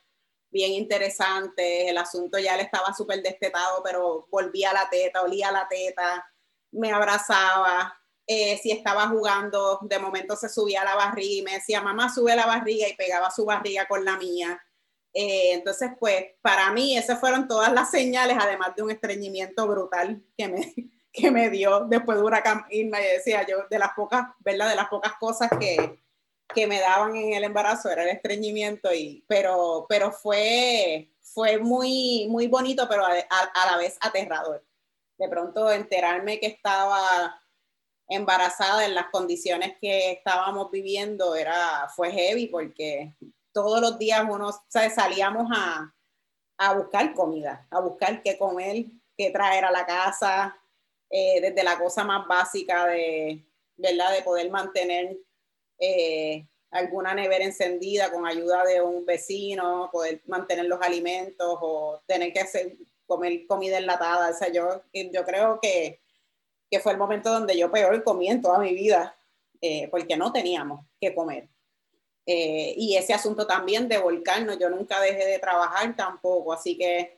bien 0.49 0.72
interesante, 0.72 1.89
el 1.89 1.97
asunto 1.97 2.39
ya 2.39 2.55
le 2.55 2.64
estaba 2.64 2.93
súper 2.93 3.22
destetado, 3.22 3.84
pero 3.84 4.28
volvía 4.32 4.72
a 4.72 4.74
la 4.74 4.89
teta, 4.89 5.22
olía 5.22 5.51
la 5.51 5.68
teta, 5.68 6.28
me 6.72 6.91
abrazaba, 6.91 7.93
eh, 8.26 8.57
si 8.57 8.72
estaba 8.72 9.07
jugando, 9.10 9.80
de 9.84 9.99
momento 9.99 10.36
se 10.36 10.49
subía 10.49 10.84
la 10.84 10.95
barriga 10.95 11.36
y 11.36 11.41
me 11.43 11.53
decía, 11.53 11.82
mamá, 11.82 12.14
sube 12.14 12.36
la 12.36 12.45
barriga 12.45 12.88
y 12.88 12.95
pegaba 12.95 13.30
su 13.32 13.45
barriga 13.45 13.88
con 13.88 14.03
la 14.05 14.18
mía. 14.18 14.60
Eh, 15.14 15.53
entonces, 15.53 15.91
pues, 15.99 16.26
para 16.41 16.72
mí 16.72 16.97
esas 16.97 17.20
fueron 17.20 17.47
todas 17.47 17.74
las 17.74 17.91
señales, 17.91 18.38
además 18.39 18.76
de 18.76 18.84
un 18.84 18.91
estreñimiento 18.91 19.68
brutal 19.68 20.24
que 20.38 20.47
me, 20.47 20.74
que 21.12 21.32
me 21.32 21.49
dio 21.49 21.82
después 21.82 22.18
de 22.18 22.24
Huracán 22.24 22.66
Irma, 22.70 23.01
y 23.01 23.05
decía 23.05 23.45
yo, 23.47 23.66
de 23.70 23.80
las 23.80 23.93
pocas, 23.93 24.28
¿verdad? 24.39 24.70
De 24.70 24.76
las 24.76 24.88
pocas 24.89 25.14
cosas 25.20 25.49
que, 25.60 25.99
que 26.53 26.68
me 26.68 26.80
daban 26.80 27.16
en 27.16 27.34
el 27.34 27.43
embarazo 27.43 27.89
era 27.89 28.03
el 28.03 28.10
estreñimiento, 28.10 28.93
y, 28.93 29.24
pero, 29.28 29.86
pero 29.89 30.12
fue, 30.12 31.12
fue 31.22 31.57
muy, 31.57 32.28
muy 32.30 32.47
bonito, 32.47 32.88
pero 32.89 33.05
a, 33.05 33.14
la 33.14 33.78
vez 33.78 33.97
aterrador. 34.01 34.66
De 35.18 35.28
pronto 35.28 35.72
enterarme 35.72 36.39
que 36.39 36.47
estaba 36.47 37.41
embarazada 38.07 38.86
en 38.86 38.95
las 38.95 39.07
condiciones 39.07 39.78
que 39.80 40.12
estábamos 40.12 40.72
viviendo 40.72 41.36
era, 41.36 41.88
fue 41.95 42.12
heavy 42.12 42.47
porque 42.47 43.14
todos 43.51 43.82
los 43.82 43.99
días 43.99 44.26
uno, 44.28 44.51
salíamos 44.70 45.47
a, 45.55 45.93
a 46.57 46.74
buscar 46.74 47.14
comida, 47.14 47.68
a 47.70 47.80
buscar 47.82 48.24
qué 48.24 48.38
comer, 48.38 48.86
qué 49.18 49.30
traer 49.32 49.66
a 49.66 49.72
la 49.72 49.86
casa, 49.86 50.59
eh, 51.10 51.41
desde 51.41 51.64
la 51.64 51.78
cosa 51.78 52.03
más 52.03 52.28
básica 52.28 52.88
de, 52.88 53.43
¿verdad? 53.78 54.14
De 54.14 54.22
poder 54.22 54.49
mantener 54.49 55.18
eh, 55.80 56.45
alguna 56.72 57.14
nevera 57.14 57.45
encendida 57.45 58.12
con 58.12 58.28
ayuda 58.28 58.64
de 58.64 58.82
un 58.82 59.05
vecino, 59.05 59.89
poder 59.91 60.22
mantener 60.28 60.66
los 60.66 60.82
alimentos 60.82 61.57
o 61.62 62.01
tener 62.05 62.32
que 62.32 62.41
hacer, 62.41 62.78
comer 63.07 63.47
comida 63.47 63.78
enlatada. 63.78 64.30
O 64.30 64.34
sea, 64.34 64.51
yo, 64.51 64.84
yo 64.93 65.24
creo 65.24 65.60
que, 65.62 65.99
que 66.70 66.80
fue 66.80 66.91
el 66.91 66.97
momento 66.97 67.32
donde 67.32 67.57
yo 67.57 67.72
peor 67.72 68.03
comí 68.03 68.30
en 68.30 68.41
toda 68.41 68.60
mi 68.60 68.74
vida, 68.74 69.18
eh, 69.62 69.88
porque 69.89 70.16
no 70.16 70.32
teníamos 70.32 70.86
que 71.01 71.16
comer. 71.16 71.49
Eh, 72.26 72.76
y 72.78 72.95
ese 72.95 73.14
asunto 73.14 73.47
también 73.47 73.88
de 73.88 73.97
volcarnos, 73.97 74.60
yo 74.60 74.70
nunca 74.70 75.01
dejé 75.01 75.26
de 75.26 75.39
trabajar 75.39 75.95
tampoco, 75.95 76.53
así 76.53 76.78
que 76.78 77.18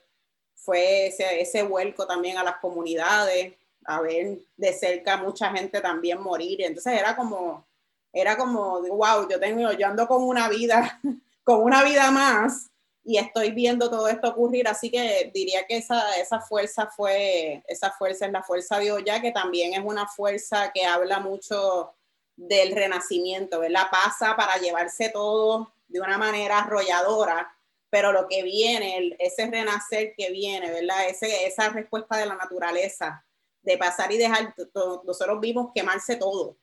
fue 0.55 1.07
ese, 1.07 1.41
ese 1.41 1.63
vuelco 1.63 2.07
también 2.07 2.37
a 2.37 2.43
las 2.43 2.57
comunidades, 2.57 3.53
a 3.85 4.01
ver 4.01 4.39
de 4.57 4.73
cerca 4.73 5.17
mucha 5.17 5.51
gente 5.51 5.81
también 5.81 6.21
morir. 6.21 6.61
Entonces 6.61 6.93
era 6.93 7.15
como, 7.15 7.65
era 8.13 8.37
como, 8.37 8.81
wow, 8.81 9.27
yo 9.29 9.39
tengo, 9.39 9.71
yo 9.71 9.87
ando 9.87 10.07
con 10.07 10.23
una 10.23 10.49
vida, 10.49 10.99
con 11.43 11.61
una 11.63 11.83
vida 11.83 12.11
más 12.11 12.71
y 13.03 13.17
estoy 13.17 13.51
viendo 13.51 13.89
todo 13.89 14.07
esto 14.07 14.29
ocurrir, 14.29 14.67
así 14.67 14.91
que 14.91 15.31
diría 15.33 15.65
que 15.65 15.77
esa, 15.77 16.15
esa 16.19 16.39
fuerza 16.39 16.87
fue, 16.87 17.63
esa 17.67 17.91
fuerza 17.91 18.27
es 18.27 18.31
la 18.31 18.43
fuerza 18.43 18.77
de 18.77 18.91
Oya, 18.91 19.21
que 19.21 19.31
también 19.31 19.73
es 19.73 19.81
una 19.83 20.07
fuerza 20.07 20.71
que 20.71 20.85
habla 20.85 21.19
mucho 21.19 21.95
del 22.35 22.75
renacimiento, 22.75 23.59
¿verdad? 23.59 23.87
Pasa 23.91 24.35
para 24.35 24.57
llevarse 24.57 25.09
todo 25.09 25.73
de 25.87 25.99
una 25.99 26.17
manera 26.17 26.59
arrolladora, 26.59 27.51
pero 27.89 28.11
lo 28.11 28.27
que 28.27 28.43
viene, 28.43 29.15
ese 29.19 29.47
renacer 29.47 30.13
que 30.15 30.29
viene, 30.29 30.71
¿verdad? 30.71 31.07
Ese, 31.09 31.45
esa 31.45 31.69
respuesta 31.69 32.17
de 32.17 32.27
la 32.27 32.35
naturaleza, 32.35 33.25
de 33.61 33.77
pasar 33.77 34.11
y 34.11 34.17
dejar, 34.17 34.55
nosotros 35.05 35.39
vimos 35.39 35.71
quemarse 35.73 36.15
todo, 36.15 36.57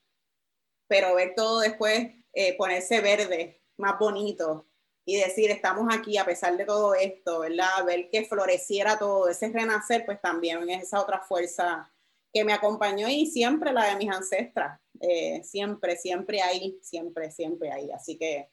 pero 0.89 1.15
ver 1.15 1.35
todo 1.37 1.61
después 1.61 2.09
eh, 2.33 2.57
ponerse 2.57 3.01
verde, 3.01 3.63
más 3.77 3.99
bonito 3.99 4.67
y 5.05 5.17
decir, 5.17 5.51
estamos 5.51 5.89
aquí 5.91 6.19
a 6.19 6.25
pesar 6.27 6.57
de 6.57 6.67
todo 6.67 6.95
esto, 6.95 7.41
¿verdad? 7.41 7.85
Ver 7.87 8.11
que 8.11 8.27
floreciera 8.27 8.99
todo, 8.99 9.29
ese 9.29 9.49
renacer, 9.49 10.05
pues 10.05 10.21
también 10.21 10.69
es 10.69 10.83
esa 10.83 11.01
otra 11.01 11.21
fuerza 11.21 11.91
que 12.31 12.45
me 12.45 12.53
acompañó 12.53 13.09
y 13.09 13.25
siempre 13.25 13.73
la 13.73 13.87
de 13.87 13.97
mis 13.97 14.11
ancestras, 14.11 14.79
eh, 15.01 15.43
siempre, 15.43 15.97
siempre 15.97 16.43
ahí, 16.43 16.79
siempre, 16.83 17.31
siempre 17.31 17.73
ahí. 17.73 17.91
Así 17.91 18.19
que 18.19 18.51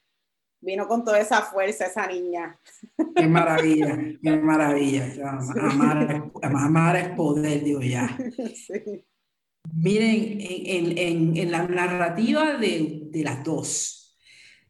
vino 0.65 0.87
con 0.87 1.03
toda 1.03 1.19
esa 1.19 1.41
fuerza 1.43 1.85
esa 1.85 2.07
niña. 2.07 2.59
Qué 3.15 3.27
maravilla, 3.27 3.97
qué 4.21 4.37
maravilla. 4.37 5.13
Amar, 5.61 6.31
amar, 6.41 6.95
es 6.97 7.09
poder, 7.09 7.63
digo 7.63 7.81
ya. 7.81 8.17
Sí. 8.55 9.05
Miren, 9.73 10.37
en, 10.39 11.51
la 11.51 11.67
narrativa 11.67 12.57
de, 12.57 13.09
las 13.13 13.43
dos, 13.43 14.17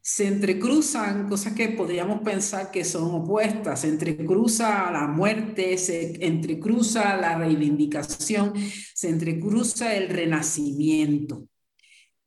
se 0.00 0.26
entrecruzan 0.26 1.28
cosas 1.28 1.52
que 1.52 1.68
podríamos 1.70 2.22
pensar 2.22 2.70
que 2.70 2.84
son 2.84 3.14
opuestas, 3.14 3.80
se 3.80 3.88
entrecruza 3.88 4.90
la 4.90 5.06
muerte, 5.06 5.76
se 5.78 6.24
entrecruza 6.24 7.16
la 7.16 7.36
reivindicación, 7.36 8.54
se 8.94 9.08
entrecruza 9.10 9.94
el 9.94 10.08
renacimiento. 10.08 11.48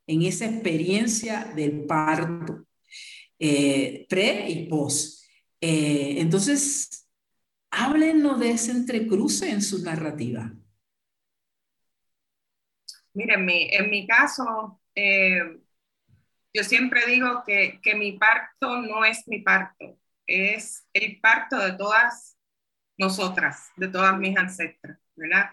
en 0.07 0.24
esa 0.24 0.45
experiencia 0.45 1.51
del 1.55 1.86
parto, 1.86 2.65
eh, 3.39 4.05
pre 4.09 4.49
y 4.49 4.67
post. 4.67 5.23
Eh, 5.61 6.15
entonces, 6.19 7.09
háblenos 7.71 8.39
de 8.39 8.51
ese 8.51 8.71
entrecruce 8.71 9.49
en 9.49 9.61
su 9.61 9.83
narrativa. 9.83 10.51
Miren, 13.13 13.49
en 13.49 13.89
mi 13.89 14.05
caso, 14.05 14.81
eh, 14.95 15.59
yo 16.53 16.63
siempre 16.63 17.05
digo 17.07 17.43
que, 17.45 17.79
que 17.81 17.95
mi 17.95 18.13
parto 18.13 18.81
no 18.81 19.03
es 19.03 19.27
mi 19.27 19.41
parto, 19.41 19.99
es 20.27 20.87
el 20.93 21.19
parto 21.19 21.57
de 21.57 21.73
todas 21.73 22.37
nosotras, 22.97 23.69
de 23.77 23.87
todas 23.87 24.17
mis 24.17 24.37
ancestras, 24.37 24.99
¿verdad? 25.15 25.51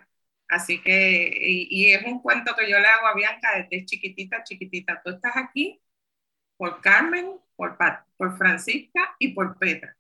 Así 0.48 0.80
que, 0.82 1.30
y, 1.40 1.92
es 1.92 2.04
un 2.04 2.20
cuento 2.22 2.54
que 2.56 2.70
yo 2.70 2.78
le 2.78 2.86
hago 2.86 3.06
a 3.06 3.14
Bianca 3.14 3.48
desde 3.56 3.84
chiquitita, 3.84 4.44
chiquitita. 4.44 5.00
Tú 5.02 5.10
estás 5.10 5.36
aquí 5.36 5.80
por 6.56 6.80
Carmen, 6.80 7.38
por, 7.56 7.76
por 8.16 8.36
Francisca 8.38 9.16
y 9.18 9.28
por 9.34 9.58
Petra. 9.58 9.96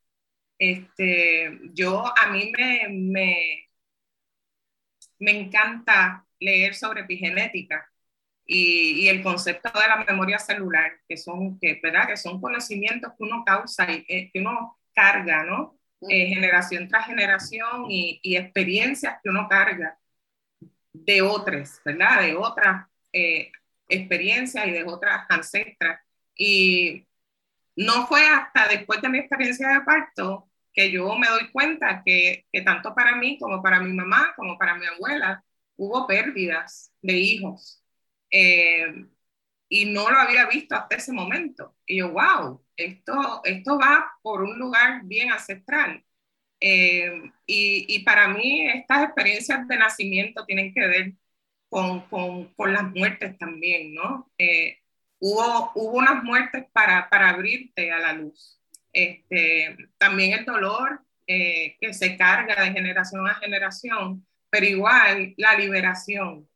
Este, 0.58 1.60
yo, 1.74 2.04
a 2.06 2.30
mí 2.30 2.52
me, 2.56 2.88
me, 2.90 3.68
me 5.18 5.30
encanta 5.32 6.26
leer 6.40 6.74
sobre 6.74 7.02
epigenética 7.02 7.90
y, 8.46 9.04
y, 9.04 9.08
el 9.08 9.22
concepto 9.22 9.70
de 9.78 9.88
la 9.88 10.04
memoria 10.04 10.38
celular, 10.38 10.92
que 11.08 11.16
son, 11.16 11.58
que, 11.60 11.80
¿verdad? 11.82 12.06
que 12.08 12.16
son 12.16 12.40
conocimientos 12.40 13.12
que 13.12 13.24
uno 13.24 13.44
causa 13.44 13.90
y 13.92 14.04
eh, 14.08 14.30
que 14.32 14.40
uno 14.40 14.78
carga, 14.94 15.44
¿no? 15.44 15.78
Eh, 16.08 16.28
generación 16.28 16.88
tras 16.88 17.06
generación 17.06 17.90
y, 17.90 18.20
y 18.22 18.36
experiencias 18.36 19.18
que 19.22 19.30
uno 19.30 19.48
carga 19.48 19.98
de 20.92 21.22
otras, 21.22 21.80
¿verdad? 21.84 22.20
De 22.22 22.34
otras 22.36 22.86
eh, 23.12 23.50
experiencias 23.88 24.66
y 24.66 24.70
de 24.72 24.84
otras 24.84 25.26
ancestras. 25.28 26.00
Y 26.36 27.05
no 27.76 28.06
fue 28.06 28.26
hasta 28.26 28.68
después 28.68 29.00
de 29.02 29.08
mi 29.10 29.18
experiencia 29.18 29.68
de 29.68 29.80
parto 29.82 30.50
que 30.72 30.90
yo 30.90 31.16
me 31.16 31.28
doy 31.28 31.50
cuenta 31.52 32.02
que, 32.04 32.46
que 32.52 32.62
tanto 32.62 32.94
para 32.94 33.16
mí 33.16 33.38
como 33.38 33.62
para 33.62 33.80
mi 33.80 33.92
mamá, 33.92 34.34
como 34.36 34.58
para 34.58 34.74
mi 34.76 34.86
abuela, 34.86 35.42
hubo 35.76 36.06
pérdidas 36.06 36.92
de 37.02 37.14
hijos. 37.14 37.82
Eh, 38.30 38.86
y 39.68 39.86
no 39.86 40.10
lo 40.10 40.18
había 40.18 40.46
visto 40.46 40.76
hasta 40.76 40.96
ese 40.96 41.12
momento. 41.12 41.76
Y 41.86 41.98
yo, 41.98 42.10
wow, 42.12 42.64
esto, 42.76 43.40
esto 43.44 43.78
va 43.78 44.12
por 44.22 44.42
un 44.42 44.58
lugar 44.58 45.02
bien 45.04 45.30
ancestral. 45.32 46.04
Eh, 46.60 47.12
y, 47.46 47.96
y, 47.96 48.04
para 48.04 48.28
mí 48.28 48.66
estas 48.68 49.04
experiencias 49.04 49.68
de 49.68 49.76
nacimiento 49.78 50.46
tienen 50.46 50.72
que 50.74 50.86
ver 50.86 51.12
con, 51.68 52.02
con, 52.08 52.54
con 52.54 52.72
las 52.72 52.84
muertes 52.94 53.36
también, 53.38 53.94
¿no? 53.94 54.30
Eh, 54.38 54.78
hubo, 55.18 55.72
hubo 55.74 55.98
unas 55.98 56.22
muertes 56.22 56.66
para, 56.72 57.08
para 57.08 57.30
abrirte 57.30 57.92
a 57.92 57.98
la 57.98 58.12
luz. 58.14 58.60
Este, 58.92 59.76
también 59.98 60.38
el 60.38 60.44
dolor 60.44 61.02
eh, 61.26 61.76
que 61.80 61.92
se 61.94 62.16
carga 62.16 62.62
de 62.62 62.72
generación 62.72 63.26
a 63.28 63.34
generación, 63.34 64.26
pero 64.50 64.66
igual 64.66 65.34
la 65.36 65.54
liberación 65.54 66.48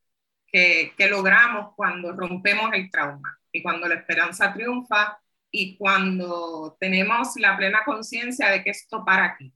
que, 0.47 0.93
que 0.97 1.09
logramos 1.09 1.75
cuando 1.77 2.13
rompemos 2.13 2.73
el 2.75 2.91
trauma 2.91 3.39
y 3.53 3.63
cuando 3.63 3.89
la 3.89 3.97
esperanza 3.97 4.53
triunfa 4.53 5.19
y 5.51 5.77
cuando 5.77 6.77
tenemos 6.81 7.37
la 7.37 7.57
plena 7.57 7.81
conciencia 7.85 8.51
de 8.51 8.63
que 8.63 8.71
esto 8.71 9.05
para 9.05 9.27
aquí 9.27 9.53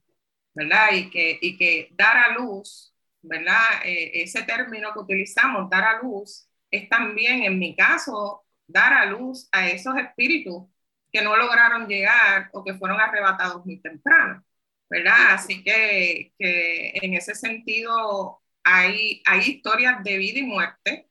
¿verdad? 0.55 0.93
Y 0.93 1.11
que, 1.11 1.39
y 1.41 1.57
que 1.57 1.89
dar 1.93 2.17
a 2.17 2.35
luz, 2.35 2.95
¿verdad? 3.23 3.83
Eh, 3.85 4.23
ese 4.23 4.43
término 4.45 4.93
que 4.93 5.01
utilizamos, 5.01 5.69
dar 5.69 5.85
a 5.85 6.03
luz, 6.03 6.49
es 6.71 6.89
también, 6.89 7.43
en 7.43 7.59
mi 7.59 7.75
caso, 7.77 8.44
dar 8.67 8.93
a 8.95 9.07
luz 9.07 9.49
a 9.53 9.69
esos 9.69 9.97
espíritus 9.99 10.65
que 11.13 11.23
no 11.23 11.37
lograron 11.37 11.87
llegar 11.89 12.51
o 12.53 12.65
que 12.65 12.75
fueron 12.75 13.01
arrebatados 13.01 13.65
muy 13.67 13.81
temprano, 13.81 14.45
¿verdad? 14.91 15.35
Así 15.35 15.63
que, 15.65 16.33
que 16.39 16.93
en 17.03 17.15
ese 17.15 17.35
sentido 17.35 18.43
hay, 18.65 19.23
hay 19.27 19.41
historias 19.41 20.03
de 20.05 20.19
vida 20.19 20.41
y 20.41 20.43
muerte 20.45 21.09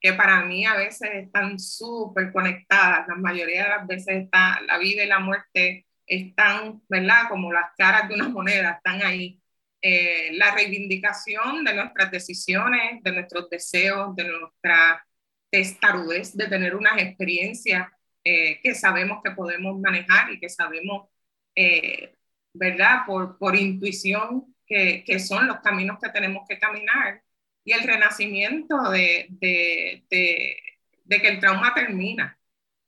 que 0.00 0.14
para 0.14 0.44
mí 0.44 0.64
a 0.66 0.76
veces 0.76 1.10
están 1.14 1.58
súper 1.58 2.32
conectadas, 2.32 3.06
la 3.08 3.16
mayoría 3.16 3.64
de 3.64 3.68
las 3.70 3.86
veces 3.86 4.24
está 4.24 4.60
la 4.66 4.78
vida 4.78 5.04
y 5.04 5.08
la 5.08 5.18
muerte 5.20 5.86
están, 6.06 6.82
¿verdad? 6.88 7.28
Como 7.28 7.52
las 7.52 7.72
caras 7.76 8.08
de 8.08 8.14
una 8.14 8.28
moneda, 8.28 8.72
están 8.72 9.02
ahí. 9.02 9.40
Eh, 9.82 10.32
la 10.34 10.54
reivindicación 10.54 11.64
de 11.64 11.74
nuestras 11.74 12.10
decisiones, 12.10 13.02
de 13.02 13.12
nuestros 13.12 13.48
deseos, 13.50 14.14
de 14.16 14.24
nuestra 14.24 15.06
testarudez, 15.50 16.36
de 16.36 16.48
tener 16.48 16.76
unas 16.76 17.00
experiencias 17.02 17.88
eh, 18.24 18.60
que 18.62 18.74
sabemos 18.74 19.20
que 19.24 19.32
podemos 19.32 19.78
manejar 19.80 20.30
y 20.32 20.40
que 20.40 20.48
sabemos, 20.48 21.08
eh, 21.54 22.16
¿verdad? 22.52 23.02
Por, 23.06 23.38
por 23.38 23.56
intuición, 23.56 24.54
que, 24.66 25.04
que, 25.04 25.18
son 25.18 25.46
los 25.48 25.60
caminos 25.60 25.98
que 26.00 26.10
tenemos 26.10 26.46
que 26.48 26.58
caminar. 26.58 27.22
Y 27.64 27.72
el 27.72 27.82
renacimiento 27.82 28.90
de, 28.90 29.26
de, 29.30 30.04
de, 30.10 30.56
de 31.04 31.20
que 31.22 31.28
el 31.28 31.40
trauma 31.40 31.74
termina, 31.74 32.38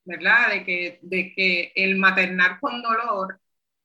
¿verdad? 0.05 0.51
De 0.51 0.65
que, 0.65 0.99
de 1.03 1.35
que 1.35 1.73
el 1.77 1.97
maternar 1.97 2.61
con 2.61 2.83
dolor 2.83 3.41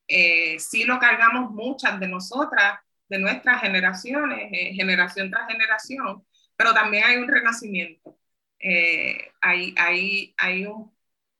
eh, 0.07 0.59
sí 0.59 0.85
lo 0.85 0.99
cargamos 0.99 1.51
muchas 1.51 1.99
de 1.99 2.07
nosotras, 2.07 2.79
de 3.09 3.19
nuestras 3.19 3.61
generaciones, 3.61 4.49
eh, 4.51 4.73
generación 4.73 5.29
tras 5.31 5.47
generación, 5.49 6.25
pero 6.55 6.73
también 6.73 7.03
hay 7.05 7.17
un 7.17 7.27
renacimiento. 7.27 8.17
Eh, 8.59 9.31
hay, 9.41 9.75
hay, 9.77 10.33
hay, 10.37 10.65
un, 10.65 10.91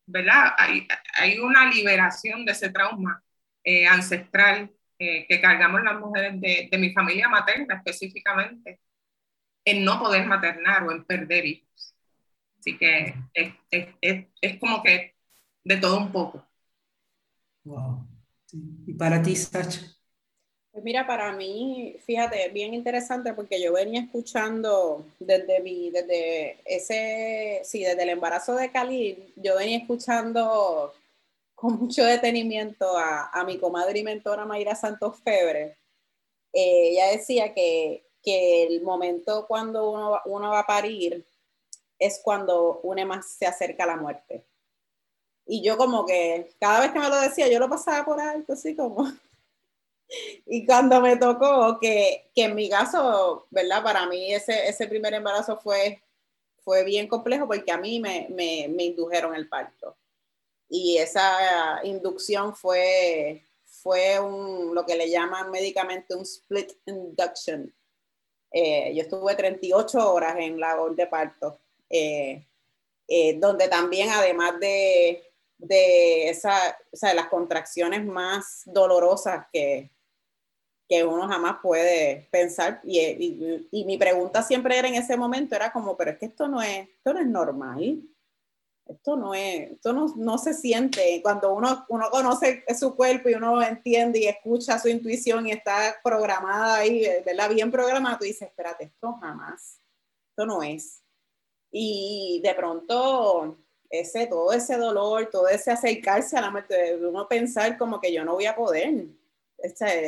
¿verdad? 0.06 0.54
Hay, 0.58 0.88
hay, 1.16 1.40
una 1.40 1.70
liberación 1.70 2.46
de 2.46 2.52
ese 2.52 2.70
trauma 2.70 3.24
eh, 3.64 3.88
ancestral 3.88 4.72
que 5.00 5.40
cargamos 5.42 5.84
las 5.84 6.00
mujeres 6.00 6.42
de, 6.42 6.70
de 6.72 6.78
mi 6.80 6.92
familia 6.92 7.30
materna 7.30 7.76
específicamente, 7.76 8.80
en 9.64 9.86
no 9.86 10.00
poder 10.00 10.26
maternar 10.26 10.84
o 10.84 10.92
en 10.92 11.06
perder 11.06 11.46
hijos. 11.46 11.96
Así 12.60 12.78
que 12.78 13.14
es, 13.34 13.54
es, 13.70 13.88
es, 14.02 14.26
es 14.42 14.60
como 14.60 14.82
que 14.82 15.16
de 15.64 15.78
todo 15.78 15.98
un 15.98 16.12
poco. 16.12 16.48
Wow. 17.64 18.08
¿Y 18.88 18.94
para 18.94 19.22
ti, 19.22 19.36
Sacha? 19.36 19.82
Pues 20.78 20.86
mira, 20.86 21.08
para 21.08 21.32
mí, 21.32 21.96
fíjate, 22.06 22.50
bien 22.50 22.76
interesante 22.76 23.34
porque 23.34 23.60
yo 23.60 23.74
venía 23.74 24.02
escuchando 24.02 25.08
desde 25.18 25.60
mi, 25.60 25.90
desde 25.90 26.60
ese, 26.66 27.62
sí, 27.64 27.84
desde 27.84 28.04
el 28.04 28.10
embarazo 28.10 28.54
de 28.54 28.72
Cali, 28.72 29.34
yo 29.38 29.56
venía 29.56 29.80
escuchando 29.80 30.94
con 31.56 31.80
mucho 31.80 32.04
detenimiento 32.06 32.96
a, 32.96 33.44
mi 33.44 33.58
comadre 33.58 33.98
y 33.98 34.04
mentora 34.04 34.46
Mayra 34.46 34.76
Santos 34.76 35.18
Febre. 35.24 35.80
Eh, 36.54 36.90
ella 36.92 37.08
decía 37.08 37.56
que, 37.56 38.06
que 38.22 38.66
el 38.68 38.84
momento 38.84 39.48
cuando 39.48 39.90
uno, 39.90 40.22
uno 40.26 40.52
va 40.52 40.60
a 40.60 40.68
parir 40.68 41.26
es 41.98 42.22
cuando 42.24 42.82
une 42.84 43.04
más 43.04 43.32
se 43.32 43.48
acerca 43.48 43.86
a 43.86 43.88
la 43.88 43.98
muerte. 43.98 44.46
Y 45.48 45.64
yo 45.64 45.76
como 45.76 46.06
que 46.06 46.52
cada 46.60 46.82
vez 46.82 46.92
que 46.92 47.00
me 47.00 47.10
lo 47.10 47.20
decía, 47.20 47.48
yo 47.48 47.58
lo 47.58 47.68
pasaba 47.68 48.06
por 48.06 48.20
alto, 48.22 48.54
así 48.54 48.76
como... 48.76 49.12
y 50.46 50.66
cuando 50.66 51.02
me 51.02 51.18
tocó, 51.18 51.80
que, 51.80 52.30
que, 52.34 52.44
en 52.44 52.56
mi 52.56 52.70
caso, 52.70 53.48
¿verdad? 53.50 53.84
Para 53.84 54.06
mí 54.08 54.34
ese, 54.34 54.68
ese 54.68 54.88
primer 54.88 55.14
embarazo 55.14 55.58
fue, 55.58 56.02
fue 56.64 56.84
bien 56.84 57.08
complejo 57.08 57.48
porque 57.48 57.72
a 57.72 57.78
mí 57.78 58.00
me, 58.00 58.28
me, 58.30 58.68
me 58.70 58.84
indujeron 58.84 59.36
el 59.36 59.48
parto. 59.48 59.96
Y 60.70 60.98
esa 60.98 61.80
inducción 61.84 62.56
fue, 62.56 63.44
fue 63.66 64.20
un, 64.20 64.76
lo 64.76 64.86
que 64.86 64.96
le 64.96 65.10
llaman 65.10 65.50
médicamente 65.50 66.16
un 66.16 66.24
split 66.24 66.74
induction. 66.86 67.74
Eh, 68.52 68.94
yo 68.96 69.04
estuve 69.04 69.36
38 69.36 70.14
horas 70.14 70.36
en 70.40 70.60
la 70.60 70.78
de 70.96 71.08
parto 71.08 71.60
eh, 71.90 72.46
eh, 73.08 73.38
donde 73.40 73.68
también 73.68 74.10
además 74.10 74.60
de, 74.60 75.24
de 75.58 76.30
esa, 76.30 76.78
o 76.92 76.98
sea, 76.98 77.14
las 77.14 77.28
contracciones 77.28 78.06
más 78.06 78.64
dolorosas 78.66 79.48
que, 79.52 79.90
que 80.88 81.04
uno 81.04 81.28
jamás 81.28 81.58
puede 81.62 82.28
pensar. 82.32 82.82
Y, 82.84 83.00
y, 83.00 83.68
y, 83.72 83.86
mi 83.86 83.98
pregunta 83.98 84.42
siempre 84.42 84.78
era 84.78 84.88
en 84.88 84.96
ese 84.96 85.18
momento, 85.18 85.56
era 85.56 85.72
como, 85.72 85.98
pero 85.98 86.12
es 86.12 86.18
que 86.18 86.28
esto 86.28 86.48
no 86.48 86.62
es, 86.62 86.88
esto 86.90 87.14
no 87.14 87.20
es 87.20 87.28
normal. 87.28 88.02
Esto 88.86 89.18
no 89.18 89.34
es, 89.34 89.72
esto 89.72 89.92
no, 89.92 90.14
no 90.16 90.38
se 90.38 90.54
siente. 90.54 91.20
Cuando 91.22 91.54
uno, 91.54 91.86
uno 91.90 92.10
conoce 92.10 92.64
su 92.80 92.96
cuerpo 92.96 93.28
y 93.28 93.34
uno 93.34 93.62
entiende 93.62 94.20
y 94.20 94.28
escucha 94.28 94.80
su 94.80 94.88
intuición 94.88 95.46
y 95.48 95.52
está 95.52 95.98
programada 96.02 96.76
ahí, 96.76 97.06
¿verdad? 97.26 97.50
Bien 97.50 97.70
programada, 97.70 98.18
tú 98.18 98.24
dices, 98.24 98.48
espérate, 98.48 98.86
esto 98.86 99.18
jamás, 99.20 99.82
esto 100.30 100.46
no 100.46 100.64
es. 100.64 101.04
Y 101.70 102.40
de 102.46 102.56
pronto, 102.56 103.58
ese, 103.90 104.28
todo 104.28 104.54
ese 104.54 104.78
dolor, 104.78 105.30
todo 105.30 105.50
ese 105.50 105.70
acercarse 105.70 106.38
a 106.38 106.42
la 106.42 106.52
muerte, 106.52 106.96
uno 106.96 107.28
pensar 107.28 107.78
como 107.78 108.00
que 108.00 108.14
yo 108.14 108.24
no 108.24 108.36
voy 108.36 108.46
a 108.46 108.56
poder 108.56 109.08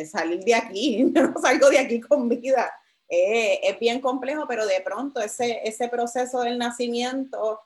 salir 0.06 0.44
de 0.44 0.56
aquí, 0.56 1.04
no 1.14 1.34
salgo 1.42 1.70
de 1.70 1.80
aquí 1.80 2.00
con 2.00 2.30
vida. 2.30 2.72
Eh, 3.08 3.60
es 3.64 3.80
bien 3.80 4.02
complejo, 4.02 4.46
pero 4.48 4.68
de 4.68 4.82
pronto 4.82 5.20
ese, 5.20 5.62
ese 5.68 5.88
proceso 5.88 6.42
del 6.42 6.60
nacimiento 6.60 7.60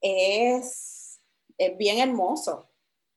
es, 0.00 1.20
es 1.58 1.76
bien 1.76 1.98
hermoso. 1.98 2.68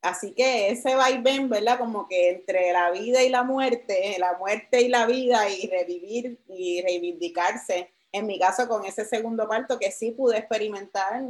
Así 0.02 0.32
que 0.32 0.70
ese 0.70 0.94
vaivén, 0.94 1.48
¿verdad? 1.48 1.78
Como 1.78 2.08
que 2.08 2.30
entre 2.30 2.72
la 2.72 2.90
vida 2.90 3.22
y 3.22 3.28
la 3.28 3.42
muerte, 3.42 4.16
la 4.18 4.36
muerte 4.38 4.80
y 4.80 4.88
la 4.88 5.06
vida 5.06 5.48
y 5.50 5.66
revivir 5.68 6.40
y 6.48 6.80
reivindicarse, 6.82 7.90
en 8.12 8.26
mi 8.26 8.38
caso 8.38 8.66
con 8.66 8.84
ese 8.86 9.04
segundo 9.04 9.46
parto 9.46 9.78
que 9.78 9.92
sí 9.92 10.10
pude 10.12 10.38
experimentar 10.38 11.22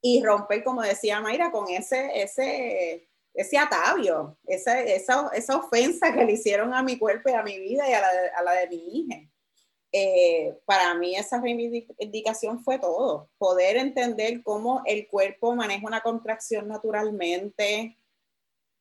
y 0.00 0.22
romper, 0.22 0.64
como 0.64 0.82
decía 0.82 1.20
Mayra, 1.20 1.50
con 1.50 1.68
ese, 1.68 2.22
ese, 2.22 3.08
ese 3.40 3.56
atavio, 3.56 4.36
esa, 4.46 4.80
esa, 4.80 5.30
esa 5.32 5.56
ofensa 5.56 6.12
que 6.12 6.24
le 6.24 6.32
hicieron 6.32 6.74
a 6.74 6.82
mi 6.82 6.98
cuerpo 6.98 7.30
y 7.30 7.32
a 7.32 7.42
mi 7.42 7.58
vida 7.58 7.88
y 7.88 7.92
a 7.92 8.00
la 8.00 8.08
a 8.36 8.42
la 8.42 8.52
de 8.52 8.68
mi 8.68 8.76
hija. 8.76 9.28
Eh, 9.90 10.58
para 10.66 10.94
mí 10.94 11.16
esa 11.16 11.40
reivindicación 11.40 12.62
fue 12.62 12.78
todo, 12.78 13.30
poder 13.38 13.78
entender 13.78 14.42
cómo 14.42 14.82
el 14.84 15.08
cuerpo 15.08 15.54
maneja 15.54 15.86
una 15.86 16.02
contracción 16.02 16.68
naturalmente, 16.68 17.96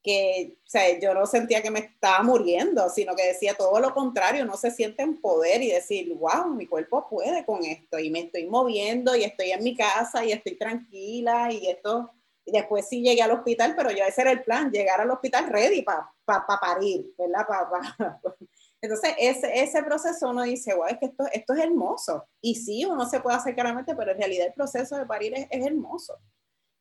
que 0.04 0.58
o 0.66 0.70
sea, 0.70 1.00
yo 1.00 1.14
no 1.14 1.26
sentía 1.26 1.62
que 1.62 1.72
me 1.72 1.80
estaba 1.80 2.24
muriendo, 2.24 2.90
sino 2.90 3.16
que 3.16 3.28
decía 3.28 3.54
todo 3.54 3.80
lo 3.80 3.94
contrario, 3.94 4.44
no 4.46 4.58
se 4.58 4.72
siente 4.72 5.04
en 5.04 5.22
poder 5.22 5.62
y 5.62 5.72
decir, 5.72 6.14
wow, 6.16 6.50
mi 6.50 6.66
cuerpo 6.66 7.08
puede 7.10 7.46
con 7.46 7.64
esto 7.64 8.00
y 8.00 8.10
me 8.10 8.20
estoy 8.20 8.48
moviendo 8.48 9.16
y 9.16 9.24
estoy 9.24 9.52
en 9.52 9.64
mi 9.64 9.78
casa 9.78 10.26
y 10.26 10.34
estoy 10.34 10.58
tranquila 10.58 11.52
y 11.52 11.68
esto, 11.68 12.12
después 12.52 12.88
sí 12.88 13.02
llegué 13.02 13.22
al 13.22 13.32
hospital, 13.32 13.74
pero 13.76 13.92
yo 13.92 14.04
ese 14.04 14.22
era 14.22 14.32
el 14.32 14.44
plan, 14.44 14.72
llegar 14.72 15.02
al 15.02 15.12
hospital 15.12 15.48
ready 15.50 15.82
para 15.82 16.12
pa, 16.26 16.46
parir, 16.60 17.14
¿verdad? 17.18 17.46
Pa, 17.48 17.98
entonces, 18.82 19.14
ese, 19.18 19.62
ese 19.62 19.84
proceso 19.84 20.30
uno 20.30 20.44
dice, 20.44 20.74
wow, 20.74 20.88
es 20.88 20.98
que 20.98 21.08
esto, 21.08 21.26
esto 21.32 21.54
es 21.54 21.60
hermoso. 21.60 22.28
Y 22.42 22.56
sí, 22.56 22.86
uno 22.86 23.08
se 23.08 23.20
puede 23.20 23.38
hacer 23.38 23.54
claramente, 23.54 23.96
pero 23.96 24.12
en 24.12 24.18
realidad 24.18 24.48
el 24.48 24.54
proceso 24.54 24.96
de 24.98 25.06
parir 25.06 25.34
es, 25.36 25.48
es 25.50 25.66
hermoso. 25.66 26.18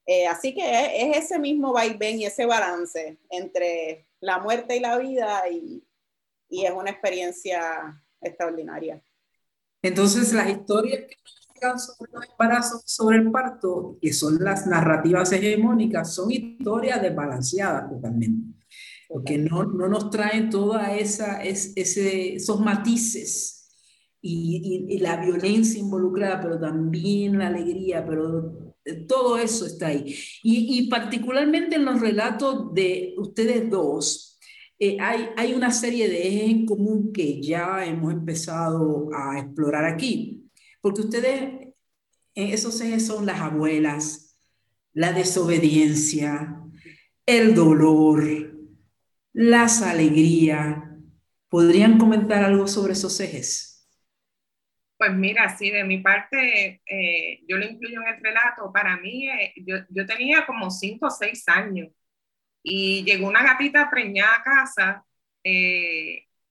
Eh, 0.06 0.26
así 0.26 0.54
que 0.54 0.62
es, 0.62 1.24
ese 1.24 1.38
mismo 1.38 1.72
vaivén 1.72 2.20
y 2.20 2.26
ese 2.26 2.46
balance 2.46 3.18
entre 3.28 4.06
la 4.20 4.38
muerte 4.38 4.76
y 4.76 4.80
la 4.80 4.98
vida 4.98 5.42
y, 5.50 5.84
y 6.48 6.64
es 6.64 6.70
una 6.70 6.90
experiencia 6.90 8.00
extraordinaria. 8.20 9.02
Entonces, 9.82 10.32
las 10.32 10.48
historias 10.48 11.00
que 11.08 11.16
sobre 11.78 12.12
los 12.12 12.28
embarazos, 12.28 12.82
sobre 12.84 13.18
el 13.18 13.30
parto, 13.30 13.98
que 14.00 14.12
son 14.12 14.42
las 14.42 14.66
narrativas 14.66 15.32
hegemónicas, 15.32 16.14
son 16.14 16.30
historias 16.30 17.02
desbalanceadas 17.02 17.90
totalmente. 17.90 18.54
Porque 19.08 19.38
no, 19.38 19.64
no 19.64 19.88
nos 19.88 20.10
traen 20.10 20.50
toda 20.50 20.96
esa, 20.96 21.42
es, 21.42 21.72
esos 21.76 22.60
matices. 22.60 23.52
Y, 24.20 24.86
y, 24.88 24.98
la 24.98 25.24
violencia 25.24 25.78
involucrada, 25.78 26.40
pero 26.40 26.58
también 26.58 27.38
la 27.38 27.46
alegría, 27.46 28.04
pero 28.04 28.74
todo 29.06 29.38
eso 29.38 29.66
está 29.66 29.88
ahí. 29.88 30.16
Y, 30.42 30.78
y 30.78 30.88
particularmente 30.88 31.76
en 31.76 31.84
los 31.84 32.00
relatos 32.00 32.74
de 32.74 33.14
ustedes 33.18 33.70
dos, 33.70 34.36
eh, 34.78 34.98
hay, 35.00 35.28
hay 35.36 35.54
una 35.54 35.70
serie 35.70 36.08
de 36.08 36.28
ejes 36.28 36.50
en 36.50 36.66
común 36.66 37.12
que 37.12 37.40
ya 37.40 37.84
hemos 37.84 38.12
empezado 38.12 39.08
a 39.14 39.38
explorar 39.38 39.86
aquí, 39.86 40.45
porque 40.86 41.00
ustedes, 41.00 41.74
eh, 42.36 42.52
esos 42.52 42.80
ejes 42.80 43.08
son 43.08 43.26
las 43.26 43.40
abuelas, 43.40 44.38
la 44.92 45.10
desobediencia, 45.10 46.60
el 47.26 47.56
dolor, 47.56 48.22
las 49.32 49.82
alegrías. 49.82 50.78
¿Podrían 51.48 51.98
comentar 51.98 52.44
algo 52.44 52.68
sobre 52.68 52.92
esos 52.92 53.18
ejes? 53.18 53.90
Pues 54.96 55.12
mira, 55.12 55.56
sí, 55.56 55.72
de 55.72 55.82
mi 55.82 55.98
parte, 55.98 56.80
eh, 56.86 57.40
yo 57.48 57.56
lo 57.56 57.64
incluyo 57.64 58.02
en 58.02 58.14
el 58.14 58.22
relato. 58.22 58.72
Para 58.72 58.96
mí, 58.96 59.28
eh, 59.28 59.54
yo, 59.56 59.78
yo, 59.88 60.06
tenía 60.06 60.46
como 60.46 60.70
cinco 60.70 61.08
o 61.08 61.10
seis 61.10 61.48
años 61.48 61.88
y 62.62 63.02
llegó 63.02 63.26
una 63.26 63.42
gatita 63.42 63.90
preñada 63.90 64.36
a 64.36 64.42
casa 64.44 65.04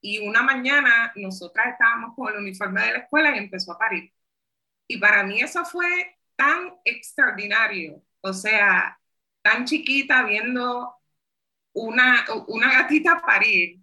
y 0.01 0.19
una 0.27 0.41
mañana 0.41 1.13
nosotras 1.15 1.67
estábamos 1.71 2.15
con 2.15 2.33
el 2.33 2.39
uniforme 2.41 2.81
de 2.81 2.91
la 2.91 2.99
escuela 2.99 3.33
y 3.33 3.39
empezó 3.39 3.71
a 3.71 3.77
parir. 3.77 4.14
Y 4.87 4.97
para 4.97 5.23
mí 5.23 5.41
eso 5.41 5.65
fue 5.65 6.17
tan 6.35 6.73
extraordinario, 6.85 8.03
o 8.21 8.33
sea, 8.33 8.99
tan 9.41 9.65
chiquita 9.65 10.23
viendo 10.23 10.95
una, 11.73 12.25
una 12.47 12.71
gatita 12.73 13.21
parir, 13.25 13.79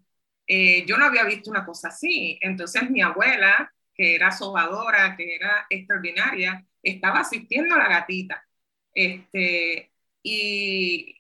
eh, 0.47 0.85
yo 0.87 0.97
no 0.99 1.07
había 1.07 1.25
visto 1.25 1.51
una 1.51 1.65
cosa 1.65 1.89
así. 1.89 2.39
Entonces 2.43 2.91
mi 2.91 3.03
abuela, 3.03 3.73
que 3.95 4.15
era 4.17 4.31
sobadora, 4.33 5.17
que 5.17 5.37
era 5.37 5.67
extraordinaria, 5.71 6.65
estaba 6.83 7.21
asistiendo 7.21 7.75
a 7.75 7.79
la 7.79 7.89
gatita. 7.89 8.45
Este, 8.95 9.93
y, 10.23 11.17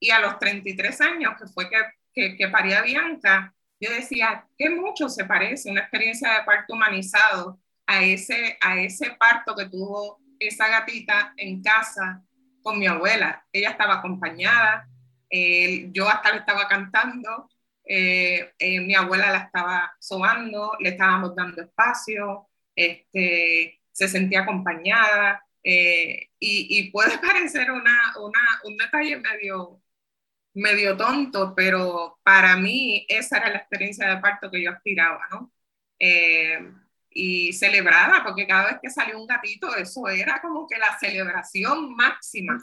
y 0.00 0.10
a 0.10 0.20
los 0.20 0.38
33 0.38 1.00
años, 1.02 1.34
que 1.40 1.46
fue 1.48 1.68
que, 1.70 1.76
que, 2.14 2.36
que 2.36 2.48
paría 2.48 2.82
Bianca, 2.82 3.54
yo 3.80 3.90
decía, 3.92 4.46
qué 4.58 4.70
mucho 4.70 5.08
se 5.08 5.24
parece 5.24 5.70
una 5.70 5.82
experiencia 5.82 6.32
de 6.34 6.44
parto 6.44 6.74
humanizado 6.74 7.60
a 7.92 8.02
ese, 8.02 8.56
a 8.60 8.80
ese 8.80 9.10
parto 9.18 9.54
que 9.54 9.66
tuvo 9.66 10.18
esa 10.38 10.68
gatita 10.68 11.34
en 11.36 11.62
casa 11.62 12.22
con 12.62 12.78
mi 12.78 12.86
abuela. 12.86 13.44
Ella 13.52 13.70
estaba 13.70 13.94
acompañada, 13.96 14.88
eh, 15.28 15.90
yo 15.92 16.08
hasta 16.08 16.32
le 16.32 16.38
estaba 16.38 16.66
cantando, 16.68 17.50
eh, 17.84 18.52
eh, 18.58 18.80
mi 18.80 18.94
abuela 18.94 19.30
la 19.30 19.38
estaba 19.38 19.94
sobando, 20.00 20.72
le 20.80 20.90
estábamos 20.90 21.36
dando 21.36 21.62
espacio, 21.62 22.48
este, 22.74 23.80
se 23.92 24.08
sentía 24.08 24.40
acompañada 24.40 25.44
y, 25.62 26.28
y, 26.40 26.90
puede 26.90 27.18
parecer 27.18 27.70
una, 27.70 28.14
una, 28.18 28.40
un 28.64 28.76
detalle 28.76 29.18
medio, 29.18 29.82
medio 30.54 30.96
tonto, 30.96 31.54
pero 31.54 32.18
para 32.24 32.56
mí 32.56 33.04
esa 33.08 33.38
era 33.38 33.50
la 33.50 33.58
experiencia 33.58 34.08
de 34.08 34.20
parto 34.20 34.50
que 34.50 34.62
yo 34.62 34.70
aspiraba, 34.70 35.28
¿no? 35.30 35.52
Y 37.14 37.52
celebrada, 37.52 38.22
porque 38.24 38.46
cada 38.46 38.72
vez 38.72 38.76
que 38.82 38.90
salió 38.90 39.20
un 39.20 39.26
gatito, 39.26 39.74
eso 39.76 40.08
era 40.08 40.40
como 40.40 40.66
que 40.66 40.78
la 40.78 40.98
celebración 40.98 41.94
máxima. 41.94 42.58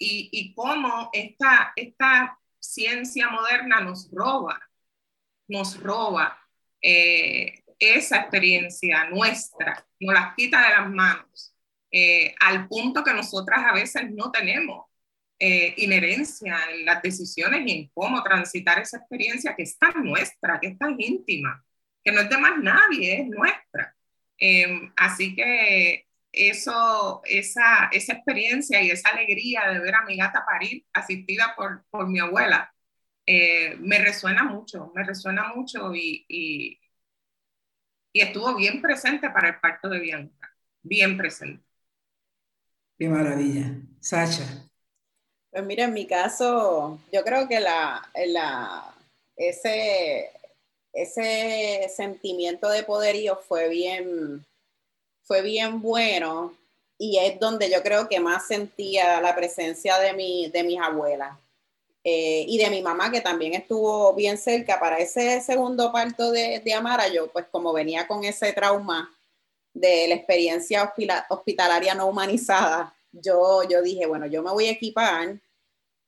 Y, 0.00 0.28
y 0.30 0.54
cómo 0.54 1.10
esta, 1.12 1.72
esta 1.74 2.38
ciencia 2.60 3.28
moderna 3.30 3.80
nos 3.80 4.10
roba, 4.12 4.60
nos 5.48 5.80
roba 5.80 6.38
eh, 6.82 7.62
esa 7.78 8.18
experiencia 8.18 9.08
nuestra, 9.10 9.86
nos 10.00 10.14
las 10.14 10.34
quita 10.34 10.62
de 10.62 10.76
las 10.76 10.90
manos, 10.90 11.54
eh, 11.90 12.34
al 12.40 12.68
punto 12.68 13.02
que 13.02 13.14
nosotras 13.14 13.60
a 13.64 13.72
veces 13.72 14.10
no 14.10 14.30
tenemos 14.30 14.86
eh, 15.38 15.74
inherencia 15.78 16.56
en 16.72 16.84
las 16.84 17.00
decisiones 17.02 17.62
y 17.66 17.72
en 17.72 17.90
cómo 17.94 18.22
transitar 18.22 18.78
esa 18.80 18.98
experiencia 18.98 19.54
que 19.56 19.62
es 19.62 19.78
tan 19.78 20.04
nuestra, 20.04 20.58
que 20.60 20.68
es 20.68 20.78
tan 20.78 20.96
íntima, 21.00 21.64
que 22.08 22.14
no 22.14 22.22
es 22.22 22.30
de 22.30 22.38
más 22.38 22.58
nadie, 22.58 23.20
es 23.20 23.26
nuestra. 23.26 23.94
así 24.96 25.34
que 25.34 26.06
eso, 26.32 27.20
esa, 27.24 27.88
esa 27.92 28.12
experiencia 28.14 28.80
y 28.80 28.90
esa 28.90 29.10
alegría 29.10 29.68
de 29.70 29.80
ver 29.80 29.94
a 29.94 30.04
mi 30.04 30.16
gata 30.16 30.44
parir 30.46 30.86
asistida 30.94 31.52
por, 31.54 31.84
por 31.90 32.08
mi 32.08 32.18
abuela, 32.18 32.72
eh, 33.26 33.76
me 33.78 33.98
resuena 33.98 34.44
mucho, 34.44 34.90
me 34.94 35.04
resuena 35.04 35.52
mucho 35.54 35.94
y, 35.94 36.24
y, 36.28 36.80
y, 38.12 38.20
estuvo 38.22 38.56
bien 38.56 38.80
presente 38.80 39.28
para 39.28 39.48
el 39.48 39.60
parto 39.60 39.90
de 39.90 40.00
Bianca, 40.00 40.50
bien 40.82 41.18
presente. 41.18 41.62
Qué 42.98 43.06
maravilla. 43.06 43.74
Sacha. 44.00 44.44
Pues 45.50 45.64
mira, 45.64 45.84
en 45.84 45.92
mi 45.92 46.06
caso, 46.06 47.00
yo 47.12 47.22
creo 47.22 47.46
que 47.48 47.60
la, 47.60 48.10
la, 48.28 48.94
ese, 49.36 50.30
ese 51.02 51.88
sentimiento 51.94 52.68
de 52.68 52.82
poderío 52.82 53.36
fue 53.36 53.68
bien, 53.68 54.44
fue 55.22 55.42
bien 55.42 55.80
bueno 55.80 56.54
y 56.98 57.18
es 57.18 57.38
donde 57.38 57.70
yo 57.70 57.82
creo 57.82 58.08
que 58.08 58.20
más 58.20 58.46
sentía 58.46 59.20
la 59.20 59.34
presencia 59.34 59.98
de, 59.98 60.12
mi, 60.12 60.48
de 60.48 60.64
mis 60.64 60.80
abuelas 60.80 61.38
eh, 62.02 62.44
y 62.48 62.58
de 62.58 62.70
mi 62.70 62.82
mamá, 62.82 63.10
que 63.12 63.20
también 63.20 63.54
estuvo 63.54 64.12
bien 64.14 64.36
cerca 64.38 64.80
para 64.80 64.98
ese 64.98 65.40
segundo 65.40 65.92
parto 65.92 66.32
de, 66.32 66.60
de 66.60 66.74
Amara. 66.74 67.08
Yo, 67.08 67.28
pues 67.28 67.46
como 67.50 67.72
venía 67.72 68.08
con 68.08 68.24
ese 68.24 68.52
trauma 68.52 69.14
de 69.74 70.08
la 70.08 70.14
experiencia 70.16 70.92
hospitalaria 71.28 71.94
no 71.94 72.06
humanizada, 72.06 72.94
yo, 73.12 73.62
yo 73.68 73.82
dije, 73.82 74.06
bueno, 74.06 74.26
yo 74.26 74.42
me 74.42 74.50
voy 74.50 74.66
a 74.66 74.72
equipar 74.72 75.38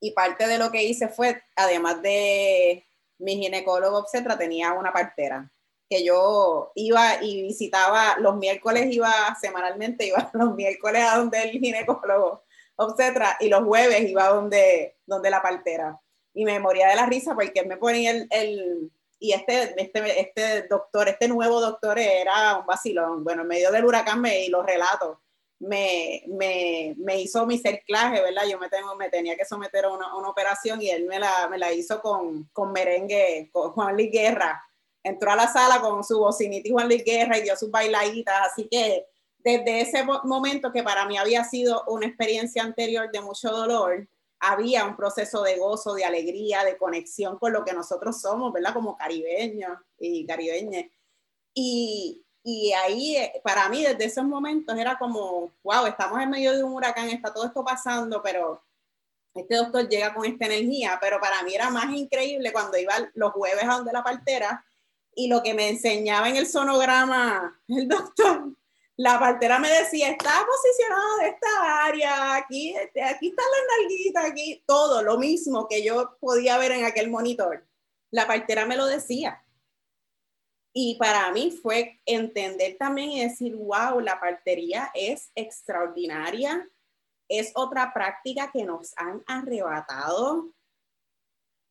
y 0.00 0.10
parte 0.12 0.46
de 0.46 0.58
lo 0.58 0.70
que 0.70 0.82
hice 0.82 1.08
fue, 1.08 1.42
además 1.54 2.02
de 2.02 2.84
mi 3.20 3.36
ginecólogo 3.36 3.98
obstetra, 3.98 4.36
tenía 4.36 4.72
una 4.72 4.92
partera 4.92 5.50
que 5.88 6.04
yo 6.04 6.70
iba 6.76 7.22
y 7.22 7.42
visitaba, 7.42 8.16
los 8.18 8.36
miércoles 8.36 8.86
iba 8.92 9.12
semanalmente, 9.40 10.06
iba 10.06 10.30
los 10.34 10.54
miércoles 10.54 11.02
a 11.02 11.18
donde 11.18 11.42
el 11.42 11.50
ginecólogo 11.50 12.44
obstetra 12.76 13.36
y 13.40 13.48
los 13.48 13.64
jueves 13.64 14.08
iba 14.08 14.28
donde, 14.28 14.96
donde 15.04 15.30
la 15.30 15.42
partera. 15.42 16.00
Y 16.32 16.44
me 16.44 16.60
moría 16.60 16.88
de 16.88 16.94
la 16.96 17.06
risa 17.06 17.34
porque 17.34 17.64
me 17.64 17.76
ponía 17.76 18.12
el, 18.12 18.28
el 18.30 18.92
y 19.18 19.32
este, 19.32 19.74
este, 19.80 20.20
este 20.20 20.62
doctor, 20.62 21.08
este 21.08 21.28
nuevo 21.28 21.60
doctor 21.60 21.98
era 21.98 22.56
un 22.56 22.66
vacilón. 22.66 23.22
Bueno, 23.22 23.42
en 23.42 23.48
medio 23.48 23.70
del 23.70 23.84
huracán 23.84 24.20
me 24.20 24.46
y 24.46 24.48
los 24.48 24.64
relatos. 24.64 25.18
Me, 25.60 26.24
me, 26.26 26.94
me, 26.98 27.20
hizo 27.20 27.46
mi 27.46 27.58
cerclaje, 27.58 28.20
¿verdad? 28.22 28.42
Yo 28.50 28.58
me, 28.58 28.68
tengo, 28.68 28.96
me 28.96 29.10
tenía 29.10 29.36
que 29.36 29.44
someter 29.44 29.84
a 29.84 29.92
una, 29.92 30.16
operación 30.28 30.80
y 30.82 30.90
él 30.90 31.06
me 31.06 31.18
la, 31.18 31.48
me 31.48 31.58
la 31.58 31.72
hizo 31.72 32.00
con, 32.00 32.48
con, 32.52 32.72
merengue, 32.72 33.50
con 33.52 33.72
Juan 33.72 33.94
Luis 33.94 34.10
Guerra. 34.10 34.64
Entró 35.02 35.30
a 35.30 35.36
la 35.36 35.52
sala 35.52 35.80
con 35.80 36.02
su 36.02 36.18
bocinita 36.18 36.68
y 36.68 36.72
Juan 36.72 36.88
Luis 36.88 37.04
Guerra 37.04 37.38
y 37.38 37.42
dio 37.42 37.56
sus 37.56 37.70
bailaditas, 37.70 38.48
así 38.50 38.68
que 38.68 39.06
desde 39.38 39.80
ese 39.80 40.04
momento 40.04 40.72
que 40.72 40.82
para 40.82 41.06
mí 41.06 41.16
había 41.16 41.44
sido 41.44 41.84
una 41.86 42.06
experiencia 42.06 42.62
anterior 42.62 43.10
de 43.10 43.20
mucho 43.20 43.50
dolor, 43.50 44.06
había 44.38 44.86
un 44.86 44.96
proceso 44.96 45.42
de 45.42 45.58
gozo, 45.58 45.94
de 45.94 46.04
alegría, 46.04 46.64
de 46.64 46.78
conexión 46.78 47.38
con 47.38 47.52
lo 47.52 47.64
que 47.64 47.74
nosotros 47.74 48.20
somos, 48.20 48.52
¿verdad? 48.52 48.72
Como 48.72 48.96
caribeños 48.96 49.78
y 49.98 50.26
caribeñas. 50.26 50.86
Y, 51.54 52.24
y 52.42 52.72
ahí, 52.72 53.16
eh, 53.16 53.40
para 53.44 53.68
mí, 53.68 53.82
desde 53.82 54.06
esos 54.06 54.24
momentos 54.24 54.76
era 54.78 54.98
como, 54.98 55.52
wow, 55.62 55.86
estamos 55.86 56.20
en 56.20 56.30
medio 56.30 56.56
de 56.56 56.64
un 56.64 56.72
huracán, 56.72 57.08
está 57.10 57.32
todo 57.32 57.46
esto 57.46 57.64
pasando, 57.64 58.22
pero 58.22 58.62
este 59.34 59.56
doctor 59.56 59.88
llega 59.88 60.14
con 60.14 60.24
esta 60.24 60.46
energía, 60.46 60.98
pero 61.00 61.20
para 61.20 61.42
mí 61.42 61.54
era 61.54 61.70
más 61.70 61.92
increíble 61.94 62.52
cuando 62.52 62.78
iba 62.78 62.94
los 63.14 63.32
jueves 63.32 63.64
a 63.64 63.74
donde 63.74 63.92
la 63.92 64.02
partera 64.02 64.64
y 65.14 65.28
lo 65.28 65.42
que 65.42 65.54
me 65.54 65.68
enseñaba 65.68 66.28
en 66.28 66.36
el 66.36 66.46
sonograma 66.46 67.60
el 67.68 67.88
doctor, 67.88 68.54
la 68.96 69.18
partera 69.18 69.58
me 69.58 69.70
decía, 69.70 70.10
está 70.10 70.46
posicionada 70.46 71.22
en 71.22 71.34
esta 71.34 71.84
área, 71.86 72.34
aquí, 72.36 72.76
este, 72.76 73.02
aquí 73.02 73.28
está 73.28 73.42
la 73.42 73.82
nalguita, 73.82 74.26
aquí, 74.26 74.62
todo 74.66 75.02
lo 75.02 75.16
mismo 75.16 75.68
que 75.68 75.82
yo 75.82 76.16
podía 76.20 76.58
ver 76.58 76.72
en 76.72 76.84
aquel 76.84 77.08
monitor. 77.08 77.66
La 78.10 78.26
partera 78.26 78.66
me 78.66 78.76
lo 78.76 78.84
decía. 78.84 79.42
Y 80.72 80.96
para 80.96 81.32
mí 81.32 81.50
fue 81.50 82.00
entender 82.06 82.76
también 82.78 83.10
y 83.10 83.24
decir, 83.24 83.56
wow, 83.56 84.00
la 84.00 84.20
partería 84.20 84.90
es 84.94 85.32
extraordinaria, 85.34 86.68
es 87.28 87.50
otra 87.54 87.92
práctica 87.92 88.50
que 88.52 88.64
nos 88.64 88.92
han 88.96 89.22
arrebatado. 89.26 90.52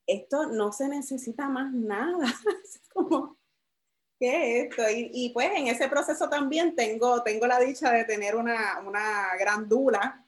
Esto 0.05 0.47
no 0.47 0.73
se 0.73 0.89
necesita 0.89 1.47
más 1.47 1.71
nada. 1.71 2.25
Es 2.63 2.81
como, 2.89 3.37
¿qué 4.19 4.59
es 4.59 4.69
esto? 4.69 4.83
Y, 4.89 5.29
pues 5.33 5.49
en 5.55 5.67
ese 5.67 5.87
proceso 5.87 6.27
también 6.27 6.75
tengo, 6.75 7.23
tengo 7.23 7.47
la 7.47 7.59
dicha 7.59 7.91
de 7.91 8.03
tener 8.03 8.35
una, 8.35 8.81
una 8.85 9.29
gran 9.39 9.69
dula. 9.69 10.25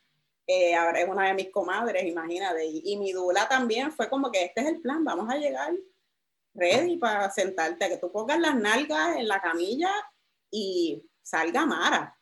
Eh, 0.47 0.75
ahora 0.75 1.01
es 1.01 1.09
una 1.09 1.27
de 1.27 1.33
mis 1.33 1.49
comadres, 1.49 2.05
imagínate. 2.05 2.65
Y, 2.65 2.83
y 2.85 2.97
mi 2.97 3.11
dula 3.11 3.49
también 3.49 3.91
fue 3.91 4.09
como 4.09 4.31
que 4.31 4.45
este 4.45 4.61
es 4.61 4.67
el 4.67 4.81
plan, 4.81 5.03
vamos 5.03 5.29
a 5.29 5.37
llegar 5.37 5.73
ready 6.53 6.97
para 6.97 7.29
sentarte, 7.31 7.89
que 7.89 7.97
tú 7.97 8.11
pongas 8.11 8.39
las 8.39 8.55
nalgas 8.55 9.17
en 9.17 9.27
la 9.27 9.41
camilla 9.41 9.91
y 10.49 11.03
salga 11.21 11.65
Mara. 11.65 12.17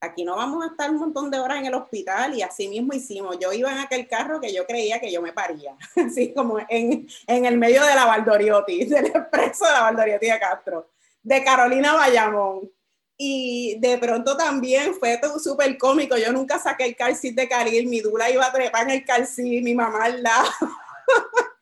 Aquí 0.00 0.22
no 0.24 0.36
vamos 0.36 0.62
a 0.62 0.68
estar 0.68 0.90
un 0.90 0.98
montón 0.98 1.30
de 1.30 1.38
horas 1.38 1.58
en 1.58 1.66
el 1.66 1.74
hospital 1.74 2.34
y 2.34 2.42
así 2.42 2.68
mismo 2.68 2.92
hicimos. 2.92 3.38
Yo 3.38 3.52
iba 3.52 3.72
en 3.72 3.78
aquel 3.78 4.06
carro 4.06 4.40
que 4.40 4.52
yo 4.52 4.66
creía 4.66 5.00
que 5.00 5.10
yo 5.10 5.22
me 5.22 5.32
paría, 5.32 5.76
así 5.96 6.32
como 6.34 6.58
en, 6.68 7.08
en 7.26 7.44
el 7.46 7.56
medio 7.56 7.82
de 7.82 7.94
la 7.94 8.04
Valdoriotti, 8.04 8.84
del 8.86 9.06
expreso 9.06 9.64
de 9.64 9.72
la 9.72 9.82
Valdoriotti 9.82 10.26
de 10.26 10.38
Castro, 10.38 10.90
de 11.22 11.42
Carolina 11.42 11.94
Bayamón. 11.94 12.70
Y 13.16 13.78
de 13.78 13.96
pronto 13.98 14.36
también 14.36 14.92
fue 14.94 15.16
todo 15.18 15.38
súper 15.38 15.78
cómico. 15.78 16.16
Yo 16.16 16.32
nunca 16.32 16.58
saqué 16.58 16.84
el 16.84 16.96
calcit 16.96 17.34
de 17.36 17.48
Caril, 17.48 17.86
mi 17.86 18.00
dula 18.00 18.28
iba 18.28 18.44
a 18.44 18.52
trepar 18.52 18.82
en 18.82 18.90
el 18.90 19.04
calcit, 19.04 19.62
mi 19.62 19.74
mamá 19.74 20.04
al 20.04 20.22
lado. 20.22 20.48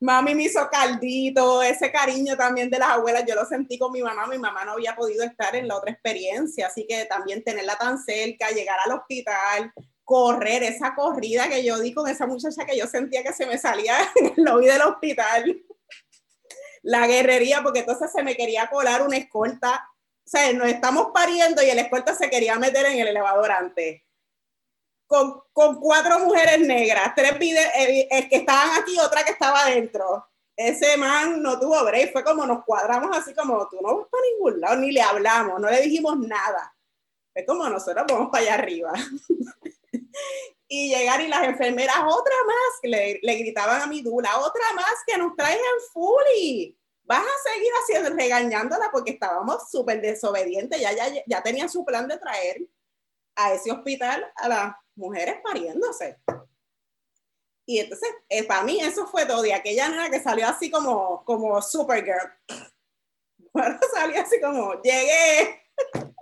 Mami 0.00 0.34
me 0.34 0.44
hizo 0.44 0.68
caldito, 0.70 1.62
ese 1.62 1.90
cariño 1.90 2.36
también 2.36 2.68
de 2.68 2.78
las 2.78 2.90
abuelas, 2.90 3.24
yo 3.26 3.34
lo 3.34 3.44
sentí 3.44 3.78
con 3.78 3.92
mi 3.92 4.02
mamá, 4.02 4.26
mi 4.26 4.38
mamá 4.38 4.64
no 4.64 4.72
había 4.72 4.94
podido 4.94 5.24
estar 5.24 5.54
en 5.56 5.68
la 5.68 5.76
otra 5.76 5.92
experiencia, 5.92 6.66
así 6.66 6.86
que 6.86 7.04
también 7.06 7.42
tenerla 7.42 7.76
tan 7.76 7.98
cerca, 7.98 8.50
llegar 8.50 8.78
al 8.84 8.92
hospital, 8.92 9.72
correr, 10.02 10.62
esa 10.62 10.94
corrida 10.94 11.48
que 11.48 11.64
yo 11.64 11.78
di 11.78 11.94
con 11.94 12.08
esa 12.08 12.26
muchacha 12.26 12.66
que 12.66 12.76
yo 12.76 12.86
sentía 12.86 13.22
que 13.22 13.32
se 13.32 13.46
me 13.46 13.56
salía 13.56 13.96
en 14.16 14.34
el 14.36 14.44
lobby 14.44 14.66
del 14.66 14.82
hospital, 14.82 15.62
la 16.82 17.06
guerrería, 17.06 17.62
porque 17.62 17.80
entonces 17.80 18.10
se 18.12 18.22
me 18.22 18.36
quería 18.36 18.68
colar 18.68 19.02
una 19.02 19.16
escolta, 19.16 19.88
o 20.26 20.28
sea, 20.28 20.52
nos 20.52 20.68
estamos 20.68 21.08
pariendo 21.14 21.62
y 21.62 21.70
el 21.70 21.78
escolta 21.78 22.14
se 22.14 22.28
quería 22.28 22.58
meter 22.58 22.86
en 22.86 22.98
el 22.98 23.08
elevador 23.08 23.52
antes 23.52 24.03
con, 25.06 25.42
con 25.52 25.80
cuatro 25.80 26.18
mujeres 26.20 26.60
negras, 26.60 27.12
tres 27.14 27.38
videos, 27.38 27.66
eh, 27.76 28.08
eh, 28.10 28.28
que 28.28 28.36
estaban 28.36 28.80
aquí, 28.80 28.98
otra 28.98 29.24
que 29.24 29.32
estaba 29.32 29.62
adentro. 29.62 30.26
Ese 30.56 30.96
man 30.96 31.42
no 31.42 31.58
tuvo 31.58 31.84
break, 31.84 32.12
fue 32.12 32.24
como 32.24 32.46
nos 32.46 32.64
cuadramos 32.64 33.16
así 33.16 33.34
como, 33.34 33.68
tú 33.68 33.78
no 33.82 33.96
vas 33.98 34.08
para 34.08 34.22
ningún 34.24 34.60
lado, 34.60 34.76
ni 34.76 34.92
le 34.92 35.02
hablamos, 35.02 35.60
no 35.60 35.68
le 35.68 35.80
dijimos 35.82 36.16
nada. 36.18 36.74
Es 37.34 37.44
como 37.46 37.68
nosotros 37.68 38.04
vamos 38.08 38.28
para 38.30 38.44
allá 38.44 38.54
arriba. 38.54 38.92
y 40.68 40.94
llegar 40.94 41.20
y 41.20 41.28
las 41.28 41.42
enfermeras, 41.44 41.96
otra 41.98 42.34
más, 42.46 42.80
le, 42.82 43.18
le 43.20 43.34
gritaban 43.34 43.82
a 43.82 43.86
mi 43.86 44.00
dula, 44.00 44.38
otra 44.38 44.64
más 44.74 44.94
que 45.06 45.18
nos 45.18 45.34
traen 45.36 45.58
en 45.58 45.92
fully. 45.92 46.78
Vas 47.02 47.22
a 47.22 47.50
seguir 47.52 47.70
haciendo, 47.82 48.16
regañándola 48.16 48.88
porque 48.90 49.12
estábamos 49.12 49.70
súper 49.70 50.00
desobedientes, 50.00 50.80
ya, 50.80 50.92
ya, 50.92 51.06
ya 51.26 51.42
tenía 51.42 51.68
su 51.68 51.84
plan 51.84 52.08
de 52.08 52.16
traer 52.16 52.62
a 53.36 53.52
ese 53.52 53.72
hospital 53.72 54.24
a 54.36 54.48
la 54.48 54.83
mujeres 54.96 55.36
pariéndose. 55.42 56.18
Y 57.66 57.78
entonces, 57.78 58.08
eh, 58.28 58.44
para 58.44 58.62
mí 58.62 58.78
eso 58.80 59.06
fue 59.06 59.26
todo. 59.26 59.44
Y 59.44 59.52
aquella 59.52 59.88
nena 59.88 60.10
que 60.10 60.20
salió 60.20 60.46
así 60.46 60.70
como, 60.70 61.24
como 61.24 61.60
Supergirl. 61.60 62.32
Bueno, 63.52 63.78
salió 63.94 64.20
así 64.20 64.40
como, 64.40 64.82
llegué. 64.82 65.62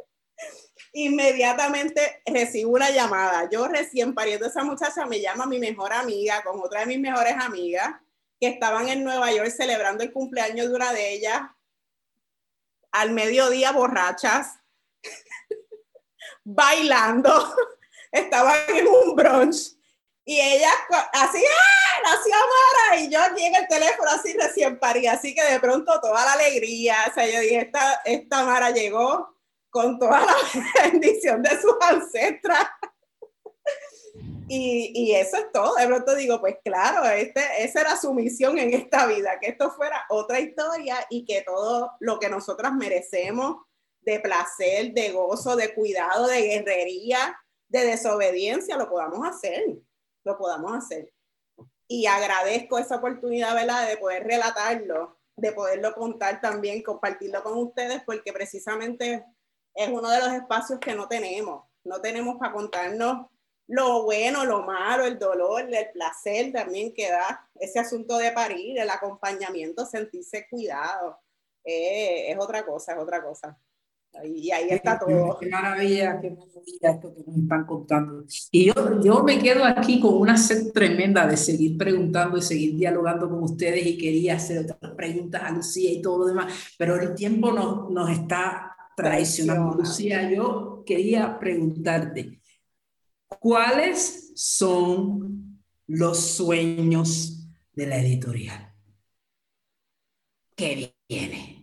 Inmediatamente 0.93 2.21
recibo 2.27 2.73
una 2.73 2.91
llamada. 2.91 3.49
Yo 3.51 3.69
recién 3.69 4.15
pariendo 4.15 4.49
esa 4.49 4.63
muchacha, 4.65 5.07
me 5.07 5.19
llama 5.19 5.47
mi 5.47 5.59
mejor 5.59 5.95
amiga 5.95 6.45
con 6.45 6.61
otra 6.61 6.81
de 6.81 6.87
mis 6.87 7.01
mejores 7.01 7.35
amigas 7.41 7.89
que 8.39 8.49
estaban 8.49 8.87
en 8.91 9.03
Nueva 9.03 9.33
York 9.33 9.49
celebrando 9.49 10.05
el 10.05 10.13
cumpleaños 10.13 10.69
de 10.69 10.75
una 10.75 10.93
de 10.93 11.15
ellas 11.15 11.41
al 12.91 13.13
mediodía 13.13 13.73
borrachas, 13.73 14.59
bailando 16.45 17.33
estaban 18.13 18.61
en 18.69 18.87
un 18.87 19.17
brunch 19.17 19.77
y 20.25 20.41
ella 20.41 20.71
así, 21.15 21.39
¡ah! 21.39 21.83
Nació 22.05 22.35
Mara 22.35 23.01
y 23.01 23.11
yo 23.11 23.21
aquí 23.21 23.45
en 23.45 23.55
el 23.55 23.69
teléfono 23.69 24.11
así 24.11 24.33
recién 24.35 24.79
parí, 24.79 25.07
así 25.07 25.35
que 25.35 25.43
de 25.45 25.61
pronto 25.61 26.01
toda 26.01 26.25
la 26.25 26.33
alegría, 26.33 26.97
o 27.11 27.15
sea, 27.15 27.27
yo 27.27 27.41
dije, 27.41 27.61
esta, 27.61 28.03
esta 28.05 28.45
Mara 28.45 28.71
llegó 28.71 29.37
con 29.71 29.99
toda 29.99 30.21
la 30.21 30.35
bendición 30.91 31.43
de 31.43 31.51
sus 31.61 31.75
ancestras. 31.81 32.67
Y, 34.49 34.93
y, 34.95 35.15
eso 35.15 35.39
es 35.39 35.51
todo. 35.51 35.77
De 35.77 35.87
pronto 35.87 36.15
digo, 36.15 36.39
pues 36.41 36.57
claro, 36.63 37.07
este, 37.07 37.41
esa 37.59 37.81
era 37.81 37.97
su 37.97 38.13
misión 38.13 38.59
en 38.59 38.75
esta 38.75 39.07
vida, 39.07 39.39
que 39.41 39.49
esto 39.49 39.71
fuera 39.71 40.05
otra 40.11 40.41
historia 40.41 41.07
y 41.09 41.25
que 41.25 41.43
todo 41.43 41.93
lo 42.01 42.19
que 42.19 42.29
nosotras 42.29 42.75
merecemos 42.75 43.57
de 44.01 44.21
placer, 44.21 44.93
de 44.93 45.11
gozo, 45.11 45.57
de 45.57 45.73
cuidado, 45.73 46.27
de 46.27 46.43
guerrería, 46.43 47.42
de 47.73 47.87
desobediencia 47.87 48.77
lo 48.77 48.89
podamos 48.89 49.27
hacer, 49.27 49.65
lo 50.25 50.37
podamos 50.37 50.73
hacer. 50.73 51.11
Y 51.89 52.07
agradezco 52.07 52.79
esa 52.79 52.97
oportunidad, 52.97 53.55
¿verdad?, 53.55 53.89
de 53.89 53.97
poder 53.97 54.25
relatarlo, 54.25 55.19
de 55.37 55.53
poderlo 55.53 55.95
contar 55.95 56.41
también, 56.41 56.83
compartirlo 56.83 57.43
con 57.43 57.57
ustedes, 57.57 58.03
porque 58.05 58.33
precisamente 58.33 59.25
es 59.75 59.89
uno 59.89 60.11
de 60.11 60.21
los 60.21 60.33
espacios 60.35 60.79
que 60.81 60.95
no 60.95 61.09
tenemos. 61.09 61.65
No 61.85 62.01
tenemos 62.01 62.37
para 62.37 62.53
contarnos 62.53 63.27
lo 63.67 64.03
bueno, 64.03 64.45
lo 64.45 64.63
malo, 64.63 65.07
el 65.07 65.19
dolor, 65.19 65.63
el 65.63 65.91
placer 65.93 66.53
también 66.53 66.93
que 66.93 67.11
da 67.11 67.49
ese 67.55 67.79
asunto 67.79 68.19
de 68.19 68.33
parir, 68.33 68.79
el 68.79 68.91
acompañamiento, 68.91 69.87
sentirse 69.87 70.47
cuidado. 70.49 71.19
Eh, 71.65 72.31
es 72.31 72.39
otra 72.39 72.67
cosa, 72.67 72.93
es 72.93 72.99
otra 72.99 73.23
cosa. 73.23 73.59
Y 74.25 74.51
ahí 74.51 74.69
está 74.71 74.99
todo. 74.99 75.39
Qué 75.41 75.49
maravilla, 75.49 76.21
qué 76.21 76.31
maravilla 76.31 76.91
esto 76.91 77.15
que 77.15 77.25
nos 77.27 77.37
están 77.39 77.65
contando. 77.65 78.25
Y 78.51 78.67
yo, 78.67 79.03
yo 79.03 79.25
me 79.25 79.39
quedo 79.39 79.65
aquí 79.65 80.01
con 80.01 80.15
una 80.15 80.37
sed 80.37 80.73
tremenda 80.73 81.27
de 81.27 81.37
seguir 81.37 81.79
preguntando 81.79 82.37
y 82.37 82.43
seguir 82.43 82.77
dialogando 82.77 83.29
con 83.29 83.43
ustedes 83.43 83.87
y 83.87 83.99
quería 83.99 84.37
hacer 84.37 84.59
otras 84.65 84.93
preguntas 84.93 85.43
a 85.43 85.51
Lucía 85.51 85.91
y 85.91 86.03
todo 86.03 86.19
lo 86.19 86.27
demás, 86.27 86.53
pero 86.79 87.01
el 87.01 87.15
tiempo 87.15 87.53
nos, 87.53 87.91
nos 87.91 88.11
está 88.11 88.77
traicionando. 88.97 89.77
Lucía, 89.77 90.31
yo 90.31 90.83
quería 90.85 91.39
preguntarte, 91.39 92.41
¿cuáles 93.41 94.33
son 94.35 95.63
los 95.87 96.19
sueños 96.19 97.49
de 97.73 97.87
la 97.87 97.97
editorial? 97.97 98.73
¿Qué 100.55 100.95
viene? 101.09 101.62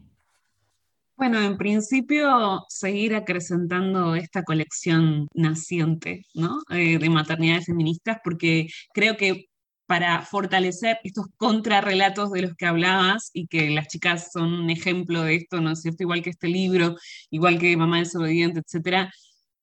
Bueno, 1.19 1.41
en 1.41 1.57
principio, 1.57 2.63
seguir 2.69 3.13
acrecentando 3.13 4.15
esta 4.15 4.43
colección 4.43 5.27
naciente 5.33 6.25
¿no? 6.33 6.61
Eh, 6.69 6.97
de 6.97 7.09
maternidades 7.09 7.65
feministas, 7.65 8.19
porque 8.23 8.67
creo 8.93 9.17
que 9.17 9.47
para 9.85 10.21
fortalecer 10.21 10.97
estos 11.03 11.25
contrarrelatos 11.35 12.31
de 12.31 12.43
los 12.43 12.55
que 12.55 12.67
hablabas 12.67 13.31
y 13.33 13.47
que 13.47 13.69
las 13.69 13.89
chicas 13.89 14.31
son 14.31 14.53
un 14.53 14.69
ejemplo 14.69 15.23
de 15.23 15.35
esto, 15.35 15.59
¿no 15.59 15.71
es 15.71 15.81
cierto? 15.81 16.03
Igual 16.03 16.21
que 16.21 16.29
este 16.29 16.47
libro, 16.47 16.95
igual 17.29 17.59
que 17.59 17.75
Mamá 17.75 17.99
desobediente, 17.99 18.61
etcétera, 18.61 19.11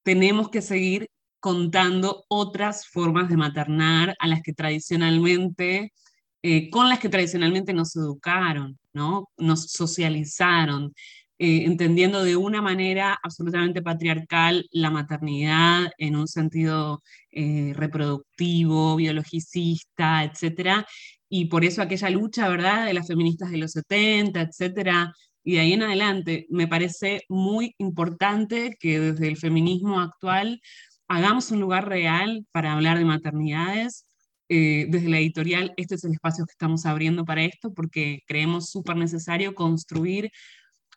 tenemos 0.03 0.51
que 0.51 0.61
seguir 0.61 1.09
contando 1.41 2.27
otras 2.29 2.87
formas 2.87 3.31
de 3.31 3.39
maternar 3.39 4.15
a 4.19 4.27
las 4.27 4.43
que 4.43 4.53
tradicionalmente, 4.53 5.95
eh, 6.43 6.69
con 6.69 6.91
las 6.91 6.99
que 6.99 7.09
tradicionalmente 7.09 7.73
nos 7.73 7.97
educaron, 7.97 8.79
¿no? 8.93 9.31
nos 9.39 9.71
socializaron, 9.71 10.93
eh, 11.39 11.65
entendiendo 11.65 12.25
de 12.25 12.37
una 12.37 12.63
manera 12.63 13.19
absolutamente 13.23 13.83
patriarcal 13.83 14.67
la 14.71 14.91
maternidad 14.91 15.91
en 15.99 16.17
un 16.17 16.29
sentido 16.29 17.03
eh, 17.31 17.73
reproductivo, 17.77 18.97
biologicista, 18.97 20.25
etcétera, 20.25 20.87
y 21.29 21.47
por 21.47 21.65
eso 21.65 21.83
aquella 21.83 22.11
lucha, 22.11 22.49
¿verdad?, 22.49 22.87
de 22.87 22.95
las 22.95 23.09
feministas 23.09 23.51
de 23.51 23.59
los 23.59 23.73
70, 23.73 24.41
etcétera, 24.41 25.13
y 25.47 25.55
de 25.55 25.61
ahí 25.61 25.73
en 25.75 25.83
adelante, 25.85 26.47
me 26.51 26.67
parece 26.67 27.23
muy 27.29 27.75
importante 27.79 28.77
que 28.81 28.99
desde 28.99 29.29
el 29.29 29.37
feminismo 29.37 30.01
actual 30.01 30.61
hagamos 31.09 31.53
un 31.53 31.61
lugar 31.61 31.89
real 31.89 32.45
para 32.53 32.73
hablar 32.73 32.99
de 32.99 33.05
maternidades. 33.05 34.07
Eh, 34.49 34.87
desde 34.89 35.09
la 35.09 35.19
editorial, 35.19 35.73
este 35.77 35.97
es 35.97 36.05
el 36.05 36.13
espacio 36.13 36.45
que 36.47 36.53
estamos 36.53 36.87
abriendo 36.87 37.25
para 37.25 37.45
esto 37.45 37.73
porque 37.73 38.21
creemos 38.27 38.71
súper 38.71 38.97
necesario 38.97 39.55
construir 39.55 40.31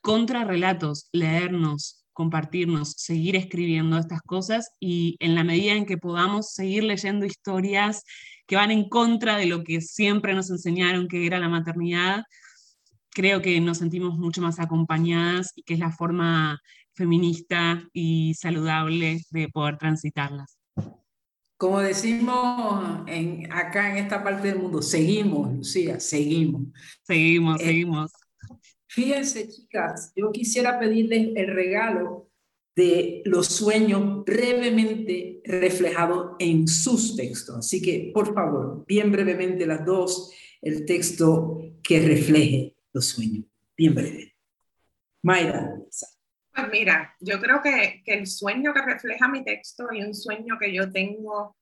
contrarrelatos, 0.02 1.10
leernos, 1.12 2.06
compartirnos, 2.14 2.91
seguir 2.97 3.36
escribiendo 3.36 3.97
estas 3.97 4.22
cosas 4.22 4.72
y 4.80 5.16
en 5.20 5.36
la 5.36 5.43
medida 5.43 5.74
en 5.74 5.86
que 5.86 5.97
podamos 5.97 6.52
seguir 6.52 6.84
leyendo 6.84 7.26
historias 7.26 8.04
que 8.45 8.56
van 8.58 8.72
en 8.72 8.89
contra 8.89 9.38
de 9.38 9.45
lo 9.45 9.64
que 9.64 9.80
siempre 9.80 10.34
nos 10.34 10.50
enseñaron 10.50 11.08
que 11.08 11.26
era 11.26 11.39
la 11.39 11.47
maternidad, 11.47 12.24
creo 13.12 13.41
que 13.41 13.60
nos 13.62 13.78
sentimos 13.78 14.18
mucho 14.18 14.41
más 14.41 14.60
acompañadas 14.60 15.54
y 15.56 15.64
que 15.64 15.76
es 15.76 15.80
la 15.80 15.91
forma 15.91 16.60
feminista 16.93 17.84
y 17.93 18.34
saludable 18.34 19.22
de 19.30 19.47
poder 19.47 19.78
transitarlas. 19.78 20.58
Como 21.58 21.80
decimos 21.80 23.04
en, 23.08 23.52
acá 23.52 23.91
en 23.91 23.97
esta 23.97 24.24
parte 24.24 24.47
del 24.47 24.60
mundo, 24.60 24.82
seguimos, 24.82 25.54
Lucía, 25.54 26.00
seguimos. 26.00 26.64
Seguimos, 27.04 27.60
eh, 27.62 27.66
seguimos. 27.66 28.12
Fíjense, 28.92 29.48
chicas, 29.48 30.12
yo 30.16 30.32
quisiera 30.32 30.80
pedirles 30.80 31.30
el 31.36 31.54
regalo 31.54 32.32
de 32.76 33.22
los 33.26 33.46
sueños 33.46 34.26
brevemente 34.26 35.42
reflejados 35.46 36.36
en 36.40 36.68
sus 36.68 37.16
textos. 37.16 37.58
Así 37.58 37.84
que, 37.84 38.10
por 38.12 38.34
favor, 38.34 38.84
bien 38.88 39.12
brevemente 39.12 39.68
las 39.68 39.86
dos, 39.86 40.34
el 40.60 40.88
texto 40.88 41.62
que 41.84 42.00
refleje 42.00 42.76
los 42.92 43.06
sueños. 43.06 43.46
Bien 43.78 43.94
breve. 43.94 44.36
Mayra. 45.22 45.72
Pues 46.56 46.68
mira, 46.72 47.16
yo 47.20 47.40
creo 47.40 47.62
que, 47.62 48.02
que 48.04 48.14
el 48.16 48.26
sueño 48.26 48.74
que 48.74 48.82
refleja 48.82 49.28
mi 49.28 49.44
texto 49.44 49.90
y 49.94 50.02
un 50.02 50.16
sueño 50.16 50.58
que 50.60 50.74
yo 50.74 50.92
tengo 50.92 51.56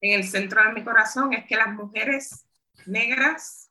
en 0.00 0.12
el 0.12 0.24
centro 0.24 0.62
de 0.62 0.74
mi 0.74 0.84
corazón 0.84 1.32
es 1.32 1.44
que 1.46 1.56
las 1.56 1.74
mujeres 1.74 2.46
negras 2.86 3.69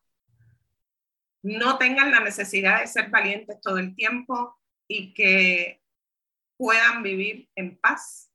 no 1.42 1.78
tengan 1.78 2.12
la 2.12 2.20
necesidad 2.20 2.82
de 2.82 2.88
ser 2.88 3.10
valientes 3.10 3.60
todo 3.62 3.78
el 3.78 3.96
tiempo 3.96 4.58
y 4.88 5.14
que 5.14 5.82
puedan 6.58 7.04
vivir 7.04 7.50
en 7.56 7.80
paz 7.80 8.32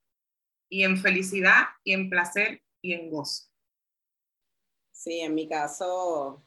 y 0.70 0.84
en 0.84 0.96
felicidad 0.96 1.64
y 1.84 1.92
en 1.92 2.08
placer 2.08 2.62
y 2.82 2.94
en 2.94 3.10
gozo. 3.10 3.44
Sí, 4.92 5.20
en 5.20 5.34
mi 5.34 5.48
caso, 5.48 6.46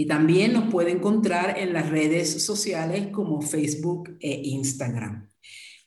Y 0.00 0.06
también 0.06 0.54
nos 0.54 0.70
puede 0.70 0.92
encontrar 0.92 1.58
en 1.58 1.74
las 1.74 1.90
redes 1.90 2.42
sociales 2.42 3.08
como 3.08 3.42
Facebook 3.42 4.16
e 4.18 4.32
Instagram. 4.44 5.28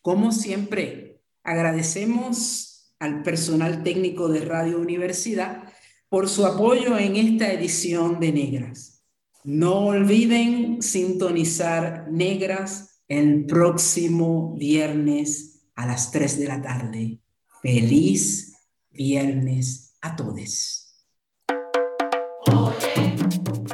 Como 0.04 0.32
siempre, 0.32 1.24
agradecemos 1.44 2.94
al 3.00 3.24
personal 3.24 3.82
técnico 3.82 4.30
de 4.30 4.42
Radio 4.46 4.78
Universidad 4.80 5.64
por 6.10 6.30
su 6.30 6.46
apoyo 6.46 6.96
en 7.00 7.16
esta 7.16 7.52
edición 7.52 8.20
de 8.20 8.34
Negras. 8.34 9.04
No 9.44 9.88
olviden 9.88 10.84
sintonizar 10.84 12.08
Negras 12.12 13.02
el 13.08 13.48
próximo 13.48 14.56
viernes 14.60 15.64
a 15.74 15.88
las 15.88 16.12
3 16.12 16.38
de 16.38 16.48
la 16.48 16.62
tarde. 16.62 17.20
Feliz 17.64 18.60
viernes 18.92 19.96
a 20.02 20.16
todos. 20.16 20.83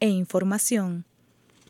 e 0.00 0.08
información. 0.08 1.04